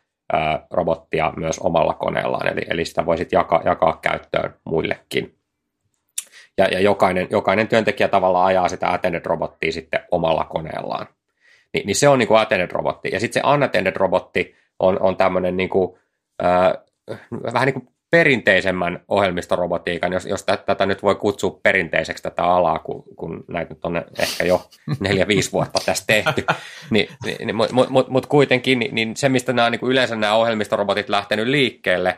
robottia 0.72 1.34
myös 1.36 1.60
omalla 1.60 1.94
koneellaan, 1.94 2.48
eli, 2.48 2.62
eli 2.70 2.86
sitä 2.86 3.06
voisit 3.06 3.32
jakaa, 3.32 3.62
jakaa 3.66 4.00
käyttöön 4.02 4.54
muillekin. 4.64 5.36
Ja, 6.58 6.66
ja 6.66 6.80
jokainen, 6.80 7.28
jokainen 7.32 7.68
työntekijä 7.68 8.08
tavallaan 8.08 8.46
ajaa 8.46 8.70
sitä 8.70 8.88
attended-robottia 8.88 9.72
sitten 9.72 10.00
omalla 10.12 10.44
koneellaan. 10.44 11.08
Ni, 11.74 11.84
niin 11.86 11.96
se 11.96 12.08
on 12.08 12.20
niin 12.20 12.28
kuin 12.28 12.40
attended-robotti. 12.40 13.10
Ja 13.12 13.20
sitten 13.20 13.44
se 13.44 13.50
unattended-robotti 13.50 14.56
on, 14.80 15.02
on 15.02 15.18
tämmöinen 15.18 15.58
niin 15.58 15.70
kuin, 15.70 16.00
äh, 16.44 16.74
vähän 17.54 17.66
niin 17.66 17.74
kuin 17.74 17.88
perinteisemmän 18.12 19.04
ohjelmistorobotiikan, 19.08 20.14
jos, 20.14 20.26
jos 20.26 20.44
tätä 20.44 20.86
nyt 20.86 21.04
voi 21.04 21.16
kutsua 21.16 21.60
perinteiseksi 21.64 22.24
tätä 22.24 22.44
alaa, 22.44 22.80
kun, 22.80 23.04
kun 23.16 23.44
näitä 23.48 23.74
nyt 23.74 23.86
on 23.86 24.04
ehkä 24.20 24.46
jo 24.46 24.70
neljä-viisi 25.00 25.52
vuotta 25.52 25.80
tässä 25.86 26.04
tehty, 26.08 26.46
niin, 26.90 27.10
niin, 27.26 27.56
mutta 27.56 27.76
mut, 27.90 28.10
mut 28.10 28.26
kuitenkin 28.26 28.80
niin, 28.80 28.96
niin 28.96 29.16
se, 29.16 29.30
mistä 29.30 29.54
nämä, 29.54 29.70
niin 29.70 29.80
kuin 29.80 29.92
yleensä 29.92 30.16
nämä 30.16 30.36
ohjelmistorobotit 30.36 31.10
lähtenyt 31.10 31.48
liikkeelle, 31.48 32.18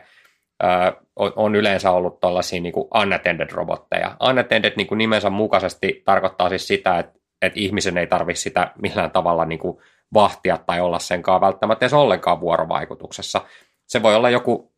ää, 0.62 0.92
on, 1.16 1.32
on 1.36 1.54
yleensä 1.54 1.90
ollut 1.90 2.20
tällaisia 2.20 2.60
niin 2.60 2.72
unattended 2.94 3.50
robotteja. 3.50 4.16
Unattended 4.30 4.72
niin 4.76 4.86
kuin 4.86 4.98
nimensä 4.98 5.30
mukaisesti 5.30 6.02
tarkoittaa 6.04 6.48
siis 6.48 6.66
sitä, 6.66 6.98
että, 6.98 7.12
että 7.42 7.60
ihmisen 7.60 7.98
ei 7.98 8.06
tarvitse 8.06 8.42
sitä 8.42 8.72
millään 8.82 9.10
tavalla 9.10 9.44
niin 9.44 9.58
kuin 9.58 9.78
vahtia 10.14 10.58
tai 10.66 10.80
olla 10.80 10.98
senkaan 10.98 11.40
välttämättä 11.40 11.84
edes 11.84 11.92
ollenkaan 11.92 12.40
vuorovaikutuksessa. 12.40 13.40
Se 13.86 14.02
voi 14.02 14.14
olla 14.14 14.30
joku 14.30 14.69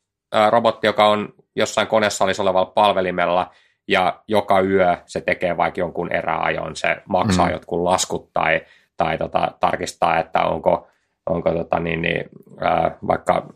robotti, 0.51 0.87
joka 0.87 1.09
on 1.09 1.35
jossain 1.57 1.87
konesalissa 1.87 2.42
olevalla 2.42 2.73
palvelimella, 2.75 3.51
ja 3.88 4.23
joka 4.29 4.61
yö 4.61 4.97
se 5.07 5.21
tekee 5.21 5.57
vaikka 5.57 5.81
jonkun 5.81 6.12
eräajon, 6.12 6.77
se 6.77 6.97
maksaa 7.09 7.47
mm. 7.47 7.53
jotkut 7.53 7.83
laskut 7.83 8.33
tai, 8.33 8.61
tai 8.97 9.18
tota, 9.18 9.53
tarkistaa, 9.61 10.18
että 10.18 10.42
onko, 10.42 10.88
onko 11.27 11.53
tota, 11.53 11.79
niin, 11.79 12.03
niin, 12.03 12.25
ää, 12.61 12.97
vaikka 13.07 13.47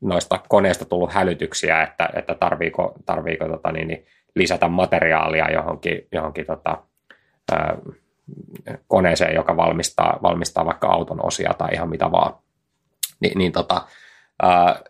noista 0.00 0.40
koneista 0.48 0.84
tullut 0.84 1.12
hälytyksiä, 1.12 1.82
että, 1.82 2.08
että 2.14 2.34
tarviiko, 2.34 2.92
tarviiko 3.06 3.48
tota, 3.48 3.72
niin, 3.72 3.88
niin, 3.88 4.06
lisätä 4.34 4.68
materiaalia 4.68 5.52
johonkin, 5.52 6.08
johonkin 6.12 6.46
tota, 6.46 6.78
ää, 7.52 7.76
koneeseen, 8.86 9.34
joka 9.34 9.56
valmistaa, 9.56 10.18
valmistaa 10.22 10.66
vaikka 10.66 10.88
auton 10.88 11.26
osia 11.26 11.54
tai 11.58 11.68
ihan 11.72 11.88
mitä 11.88 12.12
vaan. 12.12 12.34
Ni, 13.20 13.32
niin 13.34 13.52
tota, 13.52 13.82
ää, 14.42 14.80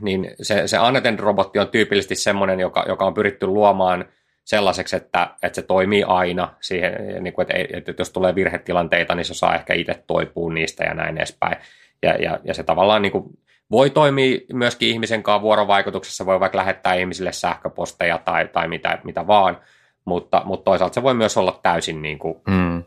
niin 0.00 0.30
se, 0.42 0.66
se 0.66 0.76
Unattended-robotti 0.78 1.58
on 1.58 1.68
tyypillisesti 1.68 2.14
semmoinen, 2.14 2.60
joka, 2.60 2.84
joka 2.88 3.04
on 3.04 3.14
pyritty 3.14 3.46
luomaan 3.46 4.04
sellaiseksi, 4.44 4.96
että, 4.96 5.28
että 5.42 5.56
se 5.56 5.62
toimii 5.62 6.02
aina 6.02 6.54
siihen, 6.60 6.92
niin 7.20 7.32
kuin, 7.34 7.42
että, 7.42 7.76
että 7.76 7.94
jos 7.98 8.10
tulee 8.10 8.34
virhetilanteita, 8.34 9.14
niin 9.14 9.24
se 9.24 9.34
saa 9.34 9.54
ehkä 9.54 9.74
itse 9.74 10.04
toipua 10.06 10.52
niistä 10.52 10.84
ja 10.84 10.94
näin 10.94 11.18
edespäin. 11.18 11.56
Ja, 12.02 12.14
ja, 12.14 12.38
ja 12.44 12.54
se 12.54 12.62
tavallaan 12.62 13.02
niin 13.02 13.12
kuin, 13.12 13.24
voi 13.70 13.90
toimia 13.90 14.38
myöskin 14.52 14.88
ihmisen 14.88 15.22
kanssa 15.22 15.42
vuorovaikutuksessa, 15.42 16.26
voi 16.26 16.40
vaikka 16.40 16.58
lähettää 16.58 16.94
ihmisille 16.94 17.32
sähköposteja 17.32 18.18
tai, 18.18 18.48
tai 18.48 18.68
mitä, 18.68 18.98
mitä 19.04 19.26
vaan, 19.26 19.58
mutta, 20.04 20.42
mutta 20.44 20.64
toisaalta 20.64 20.94
se 20.94 21.02
voi 21.02 21.14
myös 21.14 21.36
olla 21.36 21.60
täysin 21.62 22.02
niin 22.02 22.18
kuin, 22.18 22.34
mm. 22.46 22.82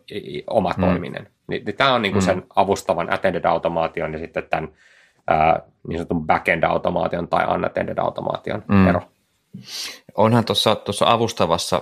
oma 0.48 0.74
mm. 0.78 0.84
toiminen. 0.84 1.28
Niin, 1.48 1.66
niin 1.66 1.76
tämä 1.76 1.94
on 1.94 2.02
niin 2.02 2.12
kuin 2.12 2.24
mm. 2.24 2.26
sen 2.26 2.44
avustavan 2.56 3.14
attended 3.14 3.46
automaation 3.46 4.14
ja 4.14 4.20
sitten 4.20 4.44
tämän 4.50 4.70
ää, 5.28 5.60
niin 5.88 5.98
sanotun 5.98 6.28
backend-automaation 6.28 7.28
tai 7.28 7.46
unattended-automaation 7.46 8.64
mm. 8.68 8.88
ero. 8.88 9.02
Onhan 10.16 10.46
tuossa 10.46 11.06
avustavassa, 11.06 11.82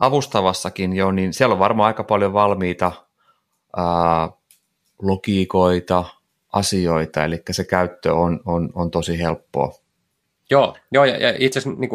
avustavassakin 0.00 0.96
jo, 0.96 1.10
niin 1.10 1.32
siellä 1.32 1.52
on 1.52 1.58
varmaan 1.58 1.86
aika 1.86 2.04
paljon 2.04 2.32
valmiita 2.32 2.92
ää, 3.76 4.28
logiikoita, 5.02 6.04
asioita, 6.52 7.24
eli 7.24 7.42
se 7.50 7.64
käyttö 7.64 8.14
on, 8.14 8.40
on, 8.46 8.70
on 8.74 8.90
tosi 8.90 9.18
helppoa. 9.18 9.72
Joo, 10.50 10.76
joo 10.92 11.04
ja, 11.04 11.16
ja 11.16 11.34
itse 11.38 11.58
asiassa 11.58 11.80
niin 11.80 11.90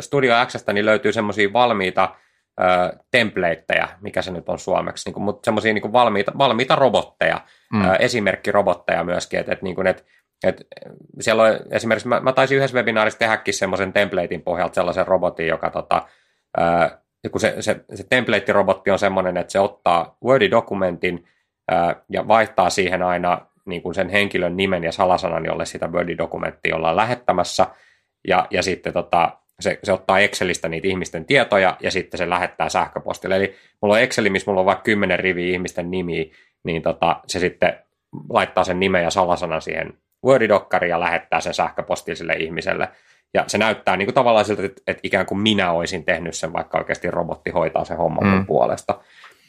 Studio 0.00 0.34
Xstä 0.46 0.72
niin 0.72 0.86
löytyy 0.86 1.12
semmoisia 1.12 1.52
valmiita 1.52 2.14
ö, 2.60 2.98
templateja, 3.10 3.88
mikä 4.00 4.22
se 4.22 4.30
nyt 4.30 4.48
on 4.48 4.58
suomeksi, 4.58 5.08
niin 5.08 5.14
kuin, 5.14 5.24
mutta 5.24 5.44
semmoisia 5.44 5.74
niin 5.74 5.92
valmiita, 5.92 6.32
valmiita 6.38 6.76
robotteja, 6.76 7.40
mm. 7.72 7.84
ö, 7.84 7.94
esimerkkirobotteja 7.94 9.04
myöskin, 9.04 9.40
että, 9.40 9.52
että, 9.52 9.64
niin 9.64 9.74
kuin, 9.74 9.86
että 9.86 10.02
et 10.44 10.66
siellä 11.20 11.42
on 11.42 11.58
esimerkiksi, 11.70 12.08
mä, 12.08 12.20
mä 12.20 12.32
taisin 12.32 12.56
yhdessä 12.56 12.76
webinaarissa 12.76 13.18
tehdäkin 13.18 13.54
semmoisen 13.54 13.92
templatein 13.92 14.42
pohjalta 14.42 14.74
sellaisen 14.74 15.06
robotin, 15.06 15.46
joka 15.46 15.70
tota, 15.70 16.06
ää, 16.56 16.98
kun 17.30 17.40
se, 17.40 17.54
se, 17.60 17.80
se 17.94 18.04
template-robotti 18.04 18.90
on 18.90 18.98
semmoinen, 18.98 19.36
että 19.36 19.52
se 19.52 19.60
ottaa 19.60 20.16
Word-dokumentin 20.24 21.24
ää, 21.70 21.96
ja 22.08 22.28
vaihtaa 22.28 22.70
siihen 22.70 23.02
aina 23.02 23.46
niin 23.64 23.82
kuin 23.82 23.94
sen 23.94 24.08
henkilön 24.08 24.56
nimen 24.56 24.84
ja 24.84 24.92
salasanan, 24.92 25.44
jolle 25.44 25.66
sitä 25.66 25.86
Word-dokumenttia 25.86 26.76
ollaan 26.76 26.96
lähettämässä, 26.96 27.66
ja, 28.28 28.46
ja 28.50 28.62
sitten 28.62 28.92
tota, 28.92 29.38
se, 29.60 29.78
se 29.82 29.92
ottaa 29.92 30.18
Excelistä 30.18 30.68
niitä 30.68 30.88
ihmisten 30.88 31.24
tietoja, 31.24 31.76
ja 31.80 31.90
sitten 31.90 32.18
se 32.18 32.30
lähettää 32.30 32.68
sähköpostille. 32.68 33.36
Eli 33.36 33.54
mulla 33.82 33.94
on 33.94 34.00
Exceli, 34.00 34.30
missä 34.30 34.50
mulla 34.50 34.60
on 34.60 34.66
vaikka 34.66 34.82
kymmenen 34.82 35.18
riviä 35.18 35.52
ihmisten 35.52 35.90
nimiä, 35.90 36.24
niin 36.64 36.82
tota, 36.82 37.20
se 37.26 37.38
sitten 37.38 37.78
laittaa 38.30 38.64
sen 38.64 38.80
nimen 38.80 39.02
ja 39.02 39.10
salasanan 39.10 39.62
siihen 39.62 39.94
Wordidokkari 40.26 40.90
ja 40.90 41.00
lähettää 41.00 41.40
sen 41.40 41.54
sähköpostilliselle 41.54 42.32
ihmiselle. 42.32 42.88
Ja 43.34 43.44
se 43.46 43.58
näyttää 43.58 43.96
niin 43.96 44.06
kuin 44.06 44.14
tavallaan 44.14 44.44
siltä, 44.44 44.62
että, 44.64 44.82
että 44.86 45.00
ikään 45.02 45.26
kuin 45.26 45.38
minä 45.38 45.72
olisin 45.72 46.04
tehnyt 46.04 46.34
sen, 46.34 46.52
vaikka 46.52 46.78
oikeasti 46.78 47.10
robotti 47.10 47.50
hoitaa 47.50 47.84
sen 47.84 47.96
homman 47.96 48.26
mm. 48.26 48.46
puolesta. 48.46 49.00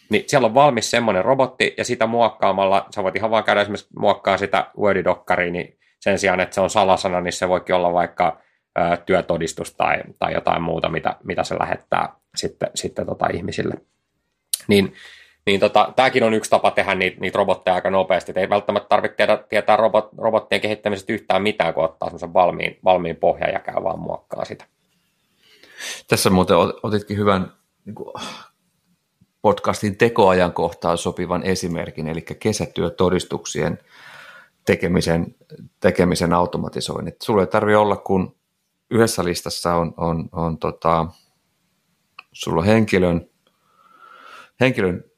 Niin 0.10 0.24
siellä 0.28 0.46
on 0.46 0.54
valmis 0.54 0.92
semmoinen 0.92 1.26
robotti, 1.26 1.74
ja 1.78 1.86
sitä 1.86 2.08
muokkaamalla, 2.08 2.86
sä 2.96 3.04
voit 3.04 3.16
ihan 3.16 3.32
vaan 3.32 3.44
käydä 3.44 3.62
esimerkiksi 3.62 3.88
muokkaa 4.00 4.38
sitä 4.38 4.68
Wordidokkariin, 4.80 5.54
niin 5.54 5.78
sen 6.00 6.20
sijaan, 6.20 6.40
että 6.40 6.56
se 6.56 6.62
on 6.62 6.70
salasana, 6.70 7.22
niin 7.22 7.34
se 7.34 7.50
voikin 7.50 7.76
olla 7.76 7.94
vaikka 7.94 8.42
ä, 8.80 8.98
työtodistus 8.98 9.76
tai, 9.76 9.98
tai 10.20 10.34
jotain 10.34 10.62
muuta, 10.62 10.90
mitä, 10.90 11.16
mitä 11.24 11.44
se 11.44 11.56
lähettää 11.60 12.10
sitten, 12.36 12.70
sitten 12.76 13.06
tota 13.06 13.28
ihmisille. 13.34 13.74
Niin, 14.68 14.94
niin 15.46 15.60
tota, 15.60 15.94
tämäkin 15.96 16.24
on 16.24 16.34
yksi 16.34 16.50
tapa 16.50 16.72
tehdä 16.72 16.96
niitä, 16.96 17.20
niitä 17.20 17.38
robotteja 17.38 17.76
aika 17.76 17.90
nopeasti. 17.90 18.32
Et 18.32 18.38
ei 18.38 18.50
välttämättä 18.50 18.90
tarvitse 18.90 19.16
tiedä, 19.16 19.38
tietää 19.38 19.76
robot, 19.76 20.10
robottien 20.18 20.62
kehittämisestä 20.62 21.14
yhtään 21.14 21.42
mitään, 21.42 21.74
kun 21.74 21.84
ottaa 21.84 22.10
semmoisen 22.10 22.34
valmiin, 22.34 22.80
valmiin 22.84 23.16
pohjan 23.16 23.54
ja 23.54 23.60
käy 23.60 23.84
vaan 23.84 24.00
muokkaa 24.00 24.46
sitä. 24.46 24.66
Tässä 26.08 26.30
muuten 26.30 26.58
otitkin 26.84 27.18
hyvän 27.18 27.54
niin 27.86 27.96
kuin, 27.96 28.14
podcastin 29.42 29.98
tekoajan 29.98 30.54
kohtaan 30.54 30.98
sopivan 30.98 31.44
esimerkin, 31.44 32.08
eli 32.08 32.22
kesätyötodistuksien 32.22 33.80
tekemisen, 34.66 35.36
tekemisen 35.80 36.34
automatisoinnit. 36.34 37.22
Sulla 37.22 37.42
ei 37.42 37.48
tarvitse 37.48 37.78
olla, 37.78 37.96
kun 37.96 38.36
yhdessä 38.92 39.24
listassa 39.24 39.76
on, 39.76 39.94
on, 39.98 40.30
on 40.32 40.58
tota, 40.58 41.06
sulla 42.34 42.62
on 42.62 42.68
henkilön, 42.68 43.30
henkilön 44.60 45.11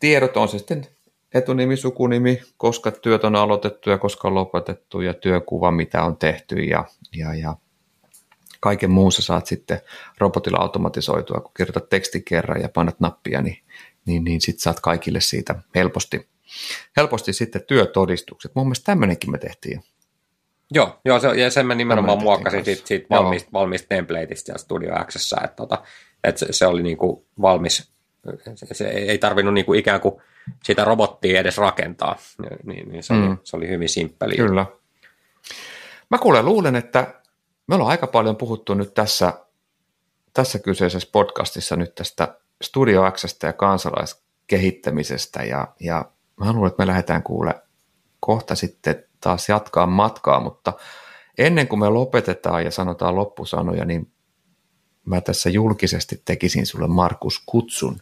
tiedot, 0.00 0.36
on 0.36 0.48
se 0.48 0.58
sitten 0.58 0.86
etunimi, 1.34 1.76
sukunimi, 1.76 2.42
koska 2.56 2.90
työt 2.90 3.24
on 3.24 3.36
aloitettu 3.36 3.90
ja 3.90 3.98
koska 3.98 4.28
on 4.28 4.34
lopetettu 4.34 5.00
ja 5.00 5.14
työkuva, 5.14 5.70
mitä 5.70 6.04
on 6.04 6.16
tehty 6.16 6.56
ja, 6.56 6.84
ja, 7.16 7.34
ja 7.34 7.56
kaiken 8.60 8.90
muussa 8.90 9.22
saat 9.22 9.46
sitten 9.46 9.80
robotilla 10.18 10.58
automatisoitua, 10.58 11.40
kun 11.40 11.52
kirjoitat 11.56 11.88
tekstin 11.88 12.24
kerran 12.24 12.62
ja 12.62 12.68
painat 12.68 13.00
nappia, 13.00 13.42
niin, 13.42 13.58
niin, 14.06 14.24
niin 14.24 14.40
sitten 14.40 14.62
saat 14.62 14.80
kaikille 14.80 15.20
siitä 15.20 15.54
helposti, 15.74 16.28
helposti 16.96 17.32
sitten 17.32 17.62
työtodistukset. 17.66 18.54
Mun 18.54 18.66
mielestä 18.66 18.84
tämmöinenkin 18.86 19.30
me 19.30 19.38
tehtiin. 19.38 19.82
Joo, 20.70 21.00
joo 21.04 21.20
se, 21.20 21.28
ja 21.28 21.50
sen 21.50 21.66
mä 21.66 21.74
nimenomaan 21.74 22.22
muokkasin 22.22 22.64
siitä, 22.64 22.82
siitä 22.86 23.06
valmiista, 23.10 23.48
valmiista 23.52 23.88
templateista 23.88 24.52
ja 24.52 24.58
Studio 24.58 24.94
Xssä, 25.04 25.36
että, 25.44 25.56
tota, 25.56 25.82
että 26.24 26.38
se, 26.38 26.46
se, 26.50 26.66
oli 26.66 26.82
niin 26.82 26.96
kuin 26.96 27.26
valmis, 27.40 27.90
se, 28.72 28.88
ei 28.88 29.18
tarvinnut 29.18 29.54
niin 29.54 29.66
kuin 29.66 29.78
ikään 29.78 30.00
kuin 30.00 30.14
sitä 30.64 30.84
robottia 30.84 31.40
edes 31.40 31.58
rakentaa, 31.58 32.16
niin, 32.64 32.88
niin 32.88 33.02
se, 33.02 33.14
mm. 33.14 33.28
oli, 33.28 33.36
se 33.44 33.56
oli 33.56 33.68
hyvin 33.68 33.88
simppeli. 33.88 34.36
Kyllä. 34.36 34.66
Mä 36.10 36.18
kuulen, 36.18 36.44
luulen, 36.44 36.76
että 36.76 37.14
me 37.66 37.74
ollaan 37.74 37.90
aika 37.90 38.06
paljon 38.06 38.36
puhuttu 38.36 38.74
nyt 38.74 38.94
tässä, 38.94 39.32
tässä 40.34 40.58
kyseisessä 40.58 41.08
podcastissa 41.12 41.76
nyt 41.76 41.94
tästä 41.94 42.38
Studio 42.62 43.10
Xstä 43.10 43.46
ja 43.46 43.52
kansalaiskehittämisestä 43.52 45.42
ja, 45.42 45.68
ja 45.80 46.04
mä 46.40 46.52
luulen, 46.52 46.68
että 46.68 46.82
me 46.82 46.86
lähdetään 46.86 47.22
kuule 47.22 47.54
kohta 48.20 48.54
sitten 48.54 49.04
taas 49.20 49.48
jatkaa 49.48 49.86
matkaa, 49.86 50.40
mutta 50.40 50.72
ennen 51.38 51.68
kuin 51.68 51.80
me 51.80 51.88
lopetetaan 51.88 52.64
ja 52.64 52.70
sanotaan 52.70 53.16
loppusanoja, 53.16 53.84
niin 53.84 54.12
mä 55.04 55.20
tässä 55.20 55.50
julkisesti 55.50 56.22
tekisin 56.24 56.66
sulle 56.66 56.86
Markus 56.86 57.42
kutsun 57.46 58.00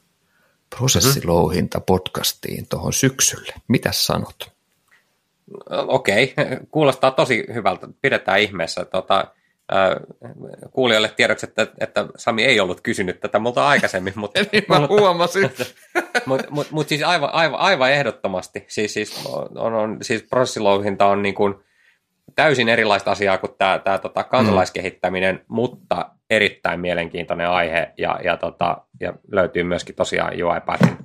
prosessilouhinta 0.76 1.80
podcastiin 1.80 2.66
tuohon 2.68 2.92
syksylle. 2.92 3.52
Mitä 3.68 3.92
sanot? 3.92 4.50
Okei, 5.70 6.34
okay. 6.38 6.58
kuulostaa 6.70 7.10
tosi 7.10 7.46
hyvältä. 7.54 7.88
Pidetään 8.02 8.40
ihmeessä. 8.40 8.84
Tota, 8.84 9.26
kuulijoille 10.70 11.08
tiedoksi, 11.08 11.46
että, 11.46 11.66
että 11.80 12.06
Sami 12.16 12.44
ei 12.44 12.60
ollut 12.60 12.80
kysynyt 12.80 13.20
tätä 13.20 13.38
multa 13.38 13.68
aikaisemmin. 13.68 14.12
Mutta, 14.16 14.40
niin 14.52 14.64
mä 14.68 14.86
huomasin. 14.88 15.50
Mutta 16.26 16.46
mut, 16.50 16.70
mut 16.70 16.88
siis 16.88 17.02
aivan, 17.02 17.30
aivan, 17.32 17.60
aivan 17.60 17.90
ehdottomasti. 17.90 18.64
Siis, 18.68 18.94
siis, 18.94 19.26
on, 19.54 19.74
on, 19.74 19.98
siis 20.02 20.22
prosessilouhinta 20.22 21.06
on 21.06 21.22
niin 21.22 21.34
kuin 21.34 21.54
täysin 22.34 22.68
erilaista 22.68 23.10
asiaa 23.10 23.38
kuin 23.38 23.52
tämä, 23.58 23.78
tämä 23.78 23.98
tota 23.98 24.24
kansalaiskehittäminen, 24.24 25.34
mm. 25.34 25.44
mutta 25.48 26.10
erittäin 26.36 26.80
mielenkiintoinen 26.80 27.48
aihe 27.48 27.92
ja, 27.98 28.20
ja, 28.24 28.36
tota, 28.36 28.76
ja 29.00 29.12
löytyy 29.32 29.62
myöskin 29.62 29.94
tosiaan 29.94 30.32
UiPathin 30.44 30.98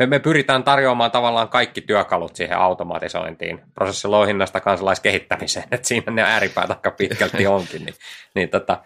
me, 0.00 0.06
me 0.06 0.18
pyritään 0.18 0.64
tarjoamaan 0.64 1.10
tavallaan 1.10 1.48
kaikki 1.48 1.80
työkalut 1.80 2.36
siihen 2.36 2.58
automatisointiin, 2.58 3.60
prosessilouhinnasta 3.74 4.60
kansalaiskehittämiseen, 4.60 5.66
että 5.70 5.88
siinä 5.88 6.12
ne 6.12 6.22
ääripäät 6.22 6.70
aika 6.70 6.90
pitkälti 6.90 7.46
onkin. 7.46 7.84
Niin, 7.84 7.94
niin, 8.34 8.48
tota, 8.48 8.82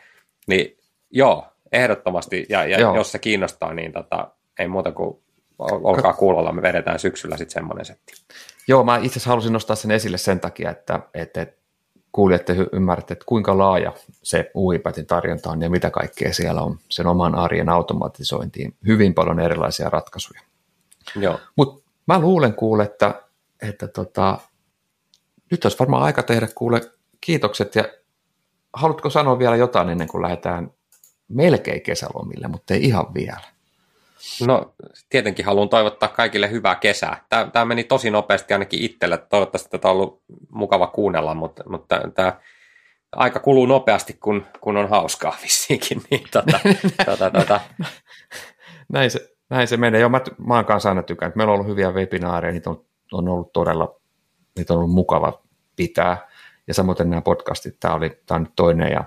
niin 0.46 0.78
joo, 1.10 1.46
ehdottomasti, 1.72 2.46
ja, 2.48 2.64
ja 2.64 2.80
joo. 2.80 2.96
jos 2.96 3.12
se 3.12 3.18
kiinnostaa, 3.18 3.74
niin 3.74 3.92
tota, 3.92 4.28
ei 4.58 4.68
muuta 4.68 4.92
kuin 4.92 5.18
olkaa 5.58 6.12
kuulolla, 6.12 6.52
me 6.52 6.62
vedetään 6.62 6.98
syksyllä 6.98 7.36
sitten 7.36 7.54
semmoinen 7.54 7.84
setti. 7.84 8.12
Joo, 8.68 8.84
mä 8.84 8.96
itse 8.96 9.08
asiassa 9.08 9.30
halusin 9.30 9.52
nostaa 9.52 9.76
sen 9.76 9.90
esille 9.90 10.18
sen 10.18 10.40
takia, 10.40 10.70
että, 10.70 11.00
että 11.14 11.46
kuulijat 12.14 12.42
ymmärrätte, 12.72 13.12
että 13.12 13.24
kuinka 13.28 13.58
laaja 13.58 13.92
se 14.22 14.50
UiPatin 14.54 15.06
tarjonta 15.06 15.50
on 15.50 15.62
ja 15.62 15.70
mitä 15.70 15.90
kaikkea 15.90 16.32
siellä 16.32 16.62
on 16.62 16.78
sen 16.88 17.06
oman 17.06 17.34
arjen 17.34 17.68
automatisointiin. 17.68 18.74
Hyvin 18.86 19.14
paljon 19.14 19.40
erilaisia 19.40 19.90
ratkaisuja. 19.90 20.40
Joo. 21.16 21.40
Mutta 21.56 21.90
mä 22.06 22.18
luulen 22.18 22.54
kuule, 22.54 22.82
että, 22.82 23.22
että 23.62 23.88
tota, 23.88 24.38
nyt 25.50 25.64
olisi 25.64 25.78
varmaan 25.78 26.02
aika 26.02 26.22
tehdä 26.22 26.48
kuule 26.54 26.80
kiitokset 27.20 27.74
ja 27.74 27.84
haluatko 28.72 29.10
sanoa 29.10 29.38
vielä 29.38 29.56
jotain 29.56 29.88
ennen 29.88 30.08
kuin 30.08 30.22
lähdetään 30.22 30.70
melkein 31.28 31.82
kesälomille, 31.82 32.48
mutta 32.48 32.74
ei 32.74 32.84
ihan 32.84 33.14
vielä. 33.14 33.53
No 34.46 34.74
tietenkin 35.08 35.44
haluan 35.44 35.68
toivottaa 35.68 36.08
kaikille 36.08 36.50
hyvää 36.50 36.74
kesää. 36.74 37.24
Tämä, 37.28 37.50
tämä 37.52 37.64
meni 37.64 37.84
tosi 37.84 38.10
nopeasti 38.10 38.52
ainakin 38.52 38.82
itselle. 38.82 39.18
Toivottavasti 39.18 39.70
tätä 39.70 39.88
on 39.88 39.92
ollut 39.92 40.22
mukava 40.50 40.86
kuunnella, 40.86 41.34
mutta, 41.34 41.64
mutta 41.68 42.00
tämä 42.14 42.40
aika 43.12 43.40
kuluu 43.40 43.66
nopeasti, 43.66 44.12
kun, 44.12 44.46
kun 44.60 44.76
on 44.76 44.88
hauskaa 44.88 45.36
vissiinkin. 45.42 46.02
Niin, 46.10 46.24
tota, 46.30 46.60
tota, 47.04 47.30
tota. 47.30 47.60
Näin, 48.88 49.10
se, 49.10 49.32
näin 49.50 49.68
se 49.68 49.76
menee. 49.76 50.00
Joo, 50.00 50.08
mä, 50.08 50.20
mä 50.46 50.54
oon 50.54 50.64
kanssa 50.64 50.88
aina 50.88 51.02
tykännyt. 51.02 51.36
Meillä 51.36 51.52
on 51.52 51.54
ollut 51.54 51.70
hyviä 51.70 51.90
webinaareja, 51.90 52.52
niitä 52.52 52.70
on, 52.70 52.84
on 53.12 53.28
ollut 53.28 53.52
todella, 53.52 54.00
niitä 54.56 54.72
on 54.72 54.78
ollut 54.78 54.94
mukava 54.94 55.42
pitää. 55.76 56.28
Ja 56.66 56.74
samoin 56.74 56.96
nämä 57.04 57.22
podcastit, 57.22 57.76
tämä, 57.80 57.94
oli, 57.94 58.10
tämä 58.26 58.38
nyt 58.38 58.52
toinen 58.56 58.92
ja 58.92 59.04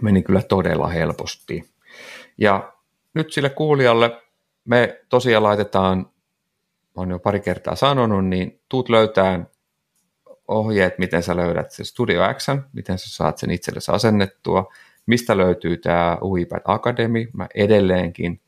meni 0.00 0.22
kyllä 0.22 0.42
todella 0.42 0.88
helposti. 0.88 1.70
Ja 2.38 2.72
nyt 3.14 3.32
sille 3.32 3.50
kuulijalle 3.50 4.23
me 4.64 5.00
tosiaan 5.08 5.42
laitetaan, 5.42 6.10
olen 6.94 7.10
jo 7.10 7.18
pari 7.18 7.40
kertaa 7.40 7.76
sanonut, 7.76 8.26
niin 8.26 8.60
tuut 8.68 8.88
löytään 8.88 9.46
ohjeet, 10.48 10.98
miten 10.98 11.22
sä 11.22 11.36
löydät 11.36 11.70
se 11.70 11.84
Studio 11.84 12.34
X, 12.34 12.46
miten 12.72 12.98
sä 12.98 13.16
saat 13.16 13.38
sen 13.38 13.50
itsellesi 13.50 13.92
asennettua, 13.92 14.72
mistä 15.06 15.36
löytyy 15.36 15.76
tämä 15.76 16.18
UiPad 16.22 16.60
Academy, 16.64 17.30
mä 17.32 17.46
edelleenkin 17.54 18.40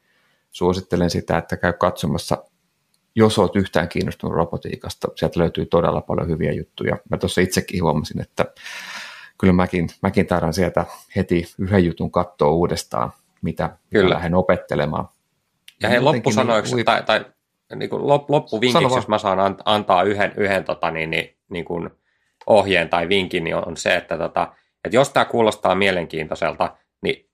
suosittelen 0.50 1.10
sitä, 1.10 1.38
että 1.38 1.56
käy 1.56 1.72
katsomassa, 1.72 2.44
jos 3.14 3.38
olet 3.38 3.56
yhtään 3.56 3.88
kiinnostunut 3.88 4.36
robotiikasta, 4.36 5.08
sieltä 5.14 5.40
löytyy 5.40 5.66
todella 5.66 6.00
paljon 6.00 6.28
hyviä 6.28 6.52
juttuja. 6.52 6.96
Mä 7.10 7.16
tuossa 7.16 7.40
itsekin 7.40 7.82
huomasin, 7.82 8.20
että 8.20 8.44
kyllä 9.38 9.52
mäkin, 9.52 9.88
mäkin 10.02 10.26
taidan 10.26 10.54
sieltä 10.54 10.84
heti 11.16 11.46
yhden 11.58 11.84
jutun 11.84 12.10
katsoa 12.10 12.50
uudestaan, 12.50 13.12
mitä, 13.42 13.78
mitä 13.90 14.10
lähden 14.10 14.34
opettelemaan. 14.34 15.08
Ja 15.82 15.88
hei, 15.88 16.00
loppusanoiksi 16.00 16.76
niin, 16.76 16.84
tai, 16.84 17.02
tai 17.02 17.24
niin 17.74 17.90
kuin 17.90 18.06
loppuvinkiksi, 18.06 18.94
jos 18.96 19.08
mä 19.08 19.18
saan 19.18 19.56
antaa 19.64 20.02
yhden, 20.02 20.32
yhden 20.36 20.64
tota, 20.64 20.90
niin, 20.90 21.10
niin, 21.10 21.36
niin 21.50 21.64
kuin 21.64 21.90
ohjeen 22.46 22.88
tai 22.88 23.08
vinkin, 23.08 23.44
niin 23.44 23.54
on 23.54 23.76
se, 23.76 23.96
että, 23.96 24.18
tota, 24.18 24.52
että 24.84 24.96
jos 24.96 25.10
tämä 25.10 25.24
kuulostaa 25.24 25.74
mielenkiintoiselta, 25.74 26.76
niin 27.02 27.30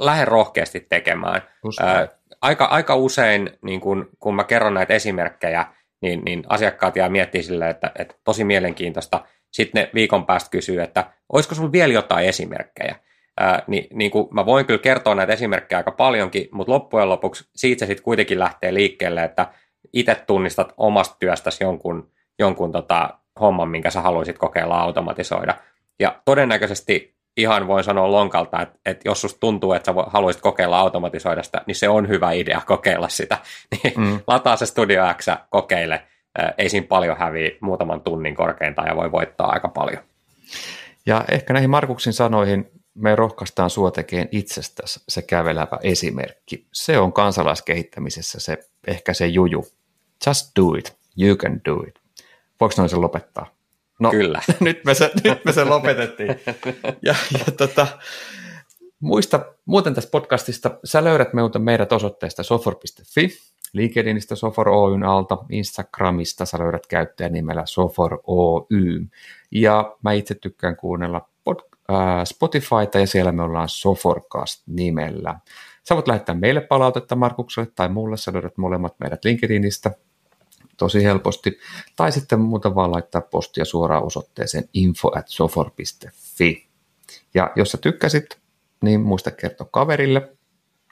lähde 0.00 0.24
rohkeasti 0.24 0.80
tekemään. 0.80 1.42
Ää, 1.80 2.08
aika, 2.42 2.64
aika 2.64 2.96
usein, 2.96 3.50
niin 3.62 3.80
kun, 3.80 4.08
kun 4.18 4.34
mä 4.34 4.44
kerron 4.44 4.74
näitä 4.74 4.94
esimerkkejä, 4.94 5.66
niin, 6.02 6.22
niin 6.24 6.44
asiakkaat 6.48 6.96
jää 6.96 7.08
miettimään 7.08 7.44
silleen, 7.44 7.70
että, 7.70 7.92
että 7.98 8.14
tosi 8.24 8.44
mielenkiintoista. 8.44 9.24
Sitten 9.52 9.82
ne 9.82 9.90
viikon 9.94 10.26
päästä 10.26 10.50
kysyy, 10.50 10.82
että 10.82 11.10
olisiko 11.32 11.54
sinulla 11.54 11.72
vielä 11.72 11.92
jotain 11.92 12.26
esimerkkejä. 12.26 12.96
Ää, 13.40 13.62
niin, 13.66 13.86
niin 13.92 14.10
kuin 14.10 14.28
mä 14.30 14.46
voin 14.46 14.66
kyllä 14.66 14.78
kertoa 14.78 15.14
näitä 15.14 15.32
esimerkkejä 15.32 15.76
aika 15.76 15.90
paljonkin, 15.90 16.48
mutta 16.52 16.72
loppujen 16.72 17.08
lopuksi 17.08 17.48
siitä 17.56 17.78
se 17.78 17.86
sitten 17.86 18.04
kuitenkin 18.04 18.38
lähtee 18.38 18.74
liikkeelle, 18.74 19.24
että 19.24 19.46
itse 19.92 20.14
tunnistat 20.14 20.74
omasta 20.76 21.16
työstäsi 21.18 21.64
jonkun, 21.64 22.10
jonkun 22.38 22.72
tota, 22.72 23.18
homman, 23.40 23.68
minkä 23.68 23.90
sä 23.90 24.00
haluaisit 24.00 24.38
kokeilla 24.38 24.80
automatisoida. 24.80 25.54
Ja 26.00 26.20
todennäköisesti 26.24 27.16
ihan 27.36 27.66
voin 27.66 27.84
sanoa 27.84 28.12
lonkalta, 28.12 28.62
että, 28.62 28.78
että 28.86 29.08
jos 29.08 29.20
susta 29.20 29.40
tuntuu, 29.40 29.72
että 29.72 29.92
sä 29.92 29.94
haluaisit 30.06 30.42
kokeilla 30.42 30.80
automatisoida 30.80 31.42
sitä, 31.42 31.62
niin 31.66 31.74
se 31.74 31.88
on 31.88 32.08
hyvä 32.08 32.32
idea 32.32 32.60
kokeilla 32.66 33.08
sitä. 33.08 33.38
Niin 33.70 34.00
mm. 34.00 34.20
Lataa 34.26 34.56
se 34.56 34.66
Studio 34.66 35.02
X, 35.14 35.26
kokeile. 35.50 36.02
ei 36.58 36.68
siinä 36.68 36.86
paljon 36.86 37.16
häviä 37.16 37.50
muutaman 37.60 38.00
tunnin 38.00 38.34
korkeintaan 38.34 38.88
ja 38.88 38.96
voi 38.96 39.12
voittaa 39.12 39.52
aika 39.52 39.68
paljon. 39.68 40.02
Ja 41.06 41.24
ehkä 41.28 41.52
näihin 41.52 41.70
Markuksin 41.70 42.12
sanoihin 42.12 42.70
me 42.96 43.16
rohkaistaan 43.16 43.70
sua 43.70 43.90
tekemään 43.90 44.28
itsestäsi 44.32 45.00
se 45.08 45.22
kävelevä 45.22 45.78
esimerkki. 45.82 46.66
Se 46.72 46.98
on 46.98 47.12
kansalaiskehittämisessä 47.12 48.40
se, 48.40 48.58
ehkä 48.86 49.14
se 49.14 49.26
juju. 49.26 49.66
Just 50.26 50.50
do 50.60 50.74
it. 50.78 50.96
You 51.16 51.36
can 51.36 51.60
do 51.64 51.82
it. 51.88 52.00
Voiko 52.60 52.74
noin 52.78 52.88
sen 52.88 53.00
lopettaa? 53.00 53.46
No, 54.00 54.10
Kyllä. 54.10 54.40
nyt, 54.60 54.84
me 54.84 54.94
se, 54.94 55.10
nyt 55.24 55.44
me 55.44 55.52
se 55.52 55.64
lopetettiin. 55.64 56.28
Ja, 57.02 57.14
ja 57.32 57.52
tota, 57.56 57.86
muista 59.00 59.40
muuten 59.64 59.94
tästä 59.94 60.10
podcastista, 60.10 60.78
sä 60.84 61.04
löydät 61.04 61.28
meidät 61.58 61.92
osoitteesta 61.92 62.42
sofor.fi, 62.42 63.38
LinkedInistä 63.72 64.34
Sofor 64.34 64.68
Oyn 64.68 65.04
alta, 65.04 65.38
Instagramista 65.50 66.44
sä 66.44 66.58
löydät 66.58 66.86
käyttäjän 66.86 67.32
nimellä 67.32 67.62
Sofor 67.66 68.20
Oy. 68.26 69.06
Ja 69.50 69.96
mä 70.02 70.12
itse 70.12 70.34
tykkään 70.34 70.76
kuunnella 70.76 71.28
pod, 71.44 71.60
Spotifyta 72.24 72.98
ja 72.98 73.06
siellä 73.06 73.32
me 73.32 73.42
ollaan 73.42 73.68
Soforcast 73.68 74.62
nimellä. 74.66 75.40
Sä 75.88 75.94
voit 75.94 76.08
lähettää 76.08 76.34
meille 76.34 76.60
palautetta 76.60 77.16
Markukselle 77.16 77.70
tai 77.74 77.88
mulle, 77.88 78.16
sä 78.16 78.32
löydät 78.32 78.58
molemmat 78.58 78.94
meidät 79.00 79.24
LinkedInistä 79.24 79.90
tosi 80.76 81.04
helposti. 81.04 81.58
Tai 81.96 82.12
sitten 82.12 82.40
muuta 82.40 82.74
vaan 82.74 82.92
laittaa 82.92 83.20
postia 83.20 83.64
suoraan 83.64 84.04
osoitteeseen 84.04 84.68
info 84.72 85.10
at 85.18 85.28
sofor.fi. 85.28 86.66
Ja 87.34 87.52
jos 87.56 87.70
sä 87.70 87.78
tykkäsit, 87.78 88.38
niin 88.82 89.00
muista 89.00 89.30
kertoa 89.30 89.68
kaverille 89.70 90.32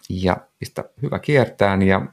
ja 0.08 0.36
pistä 0.58 0.84
hyvä 1.02 1.18
kiertään 1.18 1.82
ja 1.82 2.06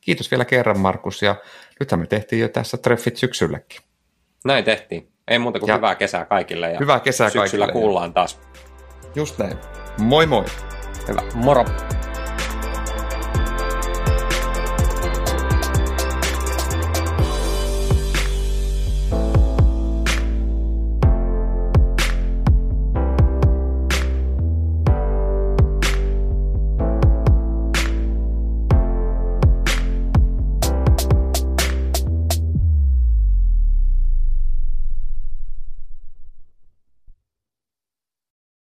kiitos 0.00 0.30
vielä 0.30 0.44
kerran 0.44 0.78
Markus 0.78 1.22
ja 1.22 1.36
nythän 1.80 2.00
me 2.00 2.06
tehtiin 2.06 2.40
jo 2.40 2.48
tässä 2.48 2.76
treffit 2.76 3.16
syksylläkin. 3.16 3.80
Näin 4.44 4.64
tehtiin. 4.64 5.11
Ei 5.28 5.38
muuta 5.38 5.58
kuin 5.58 5.68
ja 5.68 5.76
hyvää 5.76 5.94
kesää 5.94 6.24
kaikille 6.24 6.72
ja 6.72 6.78
hyvää 6.80 7.00
kesää 7.00 7.30
syksyllä 7.30 7.66
kaikille. 7.66 7.82
kuullaan 7.82 8.14
taas. 8.14 8.40
Just 9.14 9.38
näin. 9.38 9.58
Moi 9.98 10.26
moi. 10.26 10.44
Hyvä. 11.08 11.22
Moro. 11.34 11.64